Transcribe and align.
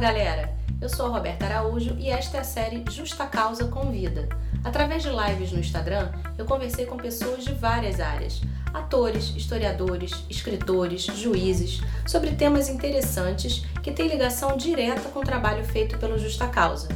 galera! 0.00 0.50
Eu 0.80 0.88
sou 0.88 1.04
a 1.04 1.08
Roberta 1.10 1.44
Araújo 1.44 1.94
e 1.98 2.08
esta 2.08 2.38
é 2.38 2.40
a 2.40 2.44
série 2.44 2.82
Justa 2.90 3.26
Causa 3.26 3.68
Convida. 3.68 4.30
Através 4.64 5.02
de 5.02 5.10
lives 5.10 5.52
no 5.52 5.60
Instagram, 5.60 6.10
eu 6.38 6.46
conversei 6.46 6.86
com 6.86 6.96
pessoas 6.96 7.44
de 7.44 7.52
várias 7.52 8.00
áreas, 8.00 8.40
atores, 8.72 9.36
historiadores, 9.36 10.24
escritores, 10.30 11.02
juízes, 11.02 11.82
sobre 12.06 12.34
temas 12.34 12.70
interessantes 12.70 13.62
que 13.82 13.92
têm 13.92 14.08
ligação 14.08 14.56
direta 14.56 15.10
com 15.10 15.18
o 15.18 15.24
trabalho 15.24 15.62
feito 15.66 15.98
pelo 15.98 16.18
Justa 16.18 16.48
Causa. 16.48 16.88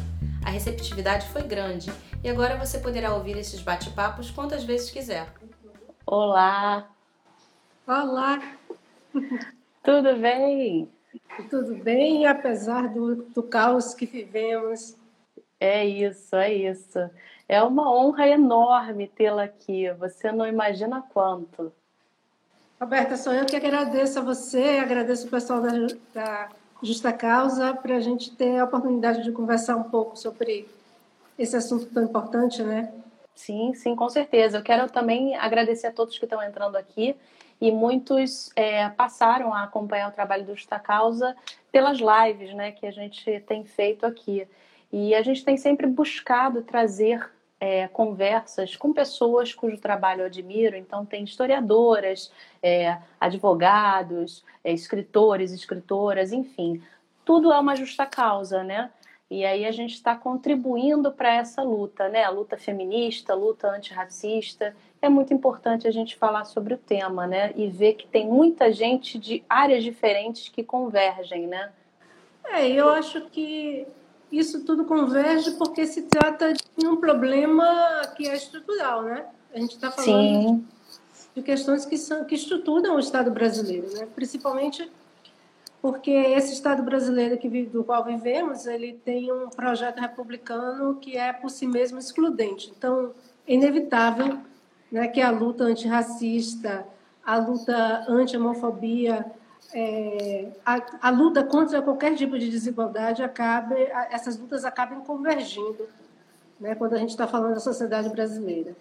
A 0.42 0.48
receptividade 0.48 1.28
foi 1.28 1.42
grande 1.42 1.92
e 2.22 2.30
agora 2.30 2.56
você 2.56 2.78
poderá 2.78 3.12
ouvir 3.12 3.36
esses 3.36 3.60
bate-papos 3.60 4.30
quantas 4.30 4.64
vezes 4.64 4.90
quiser. 4.90 5.30
Olá! 6.06 6.88
Olá! 7.86 8.40
Tudo 9.82 10.16
bem? 10.16 10.88
Tudo 11.50 11.74
bem, 11.76 12.26
apesar 12.26 12.88
do, 12.88 13.16
do 13.16 13.42
caos 13.42 13.94
que 13.94 14.06
vivemos. 14.06 14.96
É 15.58 15.84
isso, 15.84 16.36
é 16.36 16.52
isso. 16.52 16.98
É 17.48 17.62
uma 17.62 17.92
honra 17.94 18.28
enorme 18.28 19.08
tê-la 19.08 19.44
aqui. 19.44 19.90
Você 19.92 20.30
não 20.32 20.46
imagina 20.46 21.02
quanto. 21.12 21.72
Roberta, 22.80 23.16
sou 23.16 23.32
eu 23.32 23.46
que 23.46 23.56
agradeço 23.56 24.18
a 24.18 24.22
você, 24.22 24.78
agradeço 24.78 25.26
o 25.26 25.30
pessoal 25.30 25.60
da, 25.60 25.70
da 26.12 26.48
Justa 26.82 27.12
Causa 27.12 27.74
para 27.74 27.96
a 27.96 28.00
gente 28.00 28.34
ter 28.34 28.58
a 28.58 28.64
oportunidade 28.64 29.22
de 29.22 29.32
conversar 29.32 29.76
um 29.76 29.84
pouco 29.84 30.18
sobre 30.18 30.68
esse 31.38 31.56
assunto 31.56 31.86
tão 31.86 32.04
importante, 32.04 32.62
né? 32.62 32.92
Sim, 33.34 33.74
sim, 33.74 33.96
com 33.96 34.08
certeza. 34.08 34.58
Eu 34.58 34.62
quero 34.62 34.88
também 34.90 35.36
agradecer 35.36 35.88
a 35.88 35.92
todos 35.92 36.18
que 36.18 36.24
estão 36.24 36.42
entrando 36.42 36.76
aqui 36.76 37.16
e 37.64 37.72
muitos 37.72 38.50
é, 38.54 38.90
passaram 38.90 39.54
a 39.54 39.62
acompanhar 39.62 40.10
o 40.10 40.12
trabalho 40.12 40.44
do 40.44 40.54
Justa 40.54 40.78
Causa 40.78 41.34
pelas 41.72 41.98
lives 41.98 42.52
né, 42.52 42.72
que 42.72 42.86
a 42.86 42.90
gente 42.90 43.40
tem 43.46 43.64
feito 43.64 44.04
aqui. 44.04 44.46
E 44.92 45.14
a 45.14 45.22
gente 45.22 45.42
tem 45.42 45.56
sempre 45.56 45.86
buscado 45.86 46.60
trazer 46.60 47.26
é, 47.58 47.88
conversas 47.88 48.76
com 48.76 48.92
pessoas 48.92 49.54
cujo 49.54 49.78
trabalho 49.78 50.20
eu 50.20 50.26
admiro. 50.26 50.76
Então, 50.76 51.06
tem 51.06 51.24
historiadoras, 51.24 52.30
é, 52.62 52.98
advogados, 53.18 54.44
é, 54.62 54.70
escritores, 54.70 55.50
escritoras, 55.50 56.32
enfim. 56.32 56.82
Tudo 57.24 57.50
é 57.50 57.58
uma 57.58 57.74
justa 57.74 58.04
causa, 58.04 58.62
né? 58.62 58.90
E 59.30 59.42
aí 59.42 59.64
a 59.64 59.72
gente 59.72 59.94
está 59.94 60.14
contribuindo 60.14 61.10
para 61.10 61.32
essa 61.34 61.62
luta, 61.62 62.10
né? 62.10 62.24
A 62.24 62.30
luta 62.30 62.58
feminista, 62.58 63.32
a 63.32 63.36
luta 63.36 63.68
antirracista. 63.68 64.76
É 65.04 65.08
muito 65.10 65.34
importante 65.34 65.86
a 65.86 65.90
gente 65.90 66.16
falar 66.16 66.46
sobre 66.46 66.72
o 66.72 66.78
tema, 66.78 67.26
né? 67.26 67.52
E 67.56 67.68
ver 67.68 67.92
que 67.92 68.06
tem 68.06 68.26
muita 68.26 68.72
gente 68.72 69.18
de 69.18 69.44
áreas 69.46 69.84
diferentes 69.84 70.48
que 70.48 70.64
convergem, 70.64 71.46
né? 71.46 71.70
É, 72.46 72.66
eu 72.66 72.88
acho 72.88 73.20
que 73.26 73.86
isso 74.32 74.64
tudo 74.64 74.86
converge 74.86 75.50
porque 75.58 75.86
se 75.86 76.04
trata 76.04 76.54
de 76.54 76.86
um 76.86 76.96
problema 76.96 77.66
que 78.16 78.26
é 78.26 78.34
estrutural, 78.34 79.02
né? 79.02 79.26
A 79.52 79.58
gente 79.58 79.74
está 79.74 79.90
falando 79.90 80.48
Sim. 80.48 80.66
de 81.36 81.42
questões 81.42 81.84
que, 81.84 81.98
são, 81.98 82.24
que 82.24 82.34
estruturam 82.34 82.96
o 82.96 82.98
Estado 82.98 83.30
brasileiro, 83.30 83.92
né? 83.92 84.08
Principalmente 84.14 84.90
porque 85.82 86.10
esse 86.12 86.54
Estado 86.54 86.82
brasileiro 86.82 87.36
que, 87.36 87.66
do 87.66 87.84
qual 87.84 88.02
vivemos, 88.06 88.64
ele 88.64 88.94
tem 89.04 89.30
um 89.30 89.50
projeto 89.50 90.00
republicano 90.00 90.94
que 90.94 91.14
é 91.14 91.30
por 91.30 91.50
si 91.50 91.66
mesmo 91.66 91.98
excludente. 91.98 92.72
Então, 92.74 93.12
é 93.46 93.52
inevitável 93.52 94.40
né, 94.94 95.08
que 95.08 95.20
a 95.20 95.32
luta 95.32 95.64
antirracista, 95.64 96.86
a 97.26 97.36
luta 97.36 98.04
anti-homofobia, 98.08 99.26
é, 99.74 100.52
a, 100.64 101.08
a, 101.08 101.10
luta 101.10 101.42
contra 101.42 101.82
qualquer 101.82 102.14
tipo 102.14 102.38
de 102.38 102.48
desigualdade 102.48 103.20
acabe, 103.20 103.74
essas 104.08 104.38
lutas 104.38 104.64
acabem 104.64 105.00
convergindo, 105.00 105.88
né, 106.60 106.76
quando 106.76 106.94
a 106.94 106.98
gente 106.98 107.10
está 107.10 107.26
falando 107.26 107.54
da 107.54 107.60
sociedade 107.60 108.08
brasileira. 108.08 108.76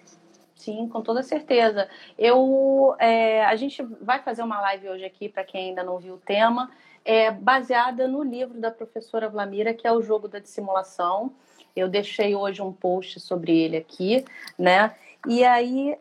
Sim, 0.56 0.88
com 0.88 1.02
toda 1.02 1.24
certeza. 1.24 1.90
Eu, 2.16 2.96
é, 3.00 3.44
a 3.46 3.56
gente 3.56 3.82
vai 4.00 4.22
fazer 4.22 4.44
uma 4.44 4.62
live 4.62 4.90
hoje 4.90 5.06
aqui 5.06 5.28
para 5.28 5.44
quem 5.44 5.70
ainda 5.70 5.84
não 5.84 5.98
viu 5.98 6.14
o 6.14 6.20
tema 6.20 6.70
é 7.06 7.32
baseada 7.32 8.08
no 8.08 8.24
livro 8.24 8.62
da 8.62 8.72
professora 8.72 9.28
Vlamira, 9.28 9.74
que 9.74 9.86
é 9.86 9.92
o 9.92 10.02
Jogo 10.02 10.28
da 10.28 10.40
Dissimulação. 10.40 11.34
Eu 11.76 11.90
deixei 11.90 12.34
hoje 12.34 12.62
um 12.62 12.72
post 12.72 13.20
sobre 13.20 13.58
ele 13.60 13.76
aqui, 13.76 14.24
né? 14.58 14.96
E 15.28 15.44
aí 15.44 15.98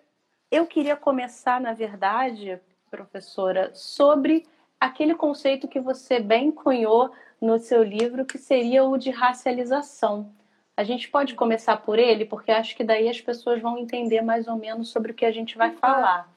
eu 0.52 0.66
queria 0.66 0.94
começar, 0.94 1.58
na 1.58 1.72
verdade, 1.72 2.60
professora, 2.90 3.70
sobre 3.74 4.46
aquele 4.78 5.14
conceito 5.14 5.66
que 5.66 5.80
você 5.80 6.20
bem 6.20 6.52
cunhou 6.52 7.10
no 7.40 7.58
seu 7.58 7.82
livro, 7.82 8.26
que 8.26 8.36
seria 8.36 8.84
o 8.84 8.98
de 8.98 9.10
racialização. 9.10 10.30
A 10.76 10.84
gente 10.84 11.08
pode 11.08 11.34
começar 11.34 11.78
por 11.78 11.98
ele, 11.98 12.26
porque 12.26 12.50
acho 12.50 12.76
que 12.76 12.84
daí 12.84 13.08
as 13.08 13.20
pessoas 13.20 13.62
vão 13.62 13.78
entender 13.78 14.20
mais 14.20 14.46
ou 14.46 14.56
menos 14.56 14.90
sobre 14.90 15.12
o 15.12 15.14
que 15.14 15.24
a 15.24 15.32
gente 15.32 15.56
vai 15.56 15.72
falar. 15.72 16.30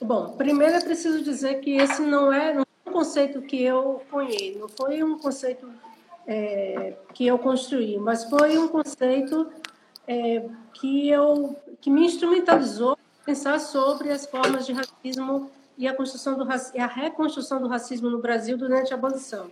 Bom, 0.00 0.34
primeiro 0.36 0.74
é 0.74 0.80
preciso 0.80 1.22
dizer 1.22 1.60
que 1.60 1.76
esse 1.76 2.00
não 2.00 2.32
é, 2.32 2.64
conceito 2.90 3.42
que 3.42 3.62
eu 3.62 4.02
cunhei, 4.10 4.56
não 4.58 4.68
foi 4.68 5.02
um 5.02 5.18
conceito 5.18 5.70
é, 6.26 6.94
que 7.12 7.26
eu 7.26 7.38
construí, 7.38 7.98
mas 7.98 8.24
foi 8.24 8.56
um 8.58 8.68
conceito 8.68 9.50
é, 10.06 10.42
que 10.72 11.08
eu 11.08 11.56
que 11.84 11.90
me 11.90 12.06
instrumentalizou 12.06 12.93
pensar 13.24 13.58
sobre 13.58 14.10
as 14.10 14.26
formas 14.26 14.66
de 14.66 14.72
racismo 14.72 15.50
e 15.76 15.88
a 15.88 15.94
construção 15.94 16.36
do 16.36 16.46
e 16.74 16.78
a 16.78 16.86
reconstrução 16.86 17.60
do 17.60 17.68
racismo 17.68 18.10
no 18.10 18.18
Brasil 18.18 18.56
durante 18.56 18.92
a 18.92 18.96
abolição. 18.96 19.50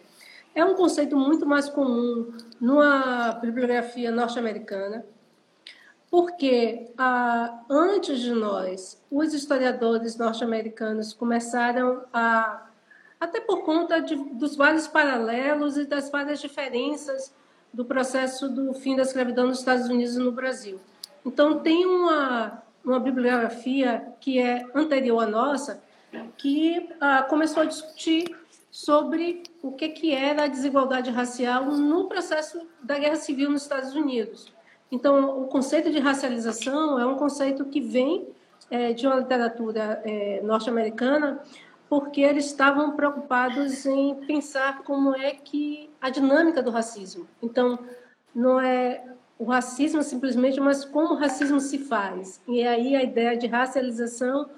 É 0.55 0.65
um 0.65 0.75
conceito 0.75 1.16
muito 1.16 1.47
mais 1.47 1.69
comum 1.69 2.33
numa 2.60 3.33
bibliografia 3.33 4.10
norte-americana, 4.10 5.05
porque 6.10 6.93
ah, 6.99 7.62
antes 7.71 8.21
de 8.21 8.33
nós, 8.33 9.00
os 9.10 9.33
historiadores 9.33 10.16
norte-americanos 10.16 11.15
começaram 11.15 12.04
a 12.12 12.66
até 13.19 13.41
por 13.41 13.62
conta 13.62 14.00
de, 14.00 14.16
dos 14.16 14.56
vários 14.56 14.89
paralelos 14.89 15.77
e 15.77 15.84
das 15.84 16.10
várias 16.10 16.41
diferenças 16.41 17.33
do 17.72 17.84
processo 17.84 18.49
do 18.49 18.75
fim 18.75 18.97
da 18.97 19.03
escravidão 19.03 19.47
nos 19.47 19.60
Estados 19.60 19.89
Unidos 19.89 20.16
e 20.16 20.19
no 20.19 20.33
Brasil. 20.33 20.81
Então, 21.25 21.60
tem 21.60 21.87
uma, 21.87 22.60
uma 22.84 22.98
bibliografia 22.98 24.12
que 24.20 24.38
é 24.38 24.65
anterior 24.75 25.22
à 25.22 25.26
nossa, 25.26 25.82
que 26.37 26.88
ah, 27.00 27.22
começou 27.22 27.62
a 27.62 27.66
discutir 27.66 28.37
sobre 28.70 29.43
o 29.62 29.72
que, 29.72 29.88
que 29.91 30.15
era 30.15 30.44
a 30.44 30.48
desigualdade 30.48 31.10
racial 31.10 31.66
no 31.66 32.09
processo 32.09 32.66
da 32.82 32.98
Guerra 32.98 33.16
Civil 33.16 33.50
nos 33.50 33.62
Estados 33.62 33.94
Unidos. 33.94 34.53
Então, 34.91 35.42
o 35.42 35.47
conceito 35.47 35.91
de 35.91 35.98
racialização 35.98 36.98
é 36.98 37.06
um 37.06 37.16
conceito 37.16 37.65
que 37.66 37.81
vem 37.81 38.28
é, 38.71 38.92
de 38.92 39.06
uma 39.06 39.16
literatura 39.16 40.03
é, 40.04 40.41
norte-americana, 40.42 41.41
porque 41.88 42.22
eles 42.22 42.47
estavam 42.47 42.97
preocupados 42.97 43.84
em 43.84 44.15
pensar 44.26 44.82
como 44.82 45.15
é 45.15 45.32
que 45.32 45.91
a 46.00 46.09
dinâmica 46.09 46.62
do 46.62 46.71
racismo. 46.71 47.28
Então, 47.42 47.78
não 48.34 48.59
é 48.59 49.04
o 49.38 49.44
racismo 49.44 50.03
simplesmente, 50.03 50.60
mas 50.60 50.84
como 50.84 51.15
o 51.15 51.19
racismo 51.19 51.60
se 51.60 51.78
faz. 51.78 52.41
E 52.47 52.66
aí 52.66 52.94
a 52.94 53.03
ideia 53.03 53.37
de 53.37 53.47
racialização 53.47 54.48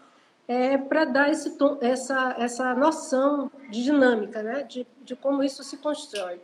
é 0.47 0.77
para 0.77 1.05
dar 1.05 1.31
esse 1.31 1.53
tom, 1.53 1.79
essa, 1.81 2.35
essa 2.39 2.75
noção 2.75 3.51
de 3.71 3.83
dinâmica, 3.83 4.43
né? 4.43 4.63
de, 4.63 4.87
de 5.03 5.17
como 5.17 5.43
isso 5.43 5.65
se 5.65 5.79
constrói. 5.79 6.41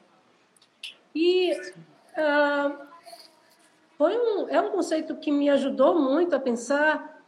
E 1.15 1.53
uh, 1.53 2.79
foi 3.99 4.17
um, 4.17 4.49
é 4.49 4.61
um 4.61 4.71
conceito 4.71 5.17
que 5.17 5.31
me 5.31 5.51
ajudou 5.51 6.01
muito 6.01 6.35
a 6.35 6.41
pensar 6.41 7.21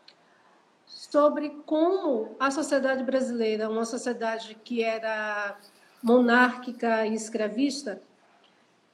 sobre 0.87 1.51
como 1.67 2.35
a 2.41 2.51
sociedade 2.51 3.05
brasileira, 3.05 3.69
uma 3.69 3.85
sociedade 3.85 4.55
que 4.65 4.83
era 4.83 5.59
monárquica 6.03 7.07
e 7.07 7.15
escravista, 7.15 8.01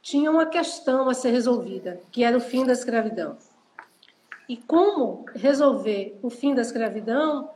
tinha 0.09 0.31
uma 0.31 0.47
questão 0.47 1.11
a 1.11 1.13
ser 1.13 1.33
resolvida, 1.33 2.01
que 2.11 2.25
era 2.25 2.35
o 2.35 2.41
fim 2.41 2.65
da 2.65 2.73
escravidão. 2.73 3.37
E 4.49 4.57
como 4.57 5.27
resolver 5.35 6.19
o 6.23 6.31
fim 6.31 6.55
da 6.55 6.63
escravidão 6.63 7.51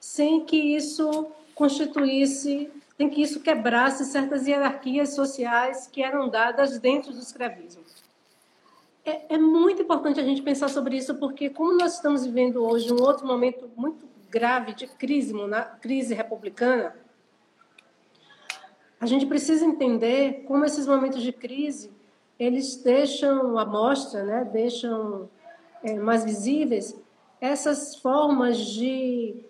sem 0.00 0.42
que 0.46 0.56
isso 0.56 1.26
constituísse, 1.54 2.70
sem 2.96 3.10
que 3.10 3.20
isso 3.20 3.40
quebrasse 3.40 4.06
certas 4.06 4.46
hierarquias 4.46 5.14
sociais 5.14 5.86
que 5.86 6.02
eram 6.02 6.30
dadas 6.30 6.78
dentro 6.78 7.12
do 7.12 7.18
escravismo. 7.18 7.82
É, 9.04 9.34
é, 9.34 9.38
muito 9.38 9.82
importante 9.82 10.18
a 10.18 10.24
gente 10.24 10.40
pensar 10.40 10.70
sobre 10.70 10.96
isso, 10.96 11.14
porque 11.16 11.50
como 11.50 11.76
nós 11.76 11.96
estamos 11.96 12.24
vivendo 12.24 12.64
hoje 12.64 12.90
um 12.90 13.02
outro 13.02 13.26
momento 13.26 13.70
muito 13.76 14.08
grave 14.30 14.72
de 14.72 14.86
crise, 14.86 15.34
crise 15.82 16.14
republicana, 16.14 16.96
a 18.98 19.04
gente 19.04 19.26
precisa 19.26 19.66
entender 19.66 20.44
como 20.46 20.64
esses 20.64 20.86
momentos 20.86 21.22
de 21.22 21.32
crise 21.32 21.97
eles 22.38 22.76
deixam 22.76 23.58
à 23.58 23.64
mostra, 23.64 24.22
né, 24.22 24.44
deixam 24.44 25.28
é, 25.82 25.94
mais 25.94 26.24
visíveis 26.24 26.96
essas 27.40 27.96
formas 27.96 28.58
de, 28.58 29.44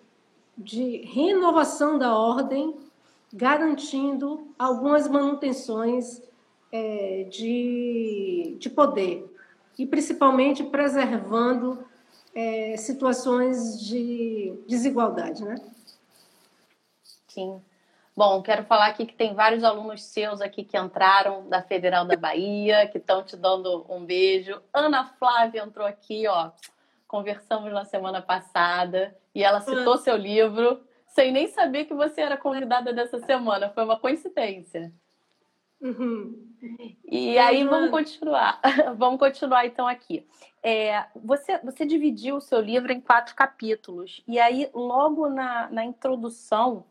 de 0.57 0.97
renovação 1.05 1.97
da 1.97 2.15
ordem, 2.15 2.75
garantindo 3.33 4.47
algumas 4.57 5.07
manutenções 5.07 6.21
é, 6.71 7.27
de, 7.29 8.57
de 8.59 8.69
poder, 8.69 9.31
e 9.77 9.85
principalmente 9.85 10.63
preservando 10.63 11.83
é, 12.33 12.75
situações 12.77 13.79
de 13.79 14.53
desigualdade, 14.67 15.43
né? 15.43 15.55
Sim. 17.27 17.61
Bom, 18.19 18.41
quero 18.41 18.65
falar 18.65 18.87
aqui 18.87 19.05
que 19.05 19.13
tem 19.13 19.33
vários 19.33 19.63
alunos 19.63 20.03
seus 20.03 20.41
aqui 20.41 20.61
que 20.61 20.77
entraram 20.77 21.47
da 21.47 21.61
Federal 21.61 22.03
da 22.03 22.17
Bahia, 22.17 22.85
que 22.85 22.97
estão 22.97 23.23
te 23.23 23.37
dando 23.37 23.85
um 23.87 24.03
beijo. 24.03 24.61
Ana 24.73 25.05
Flávia 25.05 25.61
entrou 25.61 25.87
aqui, 25.87 26.27
ó. 26.27 26.51
Conversamos 27.07 27.71
na 27.71 27.85
semana 27.85 28.21
passada 28.21 29.15
e 29.33 29.41
ela 29.41 29.61
citou 29.61 29.97
seu 29.97 30.17
livro 30.17 30.81
sem 31.07 31.31
nem 31.31 31.47
saber 31.47 31.85
que 31.85 31.93
você 31.93 32.19
era 32.19 32.35
convidada 32.35 32.91
dessa 32.91 33.19
semana. 33.19 33.69
Foi 33.69 33.85
uma 33.85 33.97
coincidência. 33.97 34.91
Uhum. 35.79 36.45
E 37.05 37.37
aí 37.37 37.63
vamos 37.63 37.89
continuar. 37.89 38.59
vamos 38.97 39.17
continuar 39.17 39.65
então 39.65 39.87
aqui. 39.87 40.27
É, 40.61 41.05
você, 41.15 41.57
você 41.59 41.85
dividiu 41.85 42.35
o 42.35 42.41
seu 42.41 42.59
livro 42.59 42.91
em 42.91 42.99
quatro 42.99 43.33
capítulos. 43.33 44.21
E 44.27 44.37
aí, 44.37 44.69
logo 44.73 45.29
na, 45.29 45.69
na 45.69 45.85
introdução, 45.85 46.83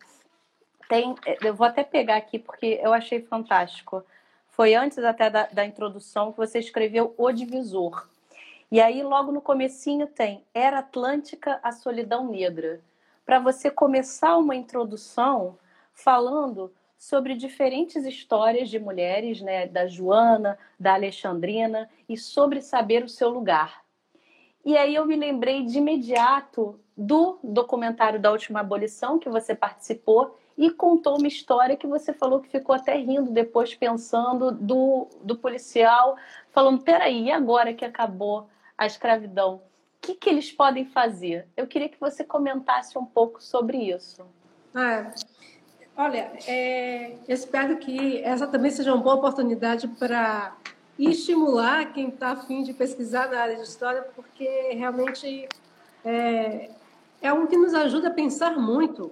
tem. 0.88 1.14
Eu 1.42 1.54
vou 1.54 1.66
até 1.66 1.84
pegar 1.84 2.16
aqui 2.16 2.38
porque 2.38 2.80
eu 2.82 2.92
achei 2.92 3.20
fantástico. 3.20 4.04
Foi 4.48 4.74
antes 4.74 4.98
até 4.98 5.30
da, 5.30 5.46
da 5.46 5.64
introdução 5.64 6.32
que 6.32 6.38
você 6.38 6.58
escreveu 6.58 7.14
O 7.16 7.30
Divisor. 7.30 8.08
E 8.70 8.80
aí, 8.80 9.02
logo 9.02 9.32
no 9.32 9.40
comecinho, 9.40 10.06
tem 10.06 10.44
Era 10.52 10.80
Atlântica 10.80 11.58
a 11.62 11.72
Solidão 11.72 12.26
Negra. 12.26 12.80
Para 13.24 13.38
você 13.38 13.70
começar 13.70 14.36
uma 14.36 14.56
introdução 14.56 15.56
falando 15.92 16.72
sobre 16.98 17.34
diferentes 17.34 18.04
histórias 18.04 18.68
de 18.68 18.78
mulheres, 18.78 19.40
né, 19.40 19.66
da 19.66 19.86
Joana, 19.86 20.58
da 20.78 20.94
Alexandrina, 20.94 21.88
e 22.08 22.16
sobre 22.16 22.60
saber 22.60 23.04
o 23.04 23.08
seu 23.08 23.30
lugar. 23.30 23.82
E 24.64 24.76
aí 24.76 24.94
eu 24.94 25.06
me 25.06 25.16
lembrei 25.16 25.64
de 25.64 25.78
imediato 25.78 26.78
do 26.96 27.38
documentário 27.42 28.20
da 28.20 28.32
última 28.32 28.60
abolição 28.60 29.18
que 29.18 29.28
você 29.28 29.54
participou 29.54 30.36
e 30.58 30.70
contou 30.70 31.16
uma 31.16 31.28
história 31.28 31.76
que 31.76 31.86
você 31.86 32.12
falou 32.12 32.40
que 32.40 32.48
ficou 32.48 32.74
até 32.74 32.96
rindo 32.96 33.30
depois 33.30 33.76
pensando 33.76 34.50
do, 34.50 35.06
do 35.22 35.36
policial 35.36 36.16
falando 36.50 36.82
peraí, 36.82 37.26
e 37.26 37.30
agora 37.30 37.72
que 37.72 37.84
acabou 37.84 38.48
a 38.76 38.84
escravidão, 38.84 39.54
o 39.54 39.60
que, 40.00 40.14
que 40.14 40.28
eles 40.28 40.50
podem 40.50 40.84
fazer? 40.84 41.46
Eu 41.56 41.66
queria 41.66 41.88
que 41.88 42.00
você 42.00 42.24
comentasse 42.24 42.98
um 42.98 43.04
pouco 43.04 43.42
sobre 43.42 43.76
isso. 43.76 44.26
Ah, 44.74 45.12
Olha, 45.96 46.30
é, 46.46 47.16
espero 47.28 47.76
que 47.76 48.22
essa 48.22 48.46
também 48.46 48.70
seja 48.70 48.94
uma 48.94 49.02
boa 49.02 49.16
oportunidade 49.16 49.88
para 49.88 50.56
estimular 50.96 51.92
quem 51.92 52.08
está 52.08 52.30
afim 52.30 52.62
de 52.62 52.72
pesquisar 52.72 53.28
na 53.28 53.40
área 53.40 53.56
de 53.56 53.62
história, 53.62 54.02
porque 54.14 54.48
realmente 54.74 55.48
é, 56.04 56.70
é 57.20 57.28
algo 57.28 57.48
que 57.48 57.56
nos 57.56 57.74
ajuda 57.74 58.08
a 58.08 58.12
pensar 58.12 58.56
muito 58.56 59.10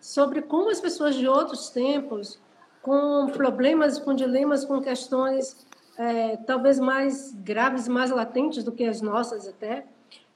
sobre 0.00 0.42
como 0.42 0.70
as 0.70 0.80
pessoas 0.80 1.14
de 1.14 1.28
outros 1.28 1.70
tempos, 1.70 2.38
com 2.82 3.26
problemas, 3.32 3.98
com 3.98 4.14
dilemas, 4.14 4.64
com 4.64 4.80
questões 4.80 5.66
é, 5.96 6.36
talvez 6.36 6.78
mais 6.78 7.34
graves, 7.34 7.88
mais 7.88 8.10
latentes 8.10 8.62
do 8.62 8.72
que 8.72 8.84
as 8.84 9.02
nossas 9.02 9.48
até, 9.48 9.84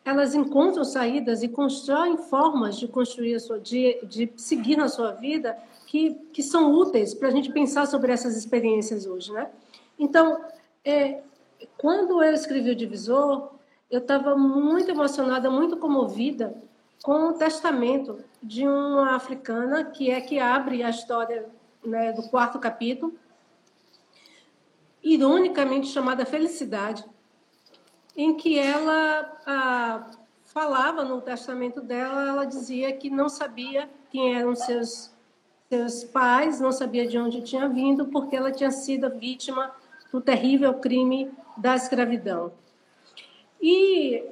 elas 0.05 0.35
encontram 0.35 0.85
saídas 0.85 1.43
e 1.43 1.49
constroem 1.49 2.17
formas 2.17 2.77
de 2.77 2.89
construir 2.89 3.37
a 3.37 3.41
sua 3.41 3.61
de, 3.61 4.05
de 4.05 4.33
seguir 4.37 4.77
na 4.77 4.89
sua 4.89 5.13
vida 5.13 5.57
que, 5.87 6.15
que 6.33 6.43
são 6.43 6.73
úteis 6.73 7.15
para 7.15 7.29
a 7.29 7.31
gente 7.31 7.53
pensar 7.53 7.87
sobre 7.87 8.11
essas 8.11 8.37
experiências 8.37 9.07
hoje, 9.07 9.33
né? 9.33 9.49
Então, 9.97 10.45
é, 10.85 11.23
quando 11.79 12.21
eu 12.23 12.33
escrevi 12.33 12.71
o 12.71 12.75
divisor, 12.75 13.51
eu 13.89 14.01
estava 14.01 14.37
muito 14.37 14.91
emocionada, 14.91 15.49
muito 15.49 15.77
comovida 15.77 16.53
com 17.03 17.29
o 17.29 17.33
testamento 17.33 18.25
de 18.43 18.67
uma 18.67 19.17
africana 19.17 19.85
que 19.85 20.11
é 20.11 20.21
que 20.21 20.39
abre 20.39 20.83
a 20.83 20.91
história 20.91 21.47
né, 21.85 22.13
do 22.13 22.23
quarto 22.29 22.59
capítulo, 22.59 23.15
ironicamente 25.03 25.89
chamada 25.89 26.25
Felicidade, 26.25 27.05
em 28.17 28.37
que 28.37 28.59
ela 28.59 29.41
ah, 29.45 30.11
falava 30.45 31.03
no 31.03 31.21
testamento 31.21 31.81
dela, 31.81 32.29
ela 32.29 32.45
dizia 32.45 32.93
que 32.93 33.11
não 33.11 33.29
sabia 33.29 33.91
quem 34.11 34.37
eram 34.37 34.55
seus 34.55 35.11
seus 35.69 36.05
pais, 36.05 36.61
não 36.61 36.71
sabia 36.71 37.07
de 37.07 37.17
onde 37.17 37.41
tinha 37.41 37.67
vindo, 37.67 38.05
porque 38.09 38.37
ela 38.37 38.53
tinha 38.53 38.71
sido 38.71 39.09
vítima 39.19 39.75
do 40.13 40.21
terrível 40.21 40.75
crime 40.75 41.31
da 41.57 41.75
escravidão. 41.75 42.53
E 43.59 44.23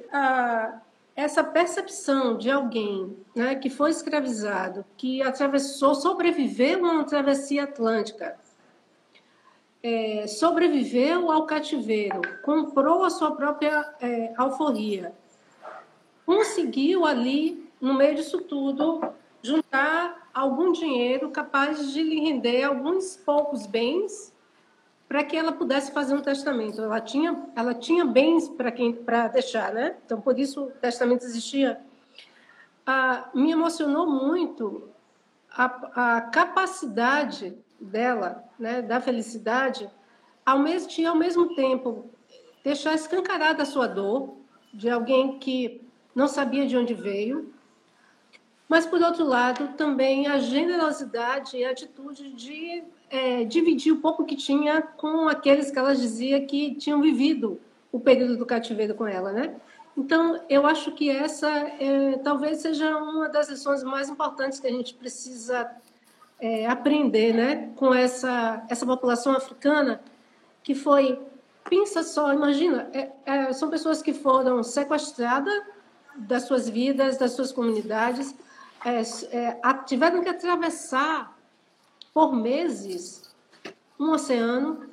essa 1.15 1.43
percepção 1.43 2.37
de 2.37 2.49
alguém 2.49 3.17
né, 3.35 3.55
que 3.55 3.69
foi 3.69 3.91
escravizado, 3.91 4.85
que 4.97 5.21
atravessou, 5.21 5.93
sobreviveu 5.93 6.85
a 6.85 6.91
uma 6.91 7.03
travessia 7.03 7.63
atlântica, 7.63 8.39
é, 9.83 10.25
sobreviveu 10.27 11.31
ao 11.31 11.45
cativeiro, 11.45 12.21
comprou 12.43 13.03
a 13.03 13.09
sua 13.09 13.31
própria 13.35 13.93
é, 13.99 14.33
alforria, 14.37 15.13
conseguiu 16.25 17.05
ali, 17.05 17.69
no 17.79 17.93
meio 17.93 18.15
disso 18.15 18.41
tudo, 18.41 19.01
juntar 19.41 20.29
algum 20.33 20.71
dinheiro 20.71 21.29
capaz 21.31 21.91
de 21.91 22.01
lhe 22.01 22.19
render 22.21 22.63
alguns 22.63 23.17
poucos 23.17 23.65
bens 23.65 24.30
para 25.11 25.25
que 25.25 25.35
ela 25.35 25.51
pudesse 25.51 25.91
fazer 25.91 26.15
um 26.15 26.21
testamento. 26.21 26.81
Ela 26.81 27.01
tinha, 27.01 27.45
ela 27.53 27.73
tinha 27.73 28.05
bens 28.05 28.47
para 28.47 28.71
quem 28.71 28.93
para 28.93 29.27
deixar, 29.27 29.73
né? 29.73 29.97
Então 30.05 30.21
por 30.21 30.39
isso 30.39 30.63
o 30.63 30.71
testamento 30.71 31.25
existia. 31.25 31.81
Ah, 32.87 33.29
me 33.33 33.51
emocionou 33.51 34.09
muito 34.09 34.87
a, 35.51 36.15
a 36.15 36.21
capacidade 36.21 37.57
dela, 37.77 38.41
né, 38.57 38.81
da 38.81 39.01
felicidade, 39.01 39.89
ao 40.45 40.59
mesmo, 40.59 40.87
de, 40.87 41.05
ao 41.05 41.15
mesmo 41.17 41.55
tempo 41.55 42.09
deixar 42.63 42.93
escancarada 42.93 43.63
a 43.63 43.65
sua 43.65 43.87
dor 43.87 44.37
de 44.73 44.89
alguém 44.89 45.37
que 45.39 45.85
não 46.15 46.29
sabia 46.29 46.65
de 46.65 46.77
onde 46.77 46.93
veio, 46.93 47.53
mas 48.65 48.85
por 48.85 49.01
outro 49.01 49.25
lado 49.25 49.73
também 49.75 50.27
a 50.27 50.37
generosidade 50.37 51.57
e 51.57 51.65
a 51.65 51.71
atitude 51.71 52.31
de 52.31 52.81
é, 53.11 53.43
dividir 53.43 53.91
o 53.91 53.97
pouco 53.97 54.23
que 54.23 54.35
tinha 54.35 54.81
com 54.81 55.27
aqueles 55.27 55.69
que 55.69 55.77
ela 55.77 55.93
dizia 55.93 56.41
que 56.45 56.73
tinham 56.75 57.01
vivido 57.01 57.59
o 57.91 57.99
período 57.99 58.37
do 58.37 58.45
cativeiro 58.45 58.95
com 58.95 59.05
ela, 59.05 59.33
né? 59.33 59.53
Então, 59.97 60.41
eu 60.47 60.65
acho 60.65 60.93
que 60.93 61.09
essa 61.09 61.49
é, 61.49 62.17
talvez 62.23 62.59
seja 62.59 62.95
uma 62.97 63.27
das 63.27 63.49
lições 63.49 63.83
mais 63.83 64.07
importantes 64.07 64.59
que 64.59 64.67
a 64.67 64.71
gente 64.71 64.93
precisa 64.93 65.69
é, 66.39 66.65
aprender 66.65 67.33
né, 67.33 67.69
com 67.75 67.93
essa, 67.93 68.65
essa 68.69 68.85
população 68.85 69.33
africana 69.33 70.01
que 70.63 70.73
foi, 70.73 71.19
pensa 71.69 72.03
só, 72.03 72.31
imagina, 72.31 72.89
é, 72.93 73.09
é, 73.25 73.53
são 73.53 73.69
pessoas 73.69 74.01
que 74.01 74.13
foram 74.13 74.63
sequestradas 74.63 75.61
das 76.15 76.43
suas 76.43 76.69
vidas, 76.69 77.17
das 77.17 77.33
suas 77.33 77.51
comunidades, 77.51 78.33
é, 78.85 79.01
é, 79.35 79.59
tiveram 79.85 80.23
que 80.23 80.29
atravessar 80.29 81.37
por 82.13 82.33
meses 82.33 83.33
um 83.99 84.11
oceano, 84.11 84.89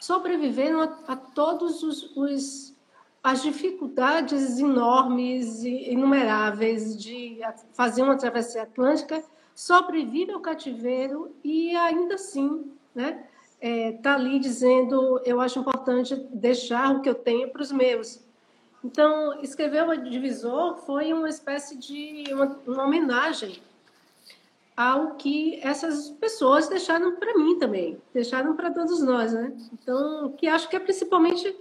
sobreviveram 0.00 0.82
a, 0.82 1.12
a 1.12 1.16
todos 1.16 1.82
os, 1.82 2.16
os 2.16 2.74
as 3.22 3.42
dificuldades 3.42 4.58
enormes 4.58 5.64
e 5.64 5.90
inumeráveis 5.90 7.02
de 7.02 7.38
fazer 7.72 8.02
uma 8.02 8.18
travessia 8.18 8.64
atlântica 8.64 9.24
sobrevive 9.54 10.32
ao 10.32 10.40
cativeiro 10.40 11.34
e 11.42 11.74
ainda 11.74 12.16
assim, 12.16 12.70
né, 12.94 13.24
está 13.62 14.10
é, 14.10 14.14
ali 14.14 14.38
dizendo: 14.38 15.20
eu 15.24 15.40
acho 15.40 15.58
importante 15.58 16.14
deixar 16.34 16.94
o 16.94 17.00
que 17.00 17.08
eu 17.08 17.14
tenho 17.14 17.48
para 17.50 17.62
os 17.62 17.72
meus. 17.72 18.22
Então, 18.84 19.40
escrever 19.42 19.88
o 19.88 19.96
divisor 19.96 20.76
foi 20.84 21.10
uma 21.14 21.30
espécie 21.30 21.78
de 21.78 22.24
uma, 22.30 22.60
uma 22.66 22.84
homenagem 22.84 23.62
ao 24.76 25.14
que 25.14 25.60
essas 25.62 26.10
pessoas 26.10 26.68
deixaram 26.68 27.16
para 27.16 27.34
mim 27.38 27.58
também, 27.58 28.00
deixaram 28.12 28.56
para 28.56 28.70
todos 28.70 29.00
nós, 29.02 29.32
né? 29.32 29.52
Então, 29.72 30.32
que 30.36 30.48
acho 30.48 30.68
que 30.68 30.76
é 30.76 30.80
principalmente 30.80 31.56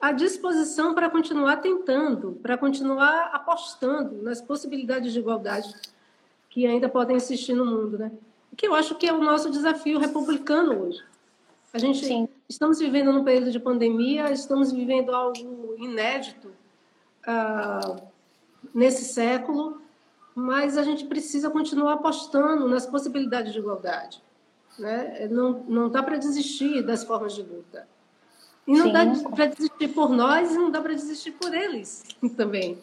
a 0.00 0.12
disposição 0.12 0.94
para 0.94 1.10
continuar 1.10 1.56
tentando, 1.56 2.38
para 2.42 2.56
continuar 2.56 3.30
apostando 3.32 4.22
nas 4.22 4.40
possibilidades 4.40 5.12
de 5.12 5.18
igualdade 5.18 5.74
que 6.48 6.66
ainda 6.66 6.88
podem 6.88 7.16
existir 7.16 7.54
no 7.54 7.64
mundo, 7.64 7.98
né? 7.98 8.12
Que 8.56 8.66
eu 8.66 8.74
acho 8.74 8.94
que 8.96 9.06
é 9.06 9.12
o 9.12 9.22
nosso 9.22 9.50
desafio 9.50 9.98
republicano 9.98 10.82
hoje. 10.82 11.02
A 11.72 11.78
gente 11.78 12.04
Sim. 12.04 12.28
estamos 12.48 12.80
vivendo 12.80 13.12
num 13.12 13.22
período 13.22 13.52
de 13.52 13.60
pandemia, 13.60 14.32
estamos 14.32 14.72
vivendo 14.72 15.14
algo 15.14 15.76
inédito 15.78 16.48
uh, 17.28 18.02
nesse 18.74 19.04
século, 19.04 19.79
mas 20.34 20.78
a 20.78 20.82
gente 20.82 21.06
precisa 21.06 21.50
continuar 21.50 21.94
apostando 21.94 22.68
nas 22.68 22.86
possibilidades 22.86 23.52
de 23.52 23.58
igualdade. 23.58 24.22
Né? 24.78 25.28
Não, 25.30 25.64
não 25.68 25.88
dá 25.88 26.02
para 26.02 26.16
desistir 26.16 26.82
das 26.82 27.04
formas 27.04 27.34
de 27.34 27.42
luta. 27.42 27.86
E 28.66 28.72
não 28.72 28.86
Sim. 28.86 28.92
dá 28.92 29.30
para 29.30 29.46
desistir 29.46 29.88
por 29.88 30.10
nós 30.10 30.52
e 30.52 30.58
não 30.58 30.70
dá 30.70 30.80
para 30.80 30.92
desistir 30.92 31.32
por 31.32 31.52
eles 31.52 32.04
também. 32.36 32.80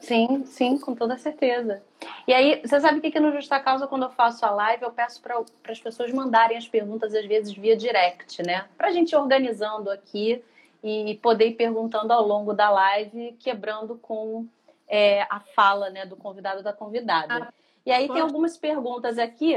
Sim, 0.00 0.44
sim, 0.46 0.78
com 0.78 0.94
toda 0.94 1.18
certeza. 1.18 1.82
E 2.28 2.32
aí, 2.32 2.60
você 2.64 2.80
sabe 2.80 3.00
que 3.00 3.08
aqui 3.08 3.18
no 3.18 3.32
Justa 3.32 3.58
Causa, 3.58 3.88
quando 3.88 4.04
eu 4.04 4.10
faço 4.10 4.46
a 4.46 4.50
live, 4.50 4.84
eu 4.84 4.92
peço 4.92 5.20
para 5.20 5.42
as 5.68 5.80
pessoas 5.80 6.12
mandarem 6.12 6.56
as 6.56 6.68
perguntas, 6.68 7.12
às 7.12 7.26
vezes, 7.26 7.52
via 7.52 7.76
direct, 7.76 8.40
né? 8.46 8.66
Para 8.78 8.88
a 8.88 8.92
gente 8.92 9.10
ir 9.10 9.16
organizando 9.16 9.90
aqui 9.90 10.40
e 10.82 11.18
poder 11.20 11.48
ir 11.48 11.54
perguntando 11.54 12.12
ao 12.12 12.24
longo 12.24 12.52
da 12.52 12.70
live, 12.70 13.34
quebrando 13.40 13.96
com 13.96 14.46
é, 14.88 15.22
a 15.22 15.40
fala 15.40 15.90
né, 15.90 16.06
do 16.06 16.16
convidado 16.16 16.62
da 16.62 16.72
convidada. 16.72 17.48
Ah, 17.48 17.52
e 17.84 17.92
aí 17.92 18.08
tem 18.08 18.20
algumas 18.20 18.56
perguntas 18.56 19.18
aqui 19.18 19.56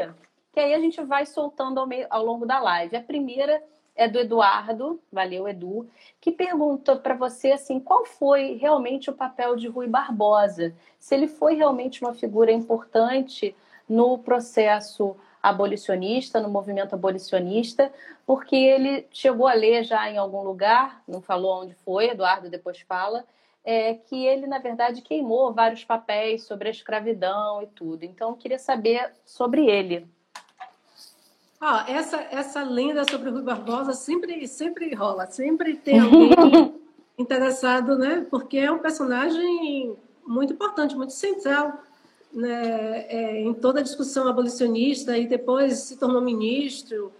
que 0.53 0.59
aí 0.59 0.73
a 0.73 0.79
gente 0.79 0.99
vai 1.03 1.25
soltando 1.25 1.79
ao, 1.79 1.85
meio, 1.85 2.07
ao 2.09 2.25
longo 2.25 2.45
da 2.45 2.59
live. 2.59 2.95
A 2.95 3.01
primeira 3.01 3.61
é 3.95 4.07
do 4.07 4.19
Eduardo, 4.19 4.99
valeu 5.11 5.47
Edu, 5.47 5.87
que 6.21 6.31
pergunta 6.31 6.95
para 6.95 7.15
você 7.15 7.51
assim, 7.51 7.79
qual 7.79 8.05
foi 8.05 8.53
realmente 8.53 9.09
o 9.09 9.13
papel 9.13 9.55
de 9.55 9.67
Rui 9.67 9.87
Barbosa? 9.87 10.73
Se 10.99 11.15
ele 11.15 11.27
foi 11.27 11.55
realmente 11.55 12.01
uma 12.01 12.13
figura 12.13 12.51
importante 12.51 13.55
no 13.87 14.17
processo 14.17 15.15
abolicionista, 15.41 16.39
no 16.39 16.49
movimento 16.49 16.93
abolicionista, 16.93 17.91
porque 18.25 18.55
ele 18.55 19.07
chegou 19.11 19.47
a 19.47 19.53
ler 19.53 19.83
já 19.83 20.09
em 20.09 20.17
algum 20.17 20.41
lugar, 20.41 21.01
não 21.07 21.21
falou 21.21 21.61
onde 21.61 21.73
foi, 21.73 22.09
Eduardo 22.09 22.49
depois 22.49 22.81
fala, 22.81 23.25
é, 23.67 23.95
que 23.95 24.25
ele, 24.25 24.47
na 24.47 24.59
verdade, 24.59 25.01
queimou 25.01 25.51
vários 25.51 25.83
papéis 25.83 26.43
sobre 26.43 26.69
a 26.69 26.71
escravidão 26.71 27.61
e 27.61 27.67
tudo. 27.67 28.05
Então, 28.05 28.29
eu 28.29 28.35
queria 28.37 28.57
saber 28.57 29.11
sobre 29.25 29.65
ele. 29.65 30.07
Ah, 31.59 31.83
essa, 31.85 32.15
essa 32.31 32.63
lenda 32.63 33.03
sobre 33.03 33.27
o 33.27 33.33
Rui 33.33 33.41
Barbosa 33.41 33.91
sempre, 33.91 34.47
sempre 34.47 34.95
rola, 34.95 35.25
sempre 35.25 35.75
tem 35.75 35.99
alguém 35.99 36.73
interessado, 37.19 37.97
né? 37.97 38.25
Porque 38.31 38.57
é 38.57 38.71
um 38.71 38.79
personagem 38.79 39.97
muito 40.25 40.53
importante, 40.53 40.95
muito 40.95 41.11
central 41.11 41.77
né? 42.31 43.05
É, 43.09 43.41
em 43.41 43.53
toda 43.53 43.81
a 43.81 43.83
discussão 43.83 44.29
abolicionista 44.29 45.17
e 45.17 45.27
depois 45.27 45.79
se 45.79 45.97
tornou 45.97 46.21
ministro. 46.21 47.11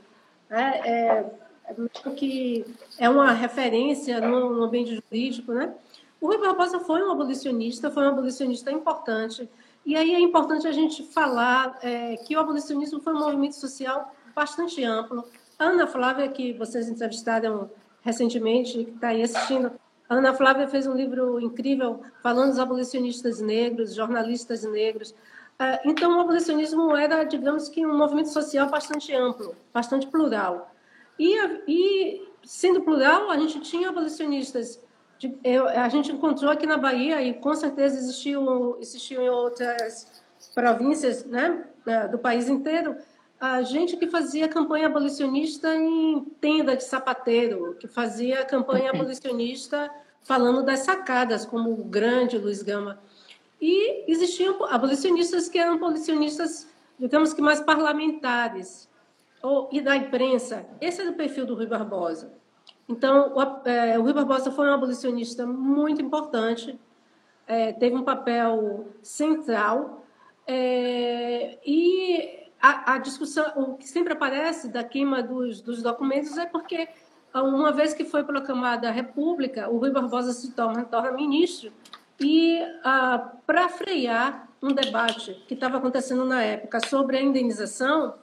Né? 0.50 0.82
É, 0.86 1.26
é 1.66 2.10
que 2.16 2.66
é 2.98 3.10
uma 3.10 3.34
referência 3.34 4.22
no, 4.22 4.54
no 4.54 4.64
ambiente 4.64 4.96
jurídico, 4.96 5.52
né? 5.52 5.74
O 6.20 6.28
Rui 6.28 6.38
Barbosa 6.38 6.80
foi 6.80 7.04
um 7.04 7.12
abolicionista, 7.12 7.92
foi 7.92 8.04
um 8.04 8.10
abolicionista 8.10 8.72
importante. 8.72 9.50
E 9.86 9.96
aí 9.96 10.14
é 10.14 10.20
importante 10.20 10.68
a 10.68 10.72
gente 10.72 11.04
falar 11.04 11.78
é, 11.82 12.18
que 12.18 12.36
o 12.36 12.40
abolicionismo 12.40 13.00
foi 13.00 13.14
um 13.14 13.20
movimento 13.20 13.56
social 13.56 14.14
bastante 14.36 14.84
amplo. 14.84 15.24
Ana 15.58 15.88
Flávia, 15.88 16.28
que 16.28 16.54
vocês 16.54 16.90
entrevistaram 16.90 17.70
recentemente, 18.02 18.86
que 18.86 18.92
está 18.92 19.10
aí 19.10 19.22
assistindo, 19.22 19.72
Ana 20.10 20.34
Flávia 20.34 20.68
fez 20.68 20.88
um 20.88 20.94
livro 20.94 21.40
incrível 21.40 22.02
falando 22.24 22.50
dos 22.50 22.60
abolicionistas 22.60 23.42
negros, 23.42 23.94
jornalistas 23.94 24.64
negros. 24.64 25.14
Ah, 25.60 25.82
então, 25.84 26.18
o 26.18 26.22
abolicionismo 26.22 26.96
era, 26.96 27.24
digamos 27.24 27.68
que, 27.68 27.86
um 27.86 27.98
movimento 27.98 28.30
social 28.30 28.70
bastante 28.70 29.14
amplo, 29.14 29.56
bastante 29.74 30.08
plural. 30.08 30.72
E, 31.20 31.36
e 31.68 32.28
sendo 32.44 32.82
plural, 32.82 33.30
a 33.30 33.38
gente 33.38 33.60
tinha 33.60 33.90
abolicionistas. 33.90 34.80
De, 35.20 35.36
eu, 35.44 35.68
a 35.68 35.90
gente 35.90 36.12
encontrou 36.12 36.52
aqui 36.52 36.66
na 36.66 36.78
Bahia, 36.78 37.22
e 37.22 37.34
com 37.34 37.54
certeza 37.54 37.98
existiu, 37.98 38.78
existiu 38.80 39.22
em 39.22 39.30
outras 39.30 40.24
províncias 40.54 41.26
né, 41.26 41.66
do 42.12 42.18
país 42.18 42.48
inteiro, 42.50 42.96
a 43.40 43.62
gente 43.62 43.96
que 43.98 44.08
fazia 44.08 44.48
campanha 44.48 44.88
abolicionista 44.88 45.76
em 45.76 46.24
tenda 46.42 46.76
de 46.76 46.84
sapateiro, 46.84 47.76
que 47.80 47.88
fazia 47.88 48.44
campanha 48.44 48.90
abolicionista 48.90 49.92
falando 50.24 50.64
das 50.64 50.80
sacadas, 50.80 51.46
como 51.46 51.72
o 51.72 51.84
grande 51.84 52.38
Luiz 52.38 52.62
Gama. 52.62 53.00
E 53.62 54.12
existiam 54.12 54.66
abolicionistas 54.66 55.48
que 55.48 55.58
eram 55.58 55.76
abolicionistas, 55.76 56.68
digamos 57.00 57.34
que 57.34 57.42
mais 57.42 57.62
parlamentares, 57.62 58.90
ou, 59.42 59.70
e 59.72 59.82
da 59.82 59.96
imprensa. 59.96 60.66
Esse 60.82 61.02
era 61.02 61.12
o 61.12 61.16
perfil 61.16 61.46
do 61.46 61.56
Rui 61.56 61.68
Barbosa. 61.68 62.34
Então, 62.88 63.34
o, 63.36 63.68
é, 63.68 64.00
o 64.00 64.02
Rui 64.02 64.14
Barbosa 64.14 64.52
foi 64.52 64.68
um 64.70 64.74
abolicionista 64.74 65.46
muito 65.46 66.02
importante, 66.02 66.80
é, 67.46 67.74
teve 67.74 67.96
um 67.96 68.04
papel 68.04 68.88
central, 69.02 70.06
é, 70.46 71.60
e 71.66 72.48
a, 72.62 72.94
a, 72.94 72.98
discussão, 72.98 73.52
o 73.56 73.76
que 73.76 73.88
sempre 73.88 74.14
aparece 74.14 74.70
da 74.70 74.84
queima 74.84 75.22
dos, 75.22 75.62
dos 75.62 75.84
documentos 75.84 76.38
é 76.38 76.46
porque, 76.46 76.88
uma 77.34 77.72
vez 77.72 77.94
que 77.94 78.06
foi 78.06 78.24
proclamada 78.24 78.88
a 78.88 78.92
República, 78.92 79.70
o 79.70 79.78
Rui 79.78 79.92
Barbosa 79.92 80.32
se 80.32 80.52
torna, 80.54 80.86
torna 80.86 81.12
ministro 81.12 81.72
e 82.20 82.60
ah, 82.84 83.32
para 83.46 83.70
frear 83.70 84.48
um 84.62 84.74
debate 84.74 85.34
que 85.48 85.54
estava 85.54 85.78
acontecendo 85.78 86.26
na 86.26 86.42
época 86.44 86.80
sobre 86.88 87.18
a 87.18 87.22
indenização, 87.22 88.16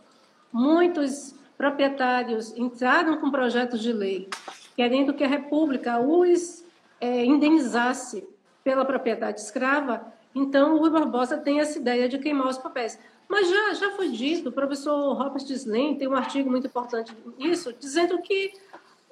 muitos 0.53 1.35
proprietários 1.57 2.57
entraram 2.57 3.19
com 3.19 3.31
projetos 3.31 3.81
de 3.81 3.93
lei 3.93 4.29
querendo 4.77 5.15
que 5.15 5.25
a 5.25 5.29
República 5.29 6.01
os 6.01 6.65
é, 7.01 7.25
indenizasse 7.25 8.27
pela 8.63 8.85
propriedade 8.85 9.41
escrava. 9.41 10.13
Então, 10.35 10.75
o 10.75 10.79
Rui 10.79 10.91
Barbosa 10.91 11.39
tem 11.39 11.61
essa 11.61 11.79
ideia 11.79 12.09
de 12.09 12.19
queimar 12.19 12.49
os 12.49 12.59
papéis. 12.59 12.99
Mas 13.29 13.49
já, 13.49 13.75
já 13.75 13.91
foi 13.93 14.11
dito, 14.11 14.49
o 14.49 14.53
professor 14.53 15.15
Robert 15.15 15.45
Slen 15.49 15.95
tem 15.97 16.09
um 16.09 16.15
artigo 16.15 16.51
muito 16.51 16.67
importante 16.67 17.17
nisso, 17.39 17.73
dizendo 17.73 18.21
que 18.21 18.53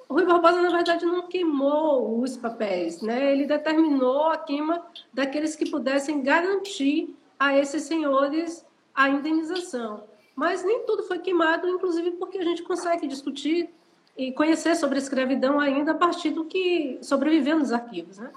o 0.07 0.13
Rui 0.13 0.25
Barbosa, 0.25 0.61
na 0.61 0.69
verdade, 0.69 1.05
não 1.05 1.27
queimou 1.27 2.19
os 2.19 2.37
papéis, 2.37 3.01
né? 3.01 3.31
ele 3.31 3.45
determinou 3.45 4.27
a 4.27 4.37
queima 4.37 4.85
daqueles 5.13 5.55
que 5.55 5.69
pudessem 5.69 6.21
garantir 6.21 7.15
a 7.39 7.57
esses 7.57 7.83
senhores 7.83 8.65
a 8.93 9.09
indenização. 9.09 10.03
Mas 10.35 10.63
nem 10.63 10.85
tudo 10.85 11.03
foi 11.03 11.19
queimado, 11.19 11.67
inclusive 11.67 12.11
porque 12.11 12.37
a 12.37 12.43
gente 12.43 12.63
consegue 12.63 13.07
discutir 13.07 13.69
e 14.17 14.31
conhecer 14.31 14.75
sobre 14.75 14.95
a 14.95 15.01
escravidão 15.01 15.59
ainda 15.59 15.91
a 15.91 15.95
partir 15.95 16.31
do 16.31 16.45
que 16.45 16.97
sobreviveu 17.01 17.59
nos 17.59 17.71
arquivos. 17.71 18.17
Né? 18.17 18.31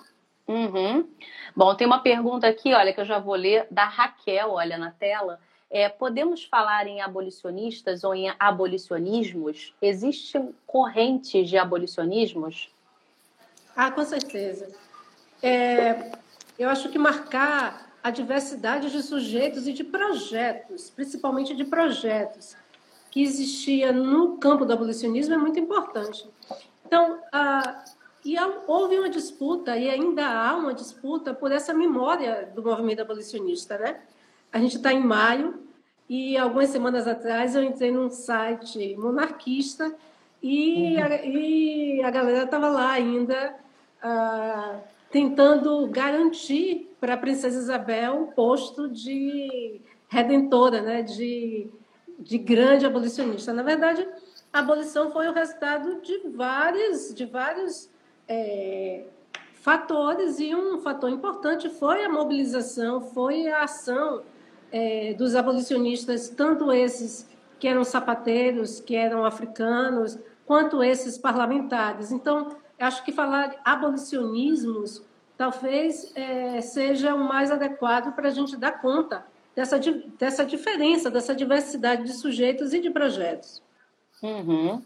Uhum. 0.47 1.09
Bom, 1.55 1.75
tem 1.75 1.87
uma 1.87 2.01
pergunta 2.01 2.47
aqui, 2.47 2.73
olha, 2.73 2.93
que 2.93 3.01
eu 3.01 3.05
já 3.05 3.19
vou 3.19 3.35
ler, 3.35 3.67
da 3.71 3.85
Raquel, 3.85 4.51
olha 4.51 4.79
na 4.79 4.91
tela. 4.91 5.41
É, 5.71 5.89
podemos 5.89 6.45
falar 6.45 6.87
em 6.87 7.01
abolicionistas 7.01 8.05
ou 8.05 8.15
em 8.15 8.33
abolicionismos? 8.39 9.75
Existem 9.83 10.55
correntes 10.67 11.49
de 11.49 11.59
abolicionismos? 11.59 12.71
Ah, 13.75 13.91
com 13.91 14.05
certeza. 14.05 14.73
É, 15.43 16.13
eu 16.59 16.69
acho 16.69 16.89
que 16.89 16.99
marcar 16.99 17.86
a 18.07 18.11
diversidade 18.11 18.89
de 18.93 19.03
sujeitos 19.03 19.67
e 19.67 19.73
de 19.73 19.83
projetos, 19.83 20.89
principalmente 20.89 21.57
de 21.57 21.65
projetos, 21.65 22.57
que 23.11 23.21
existia 23.21 23.93
no 23.93 24.39
campo 24.39 24.65
do 24.65 24.73
abolicionismo 24.73 25.35
é 25.35 25.37
muito 25.37 25.59
importante. 25.59 26.25
Então, 26.87 27.19
a, 27.33 27.83
e 28.25 28.37
houve 28.69 28.97
uma 28.97 29.09
disputa, 29.09 29.77
e 29.77 29.91
ainda 29.91 30.25
há 30.25 30.55
uma 30.55 30.73
disputa 30.73 31.35
por 31.35 31.51
essa 31.51 31.75
memória 31.75 32.49
do 32.55 32.63
movimento 32.63 33.03
abolicionista, 33.03 33.77
né? 33.77 33.97
A 34.53 34.61
gente 34.61 34.77
está 34.77 34.93
em 34.93 35.03
maio 35.03 35.65
e 36.09 36.39
algumas 36.39 36.69
semanas 36.69 37.09
atrás 37.09 37.57
eu 37.57 37.65
entrei 37.65 37.91
num 37.91 38.09
site 38.09 38.95
monarquista 38.97 39.93
e, 40.41 40.95
uhum. 40.95 41.03
a, 41.03 41.09
e 41.25 42.03
a 42.05 42.11
galera 42.13 42.45
estava 42.45 42.69
lá 42.69 42.93
ainda 42.93 43.57
uh, 44.01 44.81
tentando 45.11 45.89
garantir 45.89 46.87
para 47.07 47.15
a 47.15 47.19
princesa 47.19 47.61
Isabel 47.61 48.23
o 48.23 48.33
posto 48.33 48.89
de 48.89 49.81
redentora, 50.09 50.83
né? 50.83 51.03
de, 51.03 51.71
de 52.19 52.37
grande 52.37 52.85
abolicionista. 52.85 53.53
Na 53.53 53.63
verdade, 53.63 54.05
a 54.53 54.59
abolição 54.59 55.13
foi 55.13 55.29
o 55.29 55.33
resultado 55.33 56.01
de 56.03 56.27
vários, 56.31 57.15
de 57.15 57.25
vários 57.25 57.89
é, 58.27 59.05
fatores 59.55 60.41
e 60.41 60.53
um 60.53 60.81
fator 60.81 61.09
importante 61.09 61.69
foi 61.69 62.05
a 62.05 62.09
mobilização, 62.09 63.01
foi 63.01 63.47
a 63.47 63.63
ação 63.63 64.23
é, 64.73 65.15
dos 65.15 65.37
abolicionistas, 65.37 66.29
tanto 66.29 66.73
esses 66.73 67.31
que 67.61 67.69
eram 67.69 67.85
sapateiros, 67.85 68.81
que 68.81 68.97
eram 68.97 69.25
africanos, 69.25 70.19
quanto 70.45 70.83
esses 70.83 71.17
parlamentares. 71.17 72.11
Então, 72.11 72.49
acho 72.81 73.05
que 73.05 73.13
falar 73.13 73.55
abolicionismos 73.65 75.06
talvez 75.37 76.13
é, 76.17 76.61
seja 76.61 77.15
o 77.15 77.25
mais 77.25 77.51
adequado 77.51 78.15
para 78.15 78.29
a 78.29 78.33
gente 78.33 78.57
dar 78.57 78.81
conta 78.81 79.25
dessa, 79.55 79.79
dessa 80.19 80.45
diferença, 80.45 81.11
dessa 81.11 81.35
diversidade 81.35 82.05
de 82.05 82.19
sujeitos 82.19 82.73
e 82.73 82.81
de 82.81 82.91
projetos. 82.91 83.63
Uhum. 84.23 84.83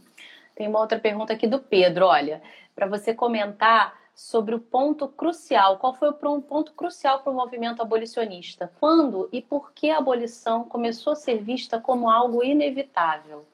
Tem 0.55 0.69
uma 0.69 0.81
outra 0.81 0.99
pergunta 0.99 1.33
aqui 1.33 1.47
do 1.47 1.59
Pedro, 1.59 2.07
olha, 2.07 2.43
para 2.75 2.87
você 2.87 3.15
comentar 3.15 3.99
sobre 4.15 4.55
o 4.55 4.61
ponto 4.61 5.09
crucial. 5.09 5.79
Qual 5.79 5.95
foi 5.95 6.11
o 6.11 6.43
ponto 6.43 6.73
crucial 6.73 7.21
para 7.21 7.33
o 7.33 7.35
movimento 7.35 7.81
abolicionista? 7.81 8.71
Quando 8.79 9.29
e 9.33 9.41
por 9.41 9.73
que 9.73 9.91
a 9.91 9.99
abolição 9.99 10.65
começou 10.65 11.15
a 11.15 11.17
ser 11.17 11.43
vista 11.43 11.81
como 11.81 12.11
algo 12.11 12.45
inevitável? 12.45 13.47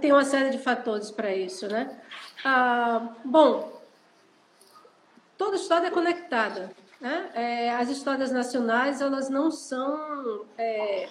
Tem 0.00 0.10
uma 0.10 0.24
série 0.24 0.48
de 0.48 0.58
fatores 0.58 1.10
para 1.10 1.34
isso, 1.34 1.68
né? 1.68 2.00
Ah, 2.42 3.08
bom, 3.22 3.81
toda 5.42 5.56
história 5.56 5.88
é 5.88 5.90
conectada. 5.90 6.70
Né? 7.00 7.30
É, 7.34 7.70
as 7.74 7.88
histórias 7.90 8.30
nacionais 8.30 9.00
elas 9.00 9.28
não 9.28 9.50
são 9.50 10.44
é, 10.56 11.08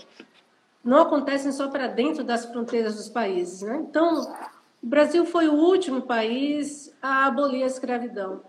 não 0.82 1.02
acontecem 1.02 1.52
só 1.52 1.68
para 1.68 1.88
dentro 1.88 2.24
das 2.24 2.46
fronteiras 2.46 2.96
dos 2.96 3.10
países. 3.10 3.62
Né? 3.62 3.86
Então, 3.90 4.22
o 4.82 4.88
Brasil 4.88 5.26
foi 5.26 5.50
o 5.50 5.54
último 5.54 6.04
país 6.04 6.96
a 7.02 7.26
abolir 7.26 7.64
a 7.64 7.68
escravidão. 7.68 8.42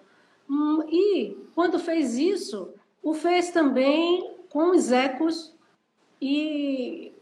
Hum, 0.49 0.85
e, 0.89 1.37
quando 1.53 1.81
fez 1.81 2.17
isso, 2.17 2.73
o 3.03 3.13
fez 3.13 3.51
também 3.51 4.37
com 4.49 4.71
os 4.71 4.93
ecos 4.93 5.53
e, 6.21 7.13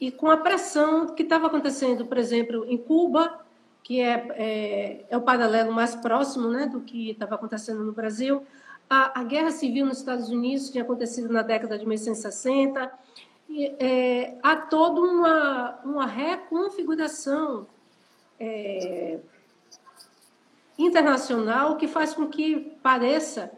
e 0.00 0.12
com 0.12 0.30
a 0.30 0.36
pressão 0.36 1.08
que 1.08 1.24
estava 1.24 1.48
acontecendo, 1.48 2.06
por 2.06 2.18
exemplo, 2.18 2.64
em 2.68 2.78
Cuba, 2.78 3.45
que 3.86 4.00
é, 4.00 4.26
é, 4.30 5.04
é 5.08 5.16
o 5.16 5.20
paralelo 5.20 5.72
mais 5.72 5.94
próximo 5.94 6.48
né, 6.48 6.66
do 6.66 6.80
que 6.80 7.10
estava 7.10 7.36
acontecendo 7.36 7.84
no 7.84 7.92
Brasil. 7.92 8.42
A, 8.90 9.20
a, 9.20 9.22
guerra 9.22 9.52
civil 9.52 9.86
nos 9.86 9.98
Estados 9.98 10.28
Unidos 10.28 10.70
tinha 10.70 10.82
acontecido 10.82 11.32
na 11.32 11.42
década 11.42 11.78
de 11.78 11.86
1960. 11.86 12.92
E, 13.48 13.66
é, 13.78 14.38
há 14.42 14.56
toda 14.56 15.00
uma, 15.00 15.78
uma 15.84 16.04
reconfiguração 16.04 17.68
é, 18.40 19.20
internacional 20.76 21.76
que 21.76 21.86
faz 21.86 22.12
com 22.12 22.26
que 22.26 22.76
pareça 22.82 23.52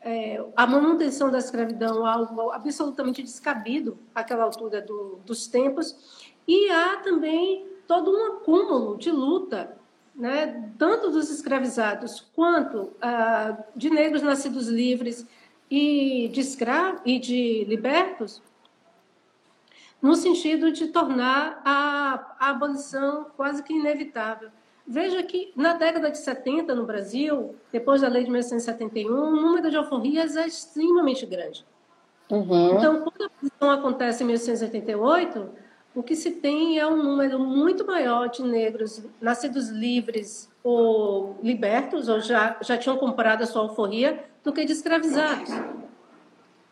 é, 0.00 0.42
a 0.56 0.66
manutenção 0.66 1.30
da 1.30 1.36
escravidão 1.36 2.06
algo 2.06 2.52
absolutamente 2.52 3.22
descabido 3.22 3.98
àquela 4.14 4.44
altura 4.44 4.80
do, 4.80 5.20
dos 5.26 5.46
tempos. 5.46 6.24
E 6.46 6.70
há 6.70 6.96
também 7.00 7.68
todo 7.88 8.12
um 8.12 8.26
acúmulo 8.26 8.96
de 8.96 9.10
luta 9.10 9.76
né, 10.14 10.70
tanto 10.76 11.10
dos 11.10 11.30
escravizados 11.30 12.26
quanto 12.34 12.92
ah, 13.00 13.56
de 13.74 13.88
negros 13.88 14.20
nascidos 14.20 14.66
livres 14.66 15.24
e 15.70 16.28
de 16.32 16.40
escravos 16.40 17.00
e 17.04 17.20
de 17.20 17.64
libertos, 17.64 18.42
no 20.02 20.16
sentido 20.16 20.72
de 20.72 20.88
tornar 20.88 21.60
a, 21.64 22.36
a 22.40 22.50
abolição 22.50 23.26
quase 23.36 23.62
que 23.62 23.72
inevitável. 23.72 24.50
Veja 24.86 25.22
que 25.22 25.52
na 25.54 25.74
década 25.74 26.10
de 26.10 26.18
70 26.18 26.74
no 26.74 26.86
Brasil, 26.86 27.54
depois 27.70 28.00
da 28.00 28.08
lei 28.08 28.24
de 28.24 28.30
1971, 28.30 29.12
o 29.12 29.36
número 29.36 29.70
de 29.70 29.76
alforrias 29.76 30.34
é 30.34 30.46
extremamente 30.46 31.26
grande. 31.26 31.64
Uhum. 32.30 32.76
Então, 32.76 33.02
quando 33.02 33.22
a 33.22 33.26
abolição 33.26 33.70
acontece 33.70 34.22
em 34.22 34.26
1988, 34.26 35.48
o 35.98 36.02
que 36.02 36.14
se 36.14 36.30
tem 36.30 36.78
é 36.78 36.86
um 36.86 37.02
número 37.02 37.40
muito 37.40 37.84
maior 37.84 38.28
de 38.28 38.40
negros 38.40 39.02
nascidos 39.20 39.68
livres 39.68 40.48
ou 40.62 41.36
libertos, 41.42 42.08
ou 42.08 42.20
já, 42.20 42.56
já 42.62 42.78
tinham 42.78 42.96
comprado 42.96 43.42
a 43.42 43.46
sua 43.46 43.62
alforria, 43.62 44.24
do 44.44 44.52
que 44.52 44.64
de 44.64 44.72
escravizados. 44.72 45.50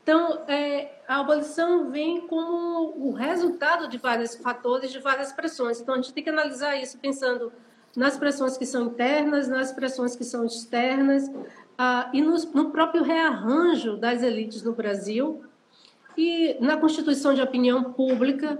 Então, 0.00 0.45
é, 0.47 1.00
a 1.09 1.18
abolição 1.18 1.90
vem 1.90 2.21
como 2.28 2.95
o 2.97 3.11
resultado 3.11 3.88
de 3.88 3.99
vários 3.99 4.37
fatores, 4.37 4.92
de 4.92 5.00
várias 5.00 5.33
pressões. 5.33 5.80
Então, 5.80 5.95
a 5.95 5.97
gente 5.97 6.12
tem 6.12 6.23
que 6.23 6.30
analisar 6.30 6.76
isso 6.76 6.97
pensando 6.97 7.52
nas 7.97 8.16
pressões 8.16 8.56
que 8.56 8.64
são 8.64 8.85
internas, 8.85 9.49
nas 9.49 9.73
pressões 9.73 10.14
que 10.14 10.23
são 10.23 10.45
externas, 10.45 11.28
ah, 11.76 12.09
e 12.12 12.23
no, 12.23 12.37
no 12.54 12.71
próprio 12.71 13.02
rearranjo 13.02 13.97
das 13.97 14.23
elites 14.23 14.62
no 14.62 14.73
Brasil, 14.73 15.42
e 16.16 16.56
na 16.61 16.76
constituição 16.76 17.35
de 17.35 17.42
opinião 17.42 17.92
pública, 17.92 18.56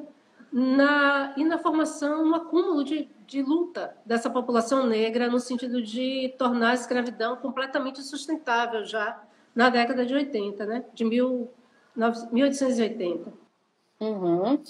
na, 0.59 1.35
e 1.37 1.45
na 1.45 1.59
formação, 1.59 2.25
um 2.25 2.35
acúmulo 2.35 2.83
de, 2.83 3.11
de 3.27 3.43
luta 3.43 3.95
dessa 4.07 4.31
população 4.31 4.87
negra 4.87 5.29
no 5.29 5.39
sentido 5.39 5.83
de 5.83 6.35
tornar 6.39 6.71
a 6.71 6.75
escravidão 6.75 7.37
completamente 7.37 8.03
sustentável 8.03 8.83
já 8.83 9.23
na 9.55 9.69
década 9.69 10.07
de 10.07 10.15
80, 10.15 10.65
né? 10.65 10.85
de 10.95 11.05
mil, 11.05 11.53
1880. 11.95 13.31
Uhum. 14.01 14.63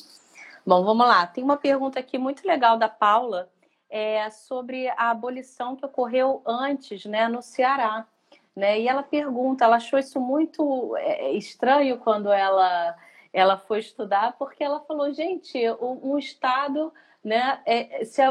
Bom, 0.66 0.84
vamos 0.84 1.06
lá. 1.06 1.24
Tem 1.24 1.44
uma 1.44 1.56
pergunta 1.56 2.00
aqui 2.00 2.18
muito 2.18 2.44
legal 2.44 2.76
da 2.76 2.88
Paula 2.88 3.48
é, 3.88 4.28
sobre 4.30 4.88
a 4.88 5.10
abolição 5.10 5.76
que 5.76 5.86
ocorreu 5.86 6.42
antes 6.44 7.04
né, 7.04 7.28
no 7.28 7.40
Ceará. 7.40 8.08
Né? 8.56 8.80
E 8.80 8.88
ela 8.88 9.04
pergunta, 9.04 9.64
ela 9.64 9.76
achou 9.76 10.00
isso 10.00 10.18
muito 10.18 10.96
é, 10.96 11.30
estranho 11.30 11.98
quando 11.98 12.32
ela 12.32 12.96
ela 13.36 13.58
foi 13.58 13.80
estudar 13.80 14.34
porque 14.38 14.64
ela 14.64 14.80
falou, 14.80 15.12
gente, 15.12 15.58
um 15.78 16.16
Estado 16.16 16.90
né, 17.22 17.60
é, 17.66 18.02
se, 18.02 18.22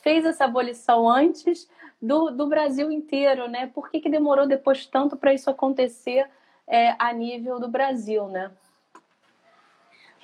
fez 0.00 0.24
essa 0.24 0.44
abolição 0.44 1.10
antes 1.10 1.68
do, 2.00 2.30
do 2.30 2.46
Brasil 2.46 2.88
inteiro, 2.92 3.48
né? 3.48 3.66
Por 3.74 3.90
que, 3.90 3.98
que 3.98 4.08
demorou 4.08 4.46
depois 4.46 4.86
tanto 4.86 5.16
para 5.16 5.34
isso 5.34 5.50
acontecer 5.50 6.30
é, 6.68 6.94
a 7.00 7.12
nível 7.12 7.58
do 7.58 7.66
Brasil, 7.66 8.28
né? 8.28 8.52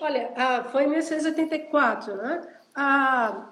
Olha, 0.00 0.32
foi 0.70 0.84
em 0.84 0.90
1684, 0.90 2.14
né? 2.14 2.54
A, 2.72 3.48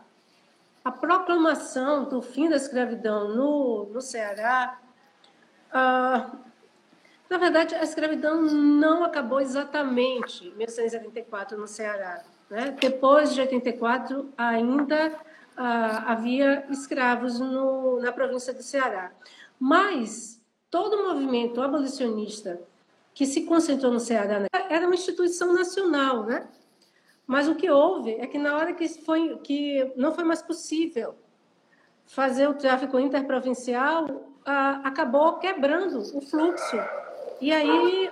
a 0.84 0.92
proclamação 0.92 2.04
do 2.04 2.22
fim 2.22 2.48
da 2.48 2.54
escravidão 2.54 3.34
no, 3.34 3.86
no 3.86 4.00
Ceará 4.00 4.78
na 7.28 7.36
verdade, 7.36 7.74
a 7.74 7.82
escravidão 7.82 8.40
não 8.40 9.04
acabou 9.04 9.40
exatamente 9.40 10.46
em 10.48 10.54
1884 10.54 11.58
no 11.58 11.66
Ceará. 11.66 12.24
Né? 12.48 12.74
Depois 12.80 13.34
de 13.34 13.40
84, 13.42 14.32
ainda 14.36 15.12
ah, 15.56 16.04
havia 16.12 16.64
escravos 16.70 17.38
no, 17.38 18.00
na 18.00 18.12
província 18.12 18.54
do 18.54 18.62
Ceará. 18.62 19.12
Mas 19.60 20.40
todo 20.70 20.94
o 20.94 21.08
movimento 21.08 21.60
abolicionista 21.60 22.60
que 23.12 23.26
se 23.26 23.42
concentrou 23.42 23.92
no 23.92 24.00
Ceará 24.00 24.40
né, 24.40 24.46
era 24.70 24.86
uma 24.86 24.94
instituição 24.94 25.52
nacional, 25.52 26.24
né? 26.24 26.48
Mas 27.26 27.46
o 27.46 27.54
que 27.54 27.70
houve 27.70 28.12
é 28.12 28.26
que 28.26 28.38
na 28.38 28.56
hora 28.56 28.72
que 28.72 28.88
foi 28.88 29.36
que 29.40 29.92
não 29.96 30.14
foi 30.14 30.24
mais 30.24 30.40
possível 30.40 31.14
fazer 32.06 32.48
o 32.48 32.54
tráfico 32.54 32.98
interprovincial, 32.98 34.32
ah, 34.46 34.80
acabou 34.82 35.34
quebrando 35.34 35.98
o 36.16 36.22
fluxo 36.22 36.78
e 37.40 37.53
aí, 37.53 38.11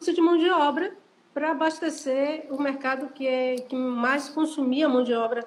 isso 0.00 0.12
de 0.12 0.20
mão 0.20 0.36
de 0.36 0.50
obra 0.50 0.92
para 1.32 1.52
abastecer 1.52 2.46
o 2.50 2.60
mercado 2.60 3.08
que, 3.08 3.26
é, 3.26 3.56
que 3.56 3.76
mais 3.76 4.28
consumia 4.28 4.88
mão 4.88 5.04
de 5.04 5.14
obra 5.14 5.46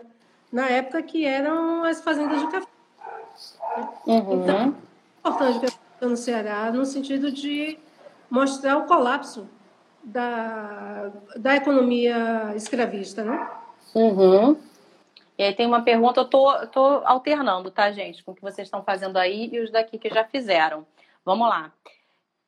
na 0.51 0.69
época, 0.69 1.01
que 1.01 1.25
eram 1.25 1.83
as 1.83 2.01
fazendas 2.01 2.39
de 2.39 2.47
café. 2.47 2.67
Uhum. 4.05 4.43
Então, 4.43 4.57
é 4.57 5.19
importante 5.19 5.79
no 6.01 6.17
Ceará, 6.17 6.71
no 6.71 6.85
sentido 6.85 7.31
de 7.31 7.77
mostrar 8.29 8.77
o 8.77 8.85
colapso 8.85 9.47
da, 10.03 11.11
da 11.35 11.55
economia 11.55 12.53
escravista, 12.55 13.23
né? 13.23 13.49
Uhum. 13.93 14.57
E 15.37 15.43
aí 15.43 15.53
tem 15.53 15.65
uma 15.65 15.81
pergunta, 15.81 16.21
eu 16.21 16.25
tô, 16.25 16.67
tô 16.67 17.01
alternando, 17.05 17.71
tá, 17.71 17.91
gente, 17.91 18.23
com 18.23 18.31
o 18.31 18.35
que 18.35 18.41
vocês 18.41 18.67
estão 18.67 18.83
fazendo 18.83 19.17
aí 19.17 19.49
e 19.51 19.59
os 19.59 19.71
daqui 19.71 19.97
que 19.97 20.09
já 20.09 20.23
fizeram. 20.23 20.85
Vamos 21.25 21.47
lá. 21.47 21.71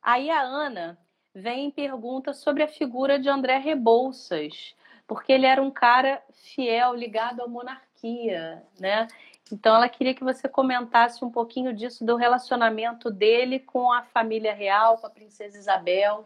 Aí 0.03 0.29
a 0.29 0.41
Ana 0.41 0.97
vem 1.33 1.69
e 1.69 1.71
pergunta 1.71 2.33
sobre 2.33 2.61
a 2.61 2.67
figura 2.67 3.17
de 3.17 3.29
André 3.29 3.57
Rebouças, 3.57 4.75
porque 5.07 5.31
ele 5.31 5.45
era 5.45 5.61
um 5.61 5.71
cara 5.71 6.21
fiel, 6.31 6.93
ligado 6.93 7.41
à 7.41 7.47
monarquia, 7.47 8.61
né? 8.77 9.07
Então 9.51 9.75
ela 9.75 9.87
queria 9.87 10.13
que 10.13 10.23
você 10.23 10.47
comentasse 10.49 11.23
um 11.23 11.29
pouquinho 11.29 11.73
disso, 11.73 12.05
do 12.05 12.15
relacionamento 12.15 13.09
dele 13.09 13.59
com 13.59 13.91
a 13.91 14.03
família 14.03 14.53
real, 14.53 14.97
com 14.97 15.07
a 15.07 15.09
princesa 15.09 15.57
Isabel. 15.57 16.25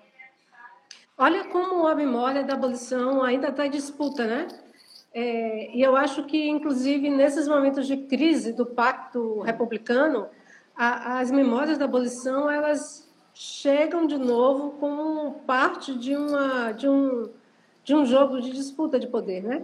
Olha 1.18 1.46
como 1.46 1.88
a 1.88 1.96
memória 1.96 2.44
da 2.44 2.54
abolição 2.54 3.24
ainda 3.24 3.50
está 3.50 3.66
em 3.66 3.72
disputa, 3.72 4.26
né? 4.26 4.48
É, 5.14 5.76
e 5.76 5.82
eu 5.82 5.96
acho 5.96 6.24
que, 6.26 6.48
inclusive, 6.48 7.10
nesses 7.10 7.48
momentos 7.48 7.88
de 7.88 7.98
crise 7.98 8.54
do 8.54 8.66
pacto 8.66 9.42
republicano, 9.42 10.30
a, 10.76 11.20
as 11.20 11.32
memórias 11.32 11.78
da 11.78 11.86
abolição 11.86 12.50
elas 12.50 13.07
chegam 13.40 14.08
de 14.08 14.18
novo 14.18 14.72
como 14.80 15.34
parte 15.46 15.94
de, 15.94 16.16
uma, 16.16 16.72
de, 16.72 16.90
um, 16.90 17.30
de 17.84 17.96
um 17.96 18.04
jogo 18.04 18.42
de 18.42 18.52
disputa 18.52 19.00
de 19.00 19.06
poder. 19.06 19.44
Né? 19.44 19.64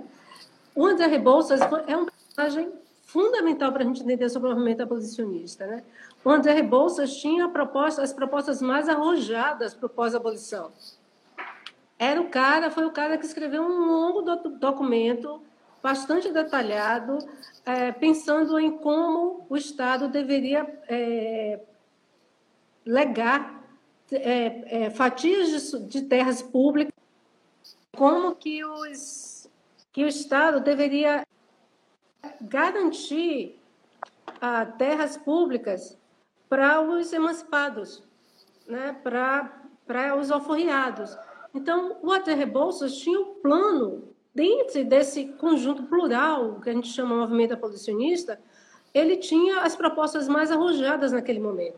O 0.76 0.86
André 0.86 1.08
Rebouças 1.08 1.60
é 1.88 1.98
um 1.98 2.06
personagem 2.06 2.72
fundamental 3.02 3.72
para 3.72 3.84
a 3.84 3.86
gente 3.88 4.04
entender 4.04 4.30
sobre 4.30 4.50
o 4.50 4.52
movimento 4.52 4.84
abolicionista. 4.84 5.66
Né? 5.66 5.84
O 6.24 6.30
André 6.30 6.54
Rebouças 6.54 7.16
tinha 7.16 7.50
proposta, 7.50 8.04
as 8.04 8.14
propostas 8.14 8.62
mais 8.62 8.88
arrojadas 8.88 9.74
para 9.74 9.88
o 9.88 9.90
pós-abolição. 9.90 10.72
Era 11.98 12.22
o 12.22 12.30
cara, 12.30 12.70
foi 12.70 12.86
o 12.86 12.92
cara 12.92 13.18
que 13.18 13.26
escreveu 13.26 13.64
um 13.64 13.88
longo 13.88 14.22
do, 14.22 14.50
documento 14.52 15.42
bastante 15.82 16.32
detalhado, 16.32 17.18
é, 17.66 17.92
pensando 17.92 18.60
em 18.60 18.78
como 18.78 19.48
o 19.50 19.58
Estado 19.58 20.08
deveria 20.08 20.62
é, 20.88 21.60
legar 22.86 23.63
é, 24.12 24.86
é, 24.86 24.90
fatias 24.90 25.72
de, 25.72 25.80
de, 25.88 26.02
terras 26.04 26.42
públicas, 26.42 26.94
como 27.96 28.36
que, 28.36 28.64
os, 28.64 29.50
que 29.92 30.04
o 30.04 30.08
Estado 30.08 30.60
deveria 30.60 31.26
garantir 32.42 33.60
ah, 34.42 34.66
terras 34.66 35.18
públicas 35.18 35.98
para 36.50 36.82
os 36.82 37.12
emancipados, 37.14 38.04
né, 38.68 38.96
para 39.04 40.16
os 40.20 40.32
alforriados. 40.32 41.18
Então, 41.54 41.98
o 42.02 42.12
Até 42.12 42.34
Rebouças 42.34 42.98
tinha 42.98 43.20
um 43.20 43.36
plano, 43.36 44.10
dentro 44.34 44.84
desse 44.86 45.26
conjunto 45.34 45.84
plural, 45.84 46.60
que 46.62 46.70
a 46.70 46.74
gente 46.74 46.88
chama 46.88 47.16
movimento 47.16 47.54
abolicionista, 47.54 48.40
ele 48.94 49.18
tinha 49.18 49.62
as 49.62 49.76
propostas 49.76 50.28
mais 50.28 50.52
arrojadas 50.52 51.12
naquele 51.12 51.40
momento. 51.40 51.78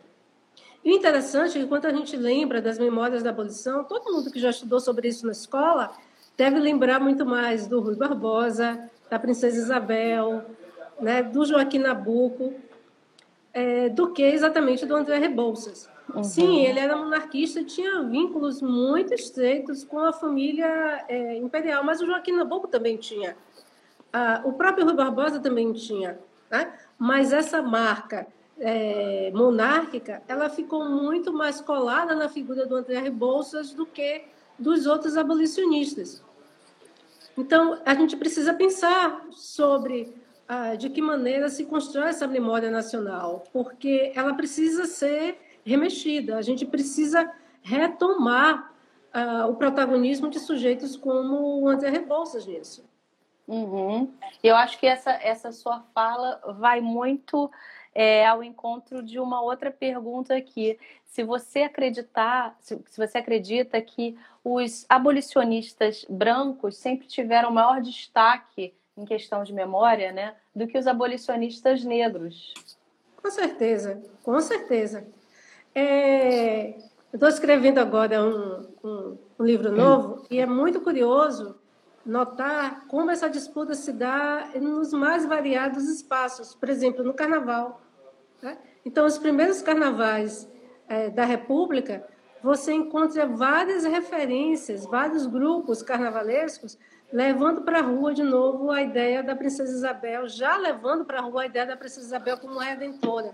E 0.86 0.91
o 0.91 0.93
interessante 0.93 1.58
é 1.58 1.62
que, 1.62 1.67
quando 1.67 1.88
a 1.88 1.91
gente 1.91 2.15
lembra 2.15 2.62
das 2.62 2.78
memórias 2.78 3.24
da 3.24 3.32
abolição, 3.32 3.84
todo 3.84 4.13
mundo 4.13 4.32
que 4.32 4.39
já 4.39 4.52
estudou 4.52 4.80
sobre 4.80 5.08
isso 5.08 5.26
na 5.26 5.32
escola 5.32 5.91
deve 6.38 6.60
lembrar 6.60 7.00
muito 7.00 7.26
mais 7.26 7.65
do 7.65 7.80
Rui 7.80 7.95
Barbosa, 7.95 8.88
da 9.10 9.17
Princesa 9.17 9.58
Isabel, 9.58 10.45
né, 11.02 11.24
do 11.24 11.43
Joaquim 11.43 11.80
Nabuco, 11.80 12.54
é, 13.52 13.89
do 13.89 14.12
que 14.12 14.21
exatamente 14.21 14.86
do 14.86 14.95
André 14.95 15.17
Rebouças. 15.17 15.89
Uhum. 16.13 16.24
Sim, 16.24 16.60
ele 16.62 16.80
era 16.80 16.95
monarquista 16.95 17.62
e 17.62 17.65
tinha 17.65 18.04
vínculos 18.04 18.62
muito 18.62 19.12
estreitos 19.12 19.84
com 19.84 19.98
a 19.98 20.13
família 20.13 21.04
é, 21.08 21.36
imperial, 21.38 21.84
mas 21.84 22.00
o 22.00 22.06
Joaquim 22.06 22.34
Nabuco 22.34 22.67
também 22.67 22.95
tinha. 22.95 23.36
Ah, 24.13 24.41
o 24.43 24.54
próprio 24.54 24.86
Rui 24.86 24.93
Barbosa 24.93 25.39
também 25.39 25.74
tinha. 25.74 26.19
Né? 26.52 26.71
Mas 26.98 27.34
essa 27.34 27.60
marca 27.62 28.28
é, 28.60 29.32
monárquica, 29.34 30.24
ela 30.28 30.50
ficou 30.50 30.86
muito 30.86 31.34
mais 31.34 31.60
colada 31.62 32.15
na 32.15 32.30
figura 32.30 32.65
do 32.65 32.76
André 32.76 33.00
Rebouças 33.00 33.74
do 33.74 33.86
que 33.86 34.24
dos 34.58 34.86
outros 34.86 35.18
abolicionistas. 35.18 36.24
Então, 37.38 37.82
a 37.86 37.94
gente 37.94 38.15
precisa 38.15 38.54
pensar 38.54 39.26
sobre 39.32 40.15
ah, 40.48 40.76
de 40.76 40.89
que 40.89 41.02
maneira 41.02 41.50
se 41.50 41.65
constrói 41.65 42.10
essa 42.10 42.28
memória 42.28 42.72
nacional, 42.72 43.44
porque 43.52 44.13
ela 44.15 44.34
precisa 44.34 44.86
ser 44.86 45.38
remexida, 45.65 46.38
a 46.38 46.41
gente 46.41 46.65
precisa 46.65 47.30
retomar 47.62 48.72
ah, 49.12 49.48
o 49.48 49.56
protagonismo 49.56 50.30
de 50.30 50.39
sujeitos 50.39 50.96
como 50.96 51.62
o 51.62 51.68
André 51.68 51.89
Rebouças 51.89 52.46
nisso. 52.46 52.86
Uhum. 53.48 54.12
Eu 54.44 54.56
acho 54.56 54.80
que 54.80 54.88
essa, 54.88 55.12
essa 55.12 55.52
sua 55.52 55.84
fala 55.94 56.41
vai 56.58 56.82
muito 56.82 57.52
é, 57.95 58.27
ao 58.27 58.43
encontro 58.43 59.01
de 59.01 59.17
uma 59.17 59.41
outra 59.41 59.71
pergunta 59.71 60.36
aqui. 60.36 60.77
Se 61.05 61.23
você 61.23 61.62
acreditar, 61.62 62.55
se, 62.60 62.77
se 62.86 62.97
você 62.97 63.17
acredita 63.17 63.81
que 63.81 64.17
os 64.43 64.86
abolicionistas 64.89 66.05
brancos 66.10 66.75
sempre 66.75 67.08
tiveram 67.08 67.49
maior 67.49 67.81
destaque 67.81 68.73
em 68.97 69.05
questão 69.05 69.43
de 69.43 69.53
memória, 69.53 70.12
né, 70.12 70.36
do 70.53 70.67
que 70.67 70.77
os 70.77 70.88
abolicionistas 70.88 71.84
negros. 71.84 72.53
Com 73.21 73.31
certeza, 73.31 74.03
com 74.23 74.39
certeza. 74.39 75.08
É, 75.73 76.75
Estou 77.15 77.29
escrevendo 77.29 77.77
agora 77.77 78.21
um, 78.21 78.67
um, 78.84 79.17
um 79.39 79.43
livro 79.45 79.71
novo 79.71 80.15
hum. 80.15 80.25
e 80.29 80.38
é 80.38 80.45
muito 80.45 80.81
curioso 80.81 81.55
notar 82.05 82.86
como 82.88 83.10
essa 83.10 83.29
disputa 83.29 83.73
se 83.73 83.93
dá 83.93 84.49
nos 84.62 84.91
mais 84.91 85.25
variados 85.25 85.88
espaços, 85.88 86.53
por 86.53 86.67
exemplo, 86.67 87.05
no 87.05 87.13
carnaval. 87.13 87.79
Né? 88.41 88.58
Então, 88.86 89.06
os 89.06 89.17
primeiros 89.17 89.62
carnavais 89.62 90.48
é, 90.88 91.10
da 91.10 91.26
República, 91.26 92.06
você 92.43 92.74
encontra 92.74 93.26
várias 93.26 93.84
referências, 93.84 94.86
vários 94.86 95.26
grupos 95.26 95.82
carnavalescos 95.82 96.78
levando 97.12 97.62
para 97.62 97.80
a 97.80 97.82
rua 97.82 98.13
de 98.13 98.24
novo 98.24 98.71
a 98.71 98.82
ideia 98.82 99.24
da 99.24 99.36
Princesa 99.36 99.71
Isabel, 99.71 100.28
já 100.28 100.58
levando 100.58 101.06
para 101.06 101.19
a 101.19 101.21
rua 101.21 101.43
a 101.43 101.45
ideia 101.45 101.65
da 101.65 101.78
Princesa 101.78 102.08
Isabel 102.08 102.38
como 102.38 102.60
redentora. 102.60 103.34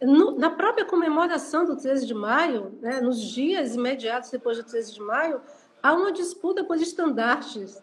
No, 0.00 0.38
na 0.38 0.50
própria 0.50 0.84
comemoração 0.84 1.64
do 1.64 1.76
13 1.76 2.06
de 2.06 2.14
maio, 2.14 2.78
né, 2.80 3.00
nos 3.00 3.20
dias 3.20 3.74
imediatos 3.74 4.30
depois 4.30 4.56
do 4.56 4.64
13 4.64 4.94
de 4.94 5.00
maio, 5.00 5.40
há 5.82 5.92
uma 5.92 6.12
disputa 6.12 6.64
por 6.64 6.76
estandartes. 6.76 7.82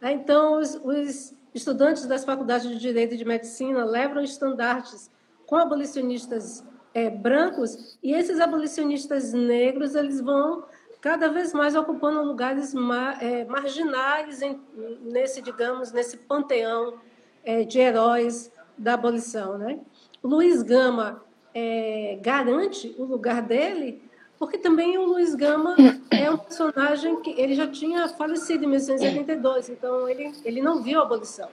Né? 0.00 0.12
Então, 0.12 0.58
os, 0.58 0.74
os, 0.74 1.34
estudantes 1.54 2.06
das 2.06 2.24
faculdades 2.24 2.68
de 2.68 2.78
Direito 2.78 3.14
e 3.14 3.16
de 3.16 3.24
Medicina 3.24 3.84
levam 3.84 4.22
estandartes 4.22 5.10
com 5.48 5.56
abolicionistas 5.56 6.62
é, 6.92 7.08
brancos 7.08 7.98
e 8.02 8.12
esses 8.12 8.38
abolicionistas 8.38 9.32
negros 9.32 9.94
eles 9.94 10.20
vão 10.20 10.64
cada 11.00 11.28
vez 11.28 11.54
mais 11.54 11.74
ocupando 11.74 12.22
lugares 12.22 12.74
mar, 12.74 13.22
é, 13.22 13.46
marginais 13.46 14.42
em, 14.42 14.60
nesse, 15.02 15.40
digamos, 15.40 15.90
nesse 15.90 16.18
panteão 16.18 16.98
é, 17.42 17.64
de 17.64 17.78
heróis 17.78 18.52
da 18.76 18.92
abolição. 18.92 19.56
Né? 19.56 19.80
Luiz 20.22 20.62
Gama 20.62 21.22
é, 21.54 22.18
garante 22.20 22.94
o 22.98 23.04
lugar 23.04 23.40
dele 23.40 24.02
porque 24.38 24.58
também 24.58 24.98
o 24.98 25.04
Luiz 25.06 25.34
Gama 25.34 25.74
é 26.10 26.30
um 26.30 26.36
personagem 26.36 27.20
que 27.22 27.30
ele 27.40 27.54
já 27.54 27.66
tinha 27.66 28.06
falecido 28.08 28.64
em 28.64 28.68
1982, 28.68 29.70
então 29.70 30.08
ele, 30.08 30.30
ele 30.44 30.60
não 30.60 30.82
viu 30.82 31.00
a 31.00 31.02
abolição. 31.02 31.48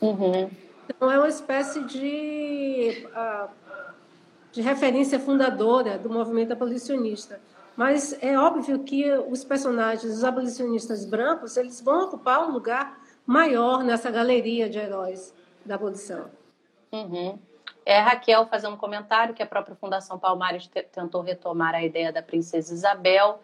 Uhum. 0.00 0.50
Então 0.90 1.10
é 1.10 1.18
uma 1.18 1.28
espécie 1.28 1.84
de, 1.84 3.06
uh, 3.06 3.48
de 4.50 4.60
referência 4.60 5.20
fundadora 5.20 5.96
do 5.96 6.10
movimento 6.10 6.52
abolicionista. 6.52 7.40
Mas 7.76 8.12
é 8.20 8.36
óbvio 8.36 8.80
que 8.80 9.10
os 9.10 9.44
personagens, 9.44 10.12
os 10.12 10.24
abolicionistas 10.24 11.04
brancos, 11.04 11.56
eles 11.56 11.80
vão 11.80 12.06
ocupar 12.06 12.46
um 12.46 12.52
lugar 12.52 13.00
maior 13.24 13.84
nessa 13.84 14.10
galeria 14.10 14.68
de 14.68 14.78
heróis 14.78 15.32
da 15.64 15.76
abolição. 15.76 16.28
Uhum. 16.92 17.38
É 17.86 18.00
Raquel 18.00 18.46
fazendo 18.46 18.74
um 18.74 18.78
comentário 18.78 19.32
que 19.32 19.42
a 19.42 19.46
própria 19.46 19.76
Fundação 19.76 20.18
Palmares 20.18 20.68
tentou 20.92 21.22
retomar 21.22 21.74
a 21.74 21.82
ideia 21.82 22.12
da 22.12 22.22
Princesa 22.22 22.74
Isabel. 22.74 23.40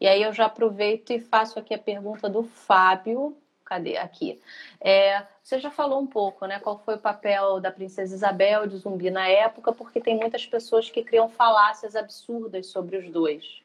E 0.00 0.06
aí 0.06 0.22
eu 0.22 0.32
já 0.32 0.46
aproveito 0.46 1.12
e 1.12 1.20
faço 1.20 1.58
aqui 1.58 1.72
a 1.72 1.78
pergunta 1.78 2.28
do 2.28 2.42
Fábio. 2.42 3.36
Cadê? 3.68 3.98
Aqui. 3.98 4.40
É, 4.80 5.26
você 5.42 5.58
já 5.58 5.70
falou 5.70 6.00
um 6.00 6.06
pouco, 6.06 6.46
né? 6.46 6.58
Qual 6.58 6.78
foi 6.78 6.94
o 6.94 6.98
papel 6.98 7.60
da 7.60 7.70
Princesa 7.70 8.14
Isabel 8.14 8.66
de 8.66 8.78
Zumbi 8.78 9.10
na 9.10 9.28
época, 9.28 9.72
porque 9.72 10.00
tem 10.00 10.16
muitas 10.16 10.46
pessoas 10.46 10.88
que 10.88 11.04
criam 11.04 11.28
falácias 11.28 11.94
absurdas 11.94 12.68
sobre 12.68 12.96
os 12.96 13.10
dois. 13.10 13.62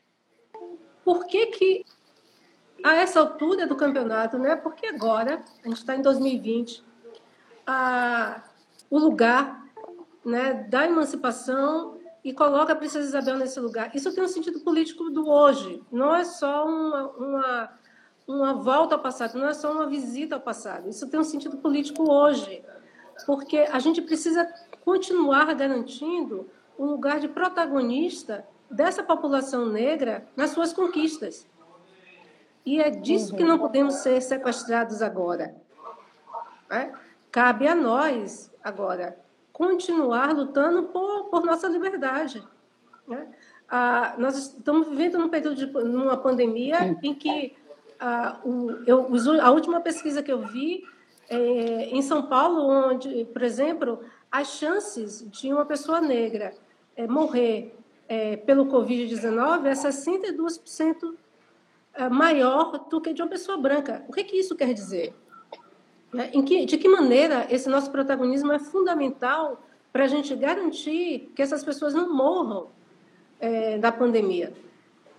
Por 1.05 1.25
que 1.25 1.45
que 1.45 1.85
a 2.83 2.95
essa 2.95 3.21
altura 3.21 3.65
do 3.65 3.77
campeonato, 3.77 4.37
né? 4.37 4.57
Porque 4.57 4.87
agora, 4.87 5.41
a 5.63 5.67
gente 5.69 5.77
está 5.77 5.95
em 5.95 6.01
2020, 6.01 6.83
a, 7.65 8.43
o 8.89 8.99
lugar 8.99 9.65
né, 10.25 10.65
da 10.69 10.83
emancipação 10.83 11.97
e 12.25 12.33
coloca 12.33 12.73
a 12.73 12.75
Princesa 12.75 13.07
Isabel 13.07 13.37
nesse 13.37 13.57
lugar. 13.57 13.89
Isso 13.95 14.13
tem 14.13 14.21
um 14.21 14.27
sentido 14.27 14.59
político 14.59 15.09
do 15.09 15.29
hoje, 15.29 15.81
não 15.89 16.13
é 16.13 16.25
só 16.25 16.65
uma, 16.65 17.07
uma, 17.11 17.79
uma 18.27 18.53
volta 18.53 18.95
ao 18.95 19.01
passado, 19.01 19.37
não 19.37 19.47
é 19.47 19.53
só 19.53 19.71
uma 19.71 19.85
visita 19.85 20.35
ao 20.35 20.41
passado. 20.41 20.89
Isso 20.89 21.07
tem 21.07 21.19
um 21.19 21.23
sentido 21.23 21.57
político 21.57 22.09
hoje, 22.09 22.63
porque 23.25 23.59
a 23.59 23.79
gente 23.79 24.01
precisa 24.01 24.47
continuar 24.83 25.53
garantindo 25.53 26.49
um 26.77 26.85
lugar 26.85 27.19
de 27.19 27.27
protagonista 27.27 28.45
dessa 28.69 29.03
população 29.03 29.67
negra 29.67 30.27
nas 30.35 30.51
suas 30.51 30.73
conquistas. 30.73 31.47
E 32.65 32.81
é 32.81 32.89
disso 32.89 33.35
que 33.35 33.43
não 33.43 33.59
podemos 33.59 33.95
ser 33.95 34.21
sequestrados 34.21 35.01
agora. 35.01 35.55
Né? 36.69 36.93
Cabe 37.31 37.67
a 37.67 37.75
nós, 37.75 38.51
agora, 38.63 39.17
continuar 39.51 40.33
lutando 40.33 40.83
por, 40.83 41.25
por 41.25 41.45
nossa 41.45 41.67
liberdade. 41.67 42.41
Né? 43.07 43.27
Ah, 43.69 44.15
nós 44.17 44.37
estamos 44.37 44.87
vivendo 44.87 45.17
num 45.17 45.29
período 45.29 45.55
de 45.55 45.65
numa 45.65 46.17
pandemia 46.17 46.97
em 47.03 47.13
que 47.13 47.55
ah, 48.05 48.37
o, 48.43 48.69
eu, 48.85 49.07
a 49.41 49.49
última 49.51 49.79
pesquisa 49.79 50.21
que 50.21 50.29
eu 50.29 50.39
vi 50.39 50.83
é, 51.29 51.37
em 51.89 52.01
São 52.01 52.23
Paulo, 52.23 52.67
onde, 52.67 53.23
por 53.31 53.41
exemplo, 53.41 54.01
as 54.29 54.57
chances 54.57 55.25
de 55.31 55.53
uma 55.53 55.63
pessoa 55.63 56.01
negra 56.01 56.53
é, 56.97 57.07
morrer 57.07 57.73
é, 58.09 58.35
pelo 58.35 58.65
Covid-19 58.65 59.67
é 59.67 59.71
62% 59.71 61.13
é, 61.93 62.09
maior 62.09 62.89
do 62.89 62.99
que 62.99 63.13
de 63.13 63.21
uma 63.21 63.29
pessoa 63.29 63.57
branca. 63.57 64.03
O 64.09 64.11
que, 64.11 64.25
que 64.25 64.35
isso 64.35 64.53
quer 64.53 64.73
dizer? 64.73 65.15
Né? 66.11 66.27
Que, 66.27 66.65
de 66.65 66.77
que 66.77 66.89
maneira 66.89 67.47
esse 67.49 67.69
nosso 67.69 67.89
protagonismo 67.89 68.51
é 68.51 68.59
fundamental 68.59 69.63
para 69.93 70.03
a 70.03 70.07
gente 70.07 70.35
garantir 70.35 71.31
que 71.33 71.41
essas 71.41 71.63
pessoas 71.63 71.93
não 71.93 72.13
morram 72.13 72.67
é, 73.39 73.77
da 73.77 73.93
pandemia? 73.93 74.51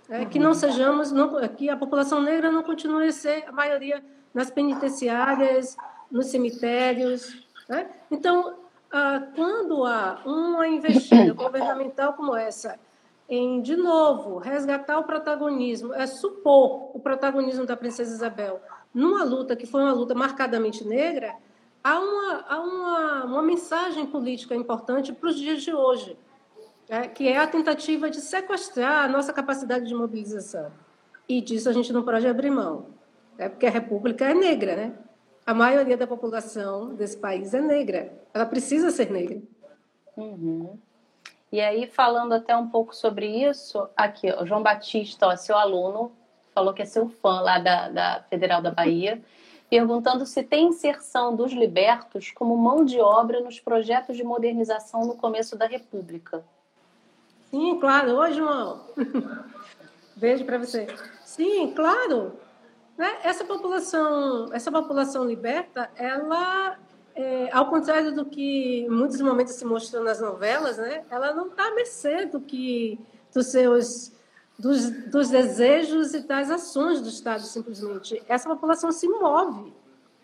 É, 0.08 0.24
que 0.24 0.38
não 0.38 0.52
sejamos, 0.52 1.10
não, 1.10 1.48
que 1.48 1.68
a 1.70 1.76
população 1.76 2.20
negra 2.20 2.50
não 2.50 2.62
continue 2.62 3.08
a 3.08 3.12
ser 3.12 3.44
a 3.48 3.52
maioria 3.52 4.04
nas 4.34 4.50
penitenciárias, 4.50 5.76
nos 6.10 6.26
cemitérios. 6.26 7.46
Né? 7.68 7.88
Então, 8.10 8.54
ah, 8.92 9.22
quando 9.34 9.84
há 9.84 10.20
uma 10.26 10.68
investida 10.68 11.32
governamental 11.34 12.12
como 12.12 12.36
essa 12.36 12.78
em, 13.28 13.62
de 13.62 13.74
novo, 13.74 14.36
resgatar 14.38 14.98
o 14.98 15.04
protagonismo, 15.04 15.94
é 15.94 16.06
supor 16.06 16.90
o 16.94 17.00
protagonismo 17.00 17.64
da 17.64 17.76
princesa 17.76 18.14
Isabel 18.14 18.60
numa 18.94 19.24
luta 19.24 19.56
que 19.56 19.66
foi 19.66 19.82
uma 19.82 19.92
luta 19.92 20.14
marcadamente 20.14 20.86
negra, 20.86 21.34
há 21.82 21.98
uma, 21.98 22.44
há 22.48 22.60
uma, 22.60 23.24
uma 23.24 23.42
mensagem 23.42 24.06
política 24.06 24.54
importante 24.54 25.12
para 25.12 25.28
os 25.28 25.36
dias 25.36 25.62
de 25.62 25.74
hoje, 25.74 26.16
é, 26.88 27.08
que 27.08 27.28
é 27.28 27.38
a 27.38 27.46
tentativa 27.46 28.10
de 28.10 28.20
sequestrar 28.20 29.04
a 29.04 29.08
nossa 29.08 29.32
capacidade 29.32 29.86
de 29.86 29.94
mobilização. 29.94 30.70
E 31.28 31.40
disso 31.40 31.68
a 31.68 31.72
gente 31.72 31.92
não 31.92 32.02
pode 32.02 32.26
abrir 32.26 32.50
mão, 32.50 32.86
é 33.38 33.48
porque 33.48 33.66
a 33.66 33.70
República 33.70 34.26
é 34.26 34.34
negra, 34.34 34.76
né? 34.76 34.92
A 35.46 35.52
maioria 35.52 35.96
da 35.96 36.06
população 36.06 36.94
desse 36.94 37.16
país 37.16 37.52
é 37.54 37.60
negra, 37.60 38.12
ela 38.32 38.46
precisa 38.46 38.90
ser 38.90 39.10
negra. 39.10 39.42
Uhum. 40.16 40.78
E 41.50 41.60
aí, 41.60 41.86
falando 41.86 42.32
até 42.32 42.56
um 42.56 42.68
pouco 42.68 42.94
sobre 42.94 43.26
isso, 43.26 43.88
aqui, 43.96 44.30
o 44.30 44.44
João 44.44 44.62
Batista, 44.62 45.28
ó, 45.28 45.36
seu 45.36 45.56
aluno, 45.56 46.12
falou 46.54 46.74
que 46.74 46.82
é 46.82 46.84
seu 46.84 47.08
fã 47.08 47.40
lá 47.40 47.58
da, 47.58 47.88
da 47.88 48.24
Federal 48.28 48.60
da 48.60 48.70
Bahia, 48.70 49.22
perguntando 49.70 50.26
se 50.26 50.42
tem 50.42 50.68
inserção 50.68 51.34
dos 51.34 51.52
libertos 51.52 52.30
como 52.30 52.56
mão 52.56 52.84
de 52.84 53.00
obra 53.00 53.40
nos 53.40 53.60
projetos 53.60 54.16
de 54.16 54.24
modernização 54.24 55.04
no 55.04 55.16
começo 55.16 55.56
da 55.56 55.66
República. 55.66 56.44
Sim, 57.54 57.78
claro. 57.78 58.16
Oi, 58.16 58.32
João. 58.32 58.80
Beijo 60.16 60.44
para 60.44 60.58
você. 60.58 60.88
Sim, 61.24 61.72
claro. 61.72 62.32
Né? 62.98 63.18
Essa 63.22 63.44
população, 63.44 64.52
essa 64.52 64.72
população 64.72 65.24
liberta, 65.24 65.88
ela, 65.94 66.76
é, 67.14 67.48
ao 67.52 67.70
contrário 67.70 68.12
do 68.12 68.24
que 68.24 68.80
em 68.80 68.88
muitos 68.88 69.20
momentos 69.20 69.54
se 69.54 69.64
mostrou 69.64 70.02
nas 70.02 70.20
novelas, 70.20 70.78
né? 70.78 71.04
Ela 71.08 71.32
não 71.32 71.46
está 71.46 71.68
à 71.68 71.74
mercê 71.76 72.26
do 72.26 72.40
que 72.40 72.98
dos 73.32 73.46
seus 73.46 74.10
dos, 74.58 74.90
dos 75.08 75.30
desejos 75.30 76.12
e 76.12 76.26
das 76.26 76.50
ações 76.50 77.00
do 77.00 77.08
Estado, 77.08 77.42
simplesmente. 77.42 78.20
Essa 78.28 78.48
população 78.48 78.90
se 78.90 79.06
move 79.06 79.72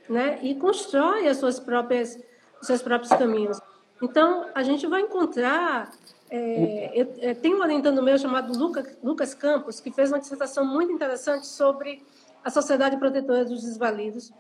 né, 0.09 0.41
e 0.43 0.57
constrói 0.57 1.29
as 1.29 1.37
suas 1.37 1.61
próprias, 1.61 2.19
os 2.61 2.67
seus 2.67 2.83
próprios 2.83 3.13
caminhos. 3.13 3.61
Então, 4.03 4.47
a 4.53 4.65
gente 4.65 4.85
vai 4.89 5.03
encontrar. 5.03 5.93
É, 6.31 6.93
eu, 6.95 7.15
é, 7.21 7.35
tem 7.35 7.55
um 7.55 7.61
orientando 7.61 8.03
meu 8.03 8.17
chamado 8.17 8.57
Lucas, 8.57 8.97
Lucas 9.03 9.35
Campos, 9.35 9.81
que 9.81 9.91
fez 9.91 10.11
uma 10.11 10.21
dissertação 10.21 10.65
muito 10.65 10.93
interessante 10.93 11.47
sobre 11.47 12.03
a 12.45 12.51
Sociedade 12.51 12.97
Protetora 12.97 13.45
dos 13.45 13.63
Desvalidos, 13.63 14.33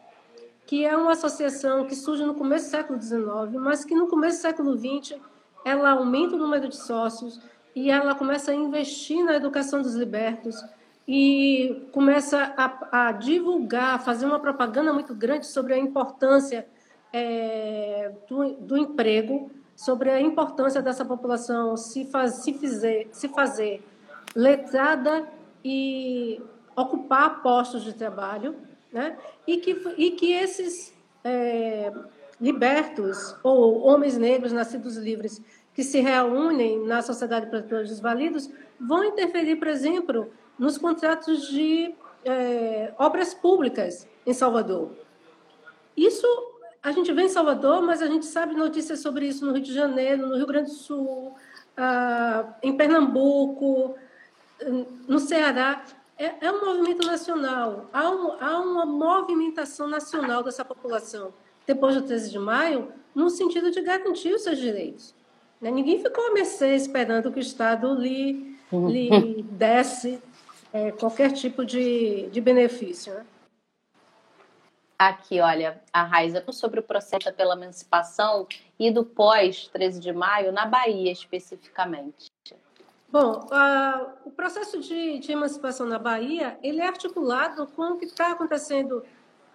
que 0.67 0.85
é 0.85 0.97
uma 0.97 1.13
associação 1.13 1.87
que 1.87 1.97
surge 1.97 2.25
no 2.25 2.35
começo 2.35 2.67
do 2.67 2.71
século 2.71 3.03
XIX, 3.03 3.61
mas 3.61 3.85
que 3.85 3.95
no 3.95 4.07
começo 4.07 4.39
do 4.39 4.43
século 4.43 4.79
XX 4.79 5.19
ela 5.65 5.91
aumenta 5.91 6.37
o 6.37 6.39
número 6.39 6.69
de 6.69 6.77
sócios, 6.77 7.41
e 7.75 7.91
ela 7.91 8.15
começa 8.15 8.51
a 8.51 8.55
investir 8.55 9.25
na 9.25 9.37
educação 9.37 9.81
dos 9.81 9.95
libertos 9.95 10.65
e 11.07 11.89
começa 11.93 12.53
a, 12.57 13.09
a 13.09 13.13
divulgar, 13.13 13.95
a 13.95 13.99
fazer 13.99 14.27
uma 14.27 14.39
propaganda 14.39 14.93
muito 14.93 15.15
grande 15.15 15.47
sobre 15.47 15.75
a 15.75 15.79
importância 15.79 16.67
é, 17.13 18.13
do, 18.29 18.53
do, 18.55 18.77
emprego, 18.77 19.51
sobre 19.81 20.11
a 20.11 20.21
importância 20.21 20.83
dessa 20.83 21.07
população 21.07 21.75
se, 21.75 22.05
faz, 22.05 22.35
se, 22.43 22.53
fizer, 22.53 23.07
se 23.13 23.31
fazer 23.31 23.83
letrada 24.37 25.27
e 25.65 26.39
ocupar 26.77 27.43
postos 27.43 27.83
de 27.83 27.95
trabalho, 27.95 28.55
né? 28.93 29.17
e, 29.47 29.57
que, 29.57 29.71
e 29.97 30.11
que 30.11 30.35
esses 30.35 30.93
é, 31.25 31.91
libertos 32.39 33.35
ou 33.43 33.81
homens 33.81 34.19
negros 34.19 34.53
nascidos 34.53 34.99
livres 34.99 35.41
que 35.73 35.83
se 35.83 35.99
reúnem 36.01 36.85
na 36.85 37.01
Sociedade 37.01 37.47
para 37.47 37.81
os 37.81 37.89
Desvalidos 37.89 38.51
vão 38.79 39.03
interferir, 39.03 39.57
por 39.57 39.69
exemplo, 39.69 40.31
nos 40.59 40.77
contratos 40.77 41.49
de 41.49 41.95
é, 42.23 42.93
obras 42.99 43.33
públicas 43.33 44.07
em 44.27 44.35
Salvador. 44.35 44.91
Isso 45.97 46.27
a 46.83 46.93
gente 46.93 47.13
vê 47.13 47.23
em 47.23 47.29
Salvador, 47.29 47.83
mas 47.83 48.01
a 48.01 48.07
gente 48.07 48.25
sabe 48.25 48.55
notícias 48.55 49.01
sobre 49.01 49.27
isso 49.27 49.45
no 49.45 49.53
Rio 49.53 49.63
de 49.63 49.75
Janeiro, 49.75 50.27
no 50.27 50.37
Rio 50.37 50.47
Grande 50.47 50.71
do 50.71 50.77
Sul, 50.77 51.35
ah, 51.77 52.55
em 52.63 52.77
Pernambuco, 52.77 53.95
no 55.07 55.19
Ceará. 55.19 55.85
É, 56.19 56.47
é, 56.47 56.53
um 56.53 56.65
movimento 56.65 57.07
nacional. 57.07 57.89
Há, 57.93 58.11
um, 58.11 58.33
há 58.41 58.61
uma 58.61 58.85
movimentação 58.85 59.89
nacional 59.89 60.43
dessa 60.43 60.65
população 60.65 61.33
depois 61.67 61.95
do 61.95 62.03
13 62.03 62.31
de 62.31 62.39
maio, 62.39 62.93
no 63.15 63.31
sentido 63.31 63.71
de 63.71 63.81
garantir 63.81 64.35
os 64.35 64.43
seus 64.43 64.59
direitos. 64.59 65.15
Né? 65.61 65.71
Ninguém 65.71 66.03
ficou 66.03 66.27
a 66.27 66.33
mercê 66.33 66.75
esperando 66.75 67.31
que 67.31 67.39
o 67.39 67.41
Estado 67.41 67.95
lhe, 67.95 68.57
lhe 68.73 69.43
desse 69.51 70.21
é, 70.73 70.91
qualquer 70.93 71.33
tipo 71.33 71.65
de, 71.65 72.29
de 72.31 72.41
benefício. 72.41 73.15
Né? 73.15 73.25
Aqui, 75.01 75.41
olha, 75.41 75.81
a 75.91 76.03
Raiza, 76.03 76.45
sobre 76.53 76.79
o 76.79 76.83
processo 76.83 77.33
pela 77.33 77.55
emancipação 77.55 78.47
e 78.79 78.91
do 78.91 79.03
pós-13 79.03 79.99
de 79.99 80.13
maio, 80.13 80.53
na 80.53 80.67
Bahia 80.67 81.11
especificamente. 81.11 82.31
Bom, 83.09 83.49
o 84.27 84.31
processo 84.31 84.79
de, 84.79 85.19
de, 85.19 85.33
emancipação 85.33 85.87
na 85.87 85.99
Bahia, 85.99 86.59
ele 86.63 86.83
é 86.83 86.87
articulado 86.87 87.67
com 87.69 87.93
o 87.93 87.97
que 87.97 88.05
está 88.05 88.33
acontecendo 88.33 89.03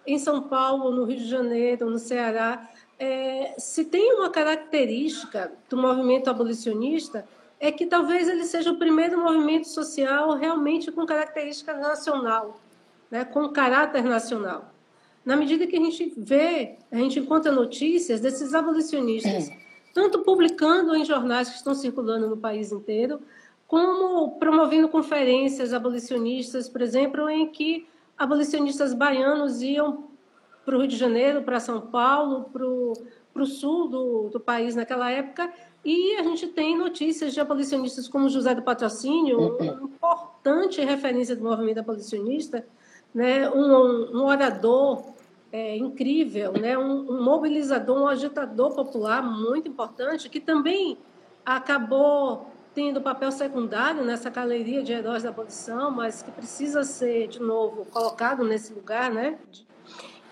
em 0.04 0.18
São 0.18 0.42
Paulo, 0.42 0.90
no 0.90 1.04
Rio 1.04 1.18
de 1.18 1.28
Janeiro, 1.28 1.88
no 1.88 1.98
Ceará, 2.00 2.68
é, 2.98 3.54
se 3.56 3.84
tem 3.84 4.14
uma 4.14 4.30
característica 4.30 5.52
do 5.70 5.76
movimento 5.76 6.28
abolicionista, 6.28 7.24
é 7.60 7.70
que 7.70 7.86
talvez 7.86 8.28
ele 8.28 8.46
seja 8.46 8.72
o 8.72 8.78
primeiro 8.78 9.22
movimento 9.22 9.68
social 9.68 10.34
realmente 10.34 10.90
com 10.90 11.06
característica 11.06 11.72
nacional, 11.72 12.58
né, 13.08 13.24
com 13.24 13.48
caráter 13.50 14.02
nacional. 14.02 14.72
Na 15.26 15.36
medida 15.36 15.66
que 15.66 15.76
a 15.76 15.80
gente 15.80 16.14
vê, 16.16 16.76
a 16.88 16.96
gente 16.96 17.18
encontra 17.18 17.50
notícias 17.50 18.20
desses 18.20 18.54
abolicionistas, 18.54 19.50
tanto 19.92 20.20
publicando 20.20 20.94
em 20.94 21.04
jornais 21.04 21.48
que 21.48 21.56
estão 21.56 21.74
circulando 21.74 22.28
no 22.28 22.36
país 22.36 22.70
inteiro, 22.70 23.20
como 23.66 24.38
promovendo 24.38 24.88
conferências 24.88 25.72
abolicionistas, 25.72 26.68
por 26.68 26.80
exemplo, 26.80 27.28
em 27.28 27.48
que 27.48 27.88
abolicionistas 28.16 28.94
baianos 28.94 29.60
iam 29.62 30.04
para 30.64 30.76
o 30.76 30.78
Rio 30.78 30.88
de 30.88 30.96
Janeiro, 30.96 31.42
para 31.42 31.58
São 31.58 31.80
Paulo, 31.80 32.48
para 32.52 33.42
o 33.42 33.46
sul 33.46 33.88
do, 33.88 34.28
do 34.28 34.38
país 34.38 34.76
naquela 34.76 35.10
época, 35.10 35.52
e 35.84 36.16
a 36.16 36.22
gente 36.22 36.46
tem 36.48 36.78
notícias 36.78 37.34
de 37.34 37.40
abolicionistas 37.40 38.06
como 38.06 38.28
José 38.28 38.54
do 38.54 38.62
Patrocínio, 38.62 39.40
uma 39.40 39.72
uhum. 39.72 39.84
importante 39.86 40.80
referência 40.80 41.34
do 41.34 41.42
movimento 41.42 41.78
abolicionista, 41.78 42.64
né? 43.12 43.50
um, 43.50 44.20
um 44.20 44.24
orador 44.24 45.15
é, 45.56 45.74
incrível, 45.74 46.52
né? 46.52 46.76
Um, 46.76 47.10
um, 47.10 47.22
mobilizador, 47.22 47.98
um 47.98 48.06
agitador 48.06 48.74
popular 48.74 49.22
muito 49.22 49.70
importante, 49.70 50.28
que 50.28 50.38
também 50.38 50.98
acabou 51.46 52.50
tendo 52.74 53.00
papel 53.00 53.32
secundário 53.32 54.04
nessa 54.04 54.28
galeria 54.28 54.82
de 54.82 54.92
heróis 54.92 55.22
da 55.22 55.30
abolição, 55.30 55.90
mas 55.90 56.20
que 56.20 56.30
precisa 56.30 56.84
ser, 56.84 57.28
de 57.28 57.40
novo, 57.40 57.86
colocado 57.86 58.44
nesse 58.44 58.74
lugar, 58.74 59.10
né? 59.10 59.38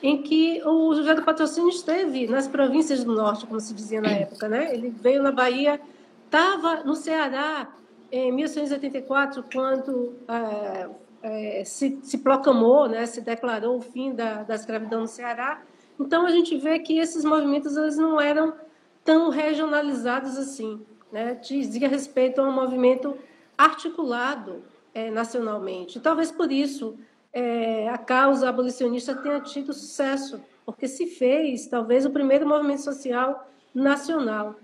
em 0.03 0.21
que 0.21 0.61
o 0.63 0.95
José 0.95 1.15
do 1.15 1.23
Patrocínio 1.23 1.71
esteve 1.71 2.27
nas 2.27 2.47
províncias 2.47 3.03
do 3.03 3.15
norte, 3.15 3.47
como 3.47 3.59
se 3.59 3.73
dizia 3.73 4.03
na 4.03 4.11
época, 4.11 4.47
né? 4.47 4.75
Ele 4.75 4.91
veio 4.91 5.23
na 5.23 5.33
Bahia, 5.33 5.81
estava 6.27 6.85
no 6.85 6.95
Ceará 6.95 7.75
em 8.13 8.31
1884, 8.31 9.43
quando 9.51 10.13
é, 10.29 10.91
é, 11.25 11.65
se, 11.65 11.99
se, 12.03 12.19
proclamou, 12.19 12.87
né? 12.87 13.07
Se 13.07 13.23
declarou 13.23 13.79
o 13.79 13.81
fim 13.81 14.15
da, 14.15 14.43
da 14.43 14.55
escravidão 14.55 15.01
no 15.01 15.07
Ceará. 15.09 15.63
Então 15.99 16.27
a 16.27 16.31
gente 16.31 16.55
vê 16.59 16.79
que 16.79 16.99
esses 16.99 17.25
movimentos 17.25 17.77
eles 17.79 17.97
não 17.97 18.21
eram 18.21 18.55
tão 19.03 19.31
regionalizados 19.31 20.37
assim, 20.37 20.85
né? 21.11 21.35
Dizia 21.37 21.89
respeito 21.89 22.43
a 22.43 22.45
um 22.45 22.53
movimento 22.53 23.17
articulado 23.57 24.63
é, 24.93 25.11
nacionalmente. 25.11 25.99
Talvez 25.99 26.31
por 26.31 26.53
isso 26.53 26.99
é, 27.33 27.89
a 27.89 27.97
causa 27.97 28.51
abolicionista 28.51 29.15
tenha 29.15 29.41
tido 29.41 29.73
sucesso, 29.73 30.43
porque 30.67 30.87
se 30.87 31.07
fez, 31.07 31.67
talvez, 31.67 32.05
o 32.05 32.11
primeiro 32.11 32.47
movimento 32.47 32.83
social 32.83 33.49
nacional. 33.75 34.57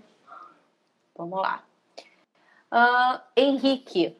Vamos 1.17 1.41
lá. 1.41 1.63
Uh, 2.71 3.19
Henrique, 3.35 4.15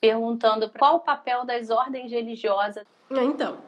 perguntando 0.00 0.70
qual 0.70 0.96
o 0.96 1.00
papel 1.00 1.44
das 1.44 1.70
ordens 1.70 2.10
religiosas. 2.10 2.84
Ah, 3.10 3.22
então, 3.22 3.58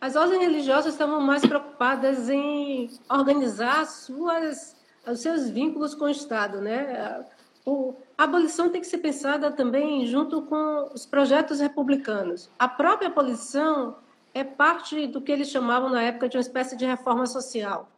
as 0.00 0.16
ordens 0.16 0.40
religiosas 0.40 0.92
estavam 0.92 1.20
mais 1.20 1.42
preocupadas 1.42 2.28
em 2.28 2.90
organizar 3.08 3.86
suas, 3.86 4.76
os 5.06 5.20
seus 5.20 5.48
vínculos 5.48 5.94
com 5.94 6.04
o 6.04 6.10
Estado, 6.10 6.60
né? 6.60 7.24
A 8.16 8.24
abolição 8.24 8.70
tem 8.70 8.80
que 8.80 8.86
ser 8.86 8.98
pensada 8.98 9.50
também 9.50 10.06
junto 10.06 10.42
com 10.42 10.90
os 10.92 11.06
projetos 11.06 11.60
republicanos. 11.60 12.50
A 12.58 12.68
própria 12.68 13.08
abolição 13.08 13.96
é 14.34 14.42
parte 14.42 15.06
do 15.06 15.20
que 15.20 15.30
eles 15.30 15.48
chamavam 15.48 15.90
na 15.90 16.02
época 16.02 16.28
de 16.28 16.36
uma 16.36 16.42
espécie 16.42 16.76
de 16.76 16.84
reforma 16.84 17.26
social. 17.26 17.88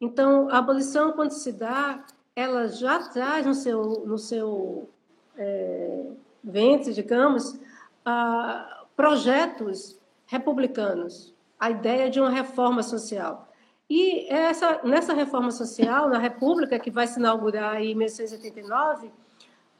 Então, 0.00 0.48
a 0.50 0.58
abolição, 0.58 1.12
quando 1.12 1.32
se 1.32 1.52
dá, 1.52 2.04
ela 2.34 2.68
já 2.68 3.08
traz 3.08 3.44
no 3.44 3.54
seu, 3.54 4.04
no 4.06 4.18
seu, 4.18 4.88
é, 5.36 6.04
ventes, 6.42 6.94
digamos, 6.94 7.58
ah, 8.04 8.84
projetos 8.96 9.98
republicanos, 10.26 11.34
a 11.58 11.70
ideia 11.70 12.10
de 12.10 12.20
uma 12.20 12.30
reforma 12.30 12.82
social. 12.82 13.48
E 13.88 14.28
essa, 14.28 14.80
nessa 14.84 15.14
reforma 15.14 15.50
social, 15.50 16.08
na 16.08 16.18
República, 16.18 16.78
que 16.78 16.90
vai 16.90 17.06
se 17.06 17.18
inaugurar 17.18 17.80
em 17.80 17.94
1689, 17.94 19.10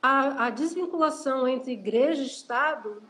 a, 0.03 0.47
a 0.47 0.51
desvinculação 0.51 1.47
entre 1.47 1.73
igreja 1.73 2.23
e 2.23 2.27
Estado 2.27 3.03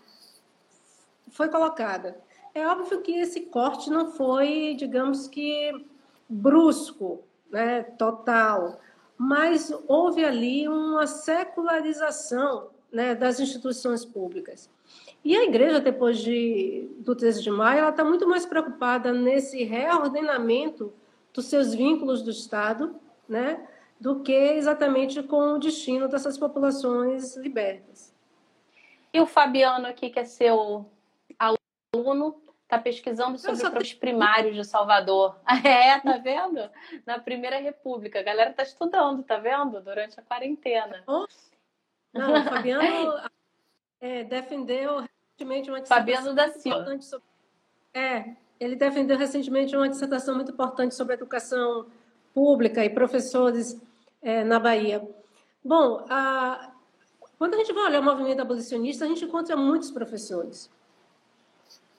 foi 1.30 1.48
colocada. 1.48 2.18
É 2.54 2.66
óbvio 2.66 3.00
que 3.02 3.12
esse 3.12 3.42
corte 3.42 3.90
não 3.90 4.10
foi, 4.10 4.74
digamos 4.76 5.28
que, 5.28 5.86
brusco, 6.28 7.22
né, 7.50 7.82
total, 7.82 8.80
mas 9.16 9.72
houve 9.86 10.24
ali 10.24 10.68
uma 10.68 11.06
secularização 11.06 12.70
né, 12.92 13.14
das 13.14 13.40
instituições 13.40 14.04
públicas. 14.04 14.70
E 15.24 15.36
a 15.36 15.44
igreja, 15.44 15.80
depois 15.80 16.18
de, 16.18 16.88
do 16.98 17.14
13 17.14 17.42
de 17.42 17.50
maio, 17.50 17.80
ela 17.80 17.90
está 17.90 18.04
muito 18.04 18.26
mais 18.26 18.46
preocupada 18.46 19.12
nesse 19.12 19.62
reordenamento 19.64 20.92
dos 21.32 21.46
seus 21.46 21.74
vínculos 21.74 22.22
do 22.22 22.30
Estado, 22.30 22.94
né, 23.28 23.66
do 24.00 24.20
que 24.20 24.32
exatamente 24.32 25.22
com 25.22 25.54
o 25.54 25.58
destino 25.58 26.08
dessas 26.08 26.38
populações 26.38 27.36
libertas. 27.36 28.14
E 29.12 29.20
o 29.20 29.26
Fabiano 29.26 29.86
aqui, 29.86 30.10
que 30.10 30.18
é 30.18 30.24
seu 30.24 30.86
aluno, 31.38 32.40
está 32.62 32.78
pesquisando 32.78 33.38
sobre 33.38 33.82
os 33.82 33.94
primários 33.94 34.54
de 34.54 34.64
Salvador. 34.64 35.36
É, 35.64 35.98
tá 35.98 36.18
vendo? 36.18 36.70
Na 37.06 37.18
Primeira 37.18 37.58
República. 37.58 38.20
A 38.20 38.22
galera 38.22 38.50
está 38.50 38.62
estudando, 38.62 39.22
tá 39.22 39.38
vendo? 39.38 39.80
Durante 39.80 40.20
a 40.20 40.22
quarentena. 40.22 41.02
Não, 42.12 42.40
o 42.40 42.44
Fabiano 42.44 43.20
é, 44.00 44.24
defendeu 44.24 45.00
recentemente 45.00 45.70
uma 45.70 45.84
Fabiano 45.84 46.34
da 46.34 46.48
Silva. 46.50 47.00
Sobre... 47.00 47.26
É, 47.94 48.34
ele 48.58 48.76
defendeu 48.76 49.16
recentemente 49.16 49.76
uma 49.76 49.88
dissertação 49.88 50.34
muito 50.34 50.52
importante 50.52 50.94
sobre 50.94 51.14
educação 51.14 51.86
pública 52.34 52.84
e 52.84 52.90
professores 52.90 53.80
é, 54.22 54.44
na 54.44 54.58
Bahia. 54.58 55.06
Bom, 55.64 56.04
a... 56.08 56.72
quando 57.38 57.54
a 57.54 57.58
gente 57.58 57.72
vai 57.72 57.84
olhar 57.84 58.00
o 58.00 58.04
movimento 58.04 58.40
abolicionista, 58.40 59.04
a 59.04 59.08
gente 59.08 59.24
encontra 59.24 59.56
muitos 59.56 59.90
professores. 59.90 60.70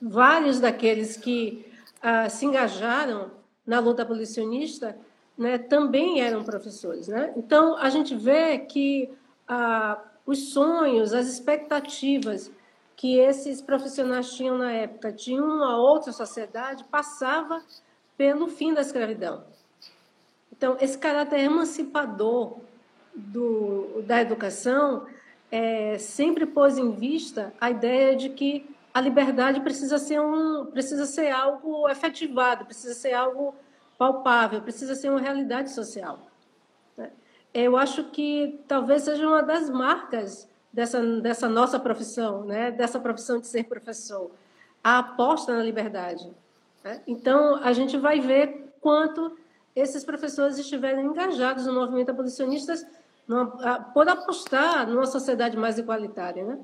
Vários 0.00 0.60
daqueles 0.60 1.16
que 1.16 1.70
ah, 2.02 2.28
se 2.28 2.46
engajaram 2.46 3.30
na 3.66 3.78
luta 3.78 4.02
abolicionista 4.02 4.96
né, 5.36 5.58
também 5.58 6.20
eram 6.20 6.42
professores. 6.42 7.08
Né? 7.08 7.32
Então, 7.36 7.76
a 7.76 7.90
gente 7.90 8.14
vê 8.14 8.58
que 8.58 9.10
os 10.26 10.52
sonhos, 10.52 11.12
as 11.12 11.26
expectativas 11.26 12.50
que 12.96 13.18
esses 13.18 13.62
profissionais 13.62 14.32
tinham 14.34 14.58
na 14.58 14.72
época 14.72 15.10
de 15.10 15.34
uma 15.34 15.76
outra 15.78 16.12
sociedade 16.12 16.84
passava 16.84 17.62
pelo 18.16 18.46
fim 18.48 18.74
da 18.74 18.82
escravidão. 18.82 19.42
Então, 20.52 20.76
esse 20.80 20.98
caráter 20.98 21.40
emancipador 21.40 22.58
do, 23.14 24.02
da 24.02 24.20
educação 24.20 25.06
é, 25.50 25.96
sempre 25.98 26.44
pôs 26.44 26.76
em 26.76 26.92
vista 26.92 27.52
a 27.60 27.70
ideia 27.70 28.14
de 28.14 28.28
que 28.28 28.68
a 28.92 29.00
liberdade 29.00 29.60
precisa 29.60 29.98
ser, 29.98 30.20
um, 30.20 30.66
precisa 30.66 31.06
ser 31.06 31.30
algo 31.30 31.88
efetivado, 31.88 32.66
precisa 32.66 32.94
ser 32.94 33.14
algo 33.14 33.54
palpável, 33.96 34.60
precisa 34.60 34.94
ser 34.94 35.10
uma 35.10 35.20
realidade 35.20 35.70
social. 35.70 36.29
Eu 37.52 37.76
acho 37.76 38.04
que 38.04 38.60
talvez 38.68 39.02
seja 39.02 39.26
uma 39.26 39.42
das 39.42 39.68
marcas 39.68 40.48
dessa, 40.72 41.00
dessa 41.20 41.48
nossa 41.48 41.78
profissão, 41.78 42.44
né? 42.44 42.70
dessa 42.70 42.98
profissão 42.98 43.40
de 43.40 43.46
ser 43.46 43.64
professor, 43.64 44.30
a 44.82 44.98
aposta 44.98 45.56
na 45.56 45.62
liberdade. 45.62 46.30
Né? 46.84 47.02
Então, 47.06 47.56
a 47.62 47.72
gente 47.72 47.96
vai 47.96 48.20
ver 48.20 48.72
quanto 48.80 49.36
esses 49.74 50.04
professores 50.04 50.58
estiverem 50.58 51.04
engajados 51.04 51.66
no 51.66 51.74
movimento 51.74 52.10
abolicionista 52.10 52.74
por 53.94 54.08
apostar 54.08 54.88
numa 54.88 55.06
sociedade 55.06 55.56
mais 55.56 55.78
igualitária. 55.78 56.44
Né? 56.44 56.58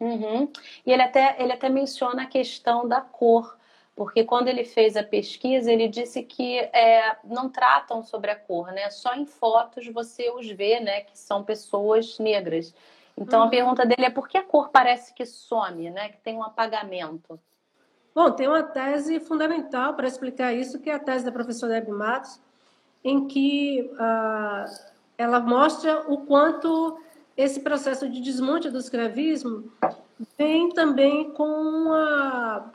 Uhum. 0.00 0.50
E 0.86 0.92
ele 0.92 1.02
até, 1.02 1.36
ele 1.42 1.52
até 1.52 1.68
menciona 1.68 2.22
a 2.22 2.26
questão 2.26 2.86
da 2.86 3.00
cor, 3.00 3.57
porque 3.98 4.22
quando 4.22 4.46
ele 4.46 4.62
fez 4.62 4.96
a 4.96 5.02
pesquisa, 5.02 5.72
ele 5.72 5.88
disse 5.88 6.22
que 6.22 6.56
é, 6.56 7.16
não 7.24 7.48
tratam 7.48 8.00
sobre 8.00 8.30
a 8.30 8.36
cor, 8.36 8.70
né? 8.70 8.88
Só 8.90 9.12
em 9.12 9.26
fotos 9.26 9.88
você 9.88 10.30
os 10.30 10.48
vê, 10.48 10.78
né? 10.78 11.00
Que 11.00 11.18
são 11.18 11.42
pessoas 11.42 12.16
negras. 12.20 12.72
Então 13.16 13.40
uhum. 13.40 13.46
a 13.46 13.50
pergunta 13.50 13.84
dele 13.84 14.04
é 14.04 14.10
por 14.10 14.28
que 14.28 14.38
a 14.38 14.42
cor 14.44 14.68
parece 14.68 15.12
que 15.12 15.26
some, 15.26 15.90
né? 15.90 16.10
Que 16.10 16.18
tem 16.18 16.36
um 16.36 16.44
apagamento. 16.44 17.40
Bom, 18.14 18.30
tem 18.30 18.46
uma 18.46 18.62
tese 18.62 19.18
fundamental 19.18 19.94
para 19.94 20.06
explicar 20.06 20.54
isso, 20.54 20.78
que 20.78 20.88
é 20.88 20.94
a 20.94 21.00
tese 21.00 21.24
da 21.24 21.32
professora 21.32 21.78
Hebe 21.78 21.90
Matos, 21.90 22.40
em 23.02 23.26
que 23.26 23.90
uh, 23.94 24.92
ela 25.18 25.40
mostra 25.40 26.04
o 26.08 26.18
quanto 26.18 27.00
esse 27.36 27.58
processo 27.58 28.08
de 28.08 28.20
desmonte 28.20 28.70
do 28.70 28.78
escravismo 28.78 29.72
vem 30.36 30.68
também 30.68 31.32
com 31.32 31.48
uma, 31.48 32.72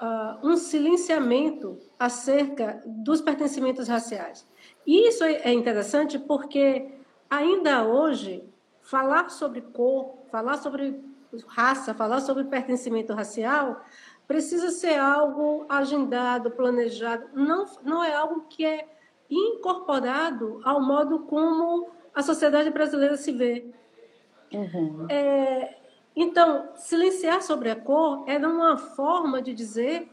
uh, 0.00 0.46
um 0.46 0.56
silenciamento 0.56 1.78
acerca 1.98 2.82
dos 2.84 3.20
pertencimentos 3.20 3.88
raciais. 3.88 4.46
E 4.86 5.08
isso 5.08 5.24
é 5.24 5.52
interessante 5.52 6.18
porque 6.18 6.88
ainda 7.28 7.84
hoje 7.84 8.44
falar 8.82 9.30
sobre 9.30 9.60
cor, 9.60 10.18
falar 10.30 10.58
sobre 10.58 11.02
raça, 11.48 11.94
falar 11.94 12.20
sobre 12.20 12.44
pertencimento 12.44 13.12
racial 13.12 13.84
precisa 14.26 14.70
ser 14.70 14.98
algo 14.98 15.66
agendado, 15.68 16.50
planejado. 16.50 17.28
Não, 17.32 17.66
não 17.82 18.02
é 18.02 18.14
algo 18.14 18.46
que 18.48 18.64
é 18.64 18.88
incorporado 19.30 20.60
ao 20.64 20.80
modo 20.80 21.20
como 21.20 21.90
a 22.14 22.22
sociedade 22.22 22.70
brasileira 22.70 23.16
se 23.16 23.32
vê. 23.32 23.70
Uhum. 24.52 25.06
É, 25.08 25.75
então, 26.16 26.70
silenciar 26.76 27.42
sobre 27.42 27.70
a 27.70 27.76
cor 27.76 28.24
era 28.26 28.48
uma 28.48 28.78
forma 28.78 29.42
de 29.42 29.52
dizer 29.52 30.08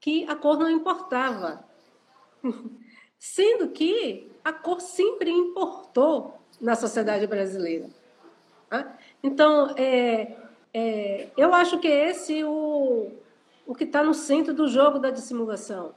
que 0.00 0.24
a 0.28 0.36
cor 0.36 0.56
não 0.56 0.70
importava. 0.70 1.64
Sendo 3.18 3.68
que 3.70 4.30
a 4.44 4.52
cor 4.52 4.80
sempre 4.80 5.28
importou 5.28 6.38
na 6.60 6.76
sociedade 6.76 7.26
brasileira. 7.26 7.88
Então, 9.20 9.74
é, 9.76 10.36
é, 10.72 11.28
eu 11.36 11.52
acho 11.52 11.78
que 11.78 11.88
é 11.88 12.10
esse 12.10 12.44
o, 12.44 13.10
o 13.66 13.74
que 13.74 13.82
está 13.82 14.04
no 14.04 14.14
centro 14.14 14.54
do 14.54 14.68
jogo 14.68 15.00
da 15.00 15.10
dissimulação. 15.10 15.92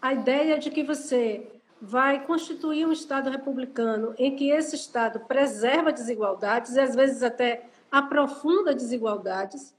A 0.00 0.14
ideia 0.14 0.58
de 0.58 0.70
que 0.70 0.82
você 0.82 1.46
vai 1.80 2.24
constituir 2.24 2.86
um 2.86 2.92
Estado 2.92 3.30
republicano 3.30 4.14
em 4.18 4.34
que 4.34 4.50
esse 4.50 4.74
Estado 4.74 5.20
preserva 5.20 5.92
desigualdades 5.92 6.74
e 6.76 6.80
às 6.80 6.94
vezes 6.94 7.22
até 7.22 7.68
aprofunda 7.90 8.74
desigualdades, 8.74 9.74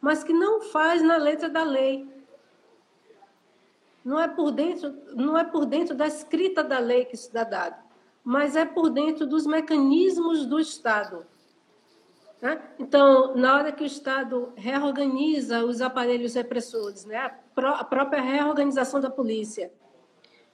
mas 0.00 0.22
que 0.22 0.32
não 0.32 0.60
faz 0.60 1.02
na 1.02 1.16
letra 1.16 1.48
da 1.48 1.62
lei. 1.62 2.08
Não 4.04 4.20
é 4.20 4.28
por 4.28 4.50
dentro, 4.50 4.94
não 5.14 5.36
é 5.36 5.44
por 5.44 5.64
dentro 5.64 5.94
da 5.94 6.06
escrita 6.06 6.62
da 6.62 6.78
lei 6.78 7.06
que 7.06 7.14
isso 7.14 7.32
dá 7.32 7.44
dado, 7.44 7.76
mas 8.22 8.54
é 8.54 8.64
por 8.64 8.90
dentro 8.90 9.26
dos 9.26 9.46
mecanismos 9.46 10.44
do 10.44 10.60
Estado. 10.60 11.26
Né? 12.44 12.60
Então, 12.78 13.34
na 13.34 13.56
hora 13.56 13.72
que 13.72 13.82
o 13.82 13.86
Estado 13.86 14.52
reorganiza 14.54 15.64
os 15.64 15.80
aparelhos 15.80 16.34
repressores, 16.34 17.06
né? 17.06 17.16
a 17.56 17.84
própria 17.84 18.20
reorganização 18.20 19.00
da 19.00 19.08
polícia, 19.08 19.72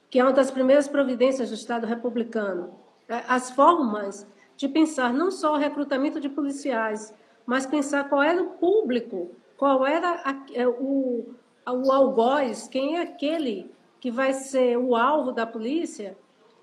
que 0.09 0.17
é 0.17 0.23
uma 0.23 0.31
das 0.31 0.49
primeiras 0.49 0.87
providências 0.87 1.49
do 1.49 1.55
Estado 1.55 1.85
republicano. 1.85 2.79
É, 3.09 3.23
as 3.27 3.51
formas 3.51 4.25
de 4.61 4.69
pensar 4.69 5.11
não 5.11 5.31
só 5.31 5.55
o 5.55 5.57
recrutamento 5.57 6.19
de 6.19 6.29
policiais, 6.29 7.11
mas 7.47 7.65
pensar 7.65 8.07
qual 8.07 8.21
era 8.21 8.39
o 8.39 8.51
público, 8.51 9.31
qual 9.57 9.83
era 9.87 10.21
a, 10.23 10.45
é, 10.53 10.67
o, 10.67 11.33
o 11.65 11.91
algoz, 11.91 12.67
quem 12.67 12.97
é 12.97 13.01
aquele 13.01 13.71
que 13.99 14.11
vai 14.11 14.33
ser 14.33 14.77
o 14.77 14.95
alvo 14.95 15.31
da 15.31 15.47
polícia, 15.47 16.15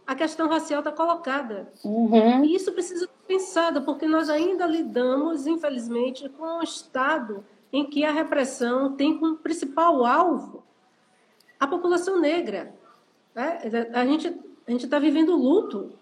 a 0.07 0.15
questão 0.15 0.49
racial 0.49 0.79
está 0.79 0.93
colocada. 0.93 1.73
Uhum. 1.85 2.45
E 2.45 2.55
isso 2.55 2.71
precisa 2.71 3.01
ser 3.01 3.11
pensado, 3.27 3.83
porque 3.83 4.07
nós 4.07 4.31
ainda 4.31 4.65
lidamos, 4.65 5.49
infelizmente, 5.49 6.29
com 6.29 6.45
um 6.45 6.63
Estado 6.63 7.45
em 7.73 7.85
que 7.85 8.05
a 8.05 8.13
repressão 8.13 8.93
tem 8.93 9.19
como 9.19 9.39
principal 9.39 10.07
alvo 10.07 10.63
a 11.59 11.67
população 11.67 12.21
negra. 12.21 12.73
É, 13.35 13.91
a 13.93 14.07
gente 14.07 14.29
a 14.69 14.71
gente 14.71 14.85
está 14.85 14.99
vivendo 14.99 15.35
luto 15.35 15.98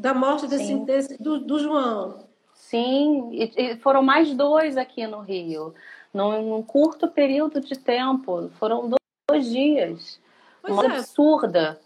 da 0.00 0.14
morte 0.14 0.46
desse, 0.46 0.74
desse 0.76 1.22
do, 1.22 1.38
do, 1.38 1.58
João. 1.58 2.24
Sim, 2.54 3.28
e, 3.32 3.52
e, 3.54 3.76
foram 3.76 4.02
mais 4.02 4.32
dois 4.32 4.78
aqui 4.78 5.06
no 5.06 5.20
Rio, 5.20 5.74
num, 6.12 6.42
num 6.48 6.62
curto 6.62 7.06
período 7.06 7.60
de 7.60 7.78
tempo. 7.78 8.50
Foram 8.58 8.88
dois, 8.88 9.00
dois 9.28 9.46
dias. 9.46 10.18
Pois 10.62 10.72
Uma 10.72 10.84
é. 10.84 10.96
absurda. 10.96 11.80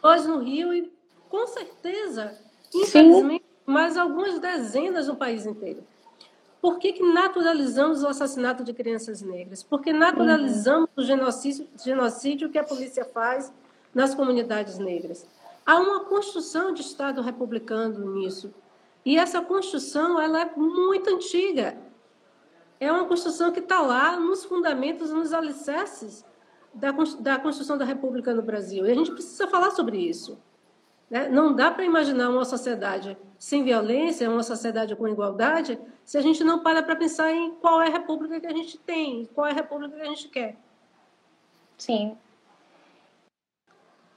Dois 0.00 0.26
no 0.26 0.38
Rio 0.38 0.72
e, 0.72 0.92
com 1.28 1.44
certeza, 1.48 2.38
infelizmente, 2.72 3.44
Sim. 3.44 3.72
mais 3.72 3.96
algumas 3.96 4.38
dezenas 4.38 5.08
no 5.08 5.16
país 5.16 5.44
inteiro. 5.44 5.82
por 6.62 6.78
que, 6.78 6.92
que 6.92 7.02
naturalizamos 7.02 8.04
o 8.04 8.08
assassinato 8.08 8.62
de 8.62 8.72
crianças 8.72 9.22
negras? 9.22 9.64
Por 9.64 9.80
que 9.80 9.92
naturalizamos 9.92 10.90
uhum. 10.96 11.02
o 11.02 11.04
genocídio, 11.04 11.66
genocídio 11.84 12.48
que 12.48 12.58
a 12.58 12.64
polícia 12.64 13.04
faz 13.04 13.52
nas 13.92 14.14
comunidades 14.14 14.78
negras? 14.78 15.26
Há 15.66 15.76
uma 15.78 16.04
construção 16.04 16.72
de 16.72 16.80
Estado 16.80 17.20
republicano 17.20 18.14
nisso. 18.14 18.54
E 19.04 19.18
essa 19.18 19.40
construção 19.40 20.20
ela 20.20 20.40
é 20.40 20.56
muito 20.56 21.10
antiga. 21.10 21.76
É 22.78 22.90
uma 22.92 23.04
construção 23.06 23.50
que 23.50 23.58
está 23.58 23.80
lá 23.80 24.16
nos 24.16 24.44
fundamentos, 24.44 25.10
nos 25.10 25.32
alicerces 25.32 26.24
da, 26.72 26.92
da 27.18 27.38
construção 27.38 27.76
da 27.76 27.84
República 27.84 28.32
no 28.32 28.42
Brasil. 28.42 28.86
E 28.86 28.90
a 28.90 28.94
gente 28.94 29.10
precisa 29.10 29.48
falar 29.48 29.70
sobre 29.72 29.98
isso. 29.98 30.38
Né? 31.10 31.28
Não 31.28 31.54
dá 31.54 31.70
para 31.70 31.84
imaginar 31.84 32.28
uma 32.30 32.44
sociedade 32.44 33.16
sem 33.38 33.64
violência, 33.64 34.30
uma 34.30 34.42
sociedade 34.42 34.94
com 34.94 35.08
igualdade, 35.08 35.78
se 36.04 36.16
a 36.16 36.20
gente 36.20 36.42
não 36.44 36.60
para 36.60 36.82
para 36.82 36.96
pensar 36.96 37.32
em 37.32 37.54
qual 37.56 37.80
é 37.80 37.88
a 37.88 37.90
república 37.90 38.40
que 38.40 38.46
a 38.46 38.52
gente 38.52 38.78
tem, 38.78 39.26
qual 39.34 39.46
é 39.46 39.50
a 39.50 39.54
república 39.54 39.96
que 39.96 40.02
a 40.02 40.06
gente 40.06 40.28
quer. 40.28 40.56
Sim. 41.76 42.16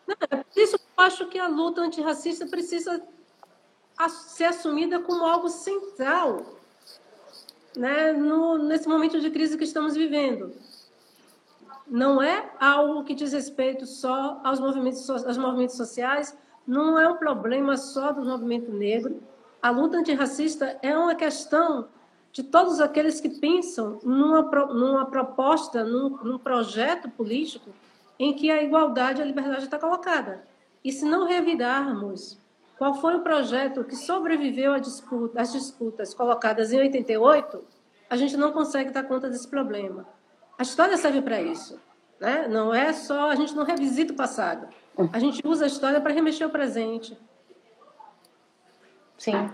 Não, 0.07 0.15
é 0.31 0.43
por 0.43 0.59
isso 0.59 0.79
acho 0.99 1.27
que 1.27 1.39
a 1.39 1.47
luta 1.47 1.81
antirracista 1.81 2.45
precisa 2.45 3.01
ser 4.09 4.45
assumida 4.45 4.99
como 4.99 5.25
algo 5.25 5.49
central 5.49 6.45
né, 7.75 8.13
no, 8.13 8.57
nesse 8.57 8.87
momento 8.87 9.19
de 9.19 9.29
crise 9.29 9.57
que 9.57 9.63
estamos 9.63 9.95
vivendo. 9.95 10.53
Não 11.87 12.21
é 12.21 12.51
algo 12.59 13.03
que 13.03 13.15
diz 13.15 13.33
respeito 13.33 13.85
só 13.85 14.39
aos 14.43 14.59
movimentos, 14.59 15.09
aos 15.09 15.37
movimentos 15.37 15.75
sociais, 15.75 16.37
não 16.67 16.99
é 16.99 17.09
um 17.09 17.17
problema 17.17 17.75
só 17.77 18.11
do 18.11 18.23
movimento 18.23 18.71
negro. 18.71 19.21
A 19.61 19.71
luta 19.71 19.97
antirracista 19.97 20.77
é 20.81 20.95
uma 20.95 21.15
questão 21.15 21.87
de 22.31 22.43
todos 22.43 22.79
aqueles 22.79 23.19
que 23.19 23.29
pensam 23.29 23.99
numa, 24.03 24.43
numa 24.67 25.05
proposta, 25.07 25.83
num, 25.83 26.09
num 26.23 26.37
projeto 26.37 27.09
político 27.09 27.71
em 28.19 28.33
que 28.33 28.51
a 28.51 28.61
igualdade 28.61 29.19
e 29.19 29.23
a 29.23 29.25
liberdade 29.25 29.63
está 29.63 29.79
colocada. 29.79 30.43
E 30.83 30.91
se 30.91 31.05
não 31.05 31.27
revirarmos 31.27 32.39
qual 32.77 32.93
foi 32.95 33.15
o 33.15 33.21
projeto 33.21 33.83
que 33.83 33.95
sobreviveu 33.95 34.73
às 34.73 34.81
disputa, 34.81 35.43
disputas 35.43 36.13
colocadas 36.13 36.71
em 36.71 36.79
88, 36.79 37.63
a 38.09 38.15
gente 38.15 38.37
não 38.37 38.51
consegue 38.51 38.91
dar 38.91 39.03
conta 39.03 39.29
desse 39.29 39.47
problema. 39.47 40.07
A 40.57 40.63
história 40.63 40.97
serve 40.97 41.21
para 41.21 41.41
isso. 41.41 41.79
Né? 42.19 42.47
Não 42.47 42.73
é 42.73 42.91
só, 42.93 43.29
a 43.29 43.35
gente 43.35 43.53
não 43.55 43.63
revisita 43.63 44.13
o 44.13 44.15
passado. 44.15 44.67
A 45.13 45.19
gente 45.19 45.41
usa 45.45 45.65
a 45.65 45.67
história 45.67 46.01
para 46.01 46.13
remexer 46.13 46.45
o 46.45 46.49
presente. 46.49 47.17
Sim. 49.17 49.49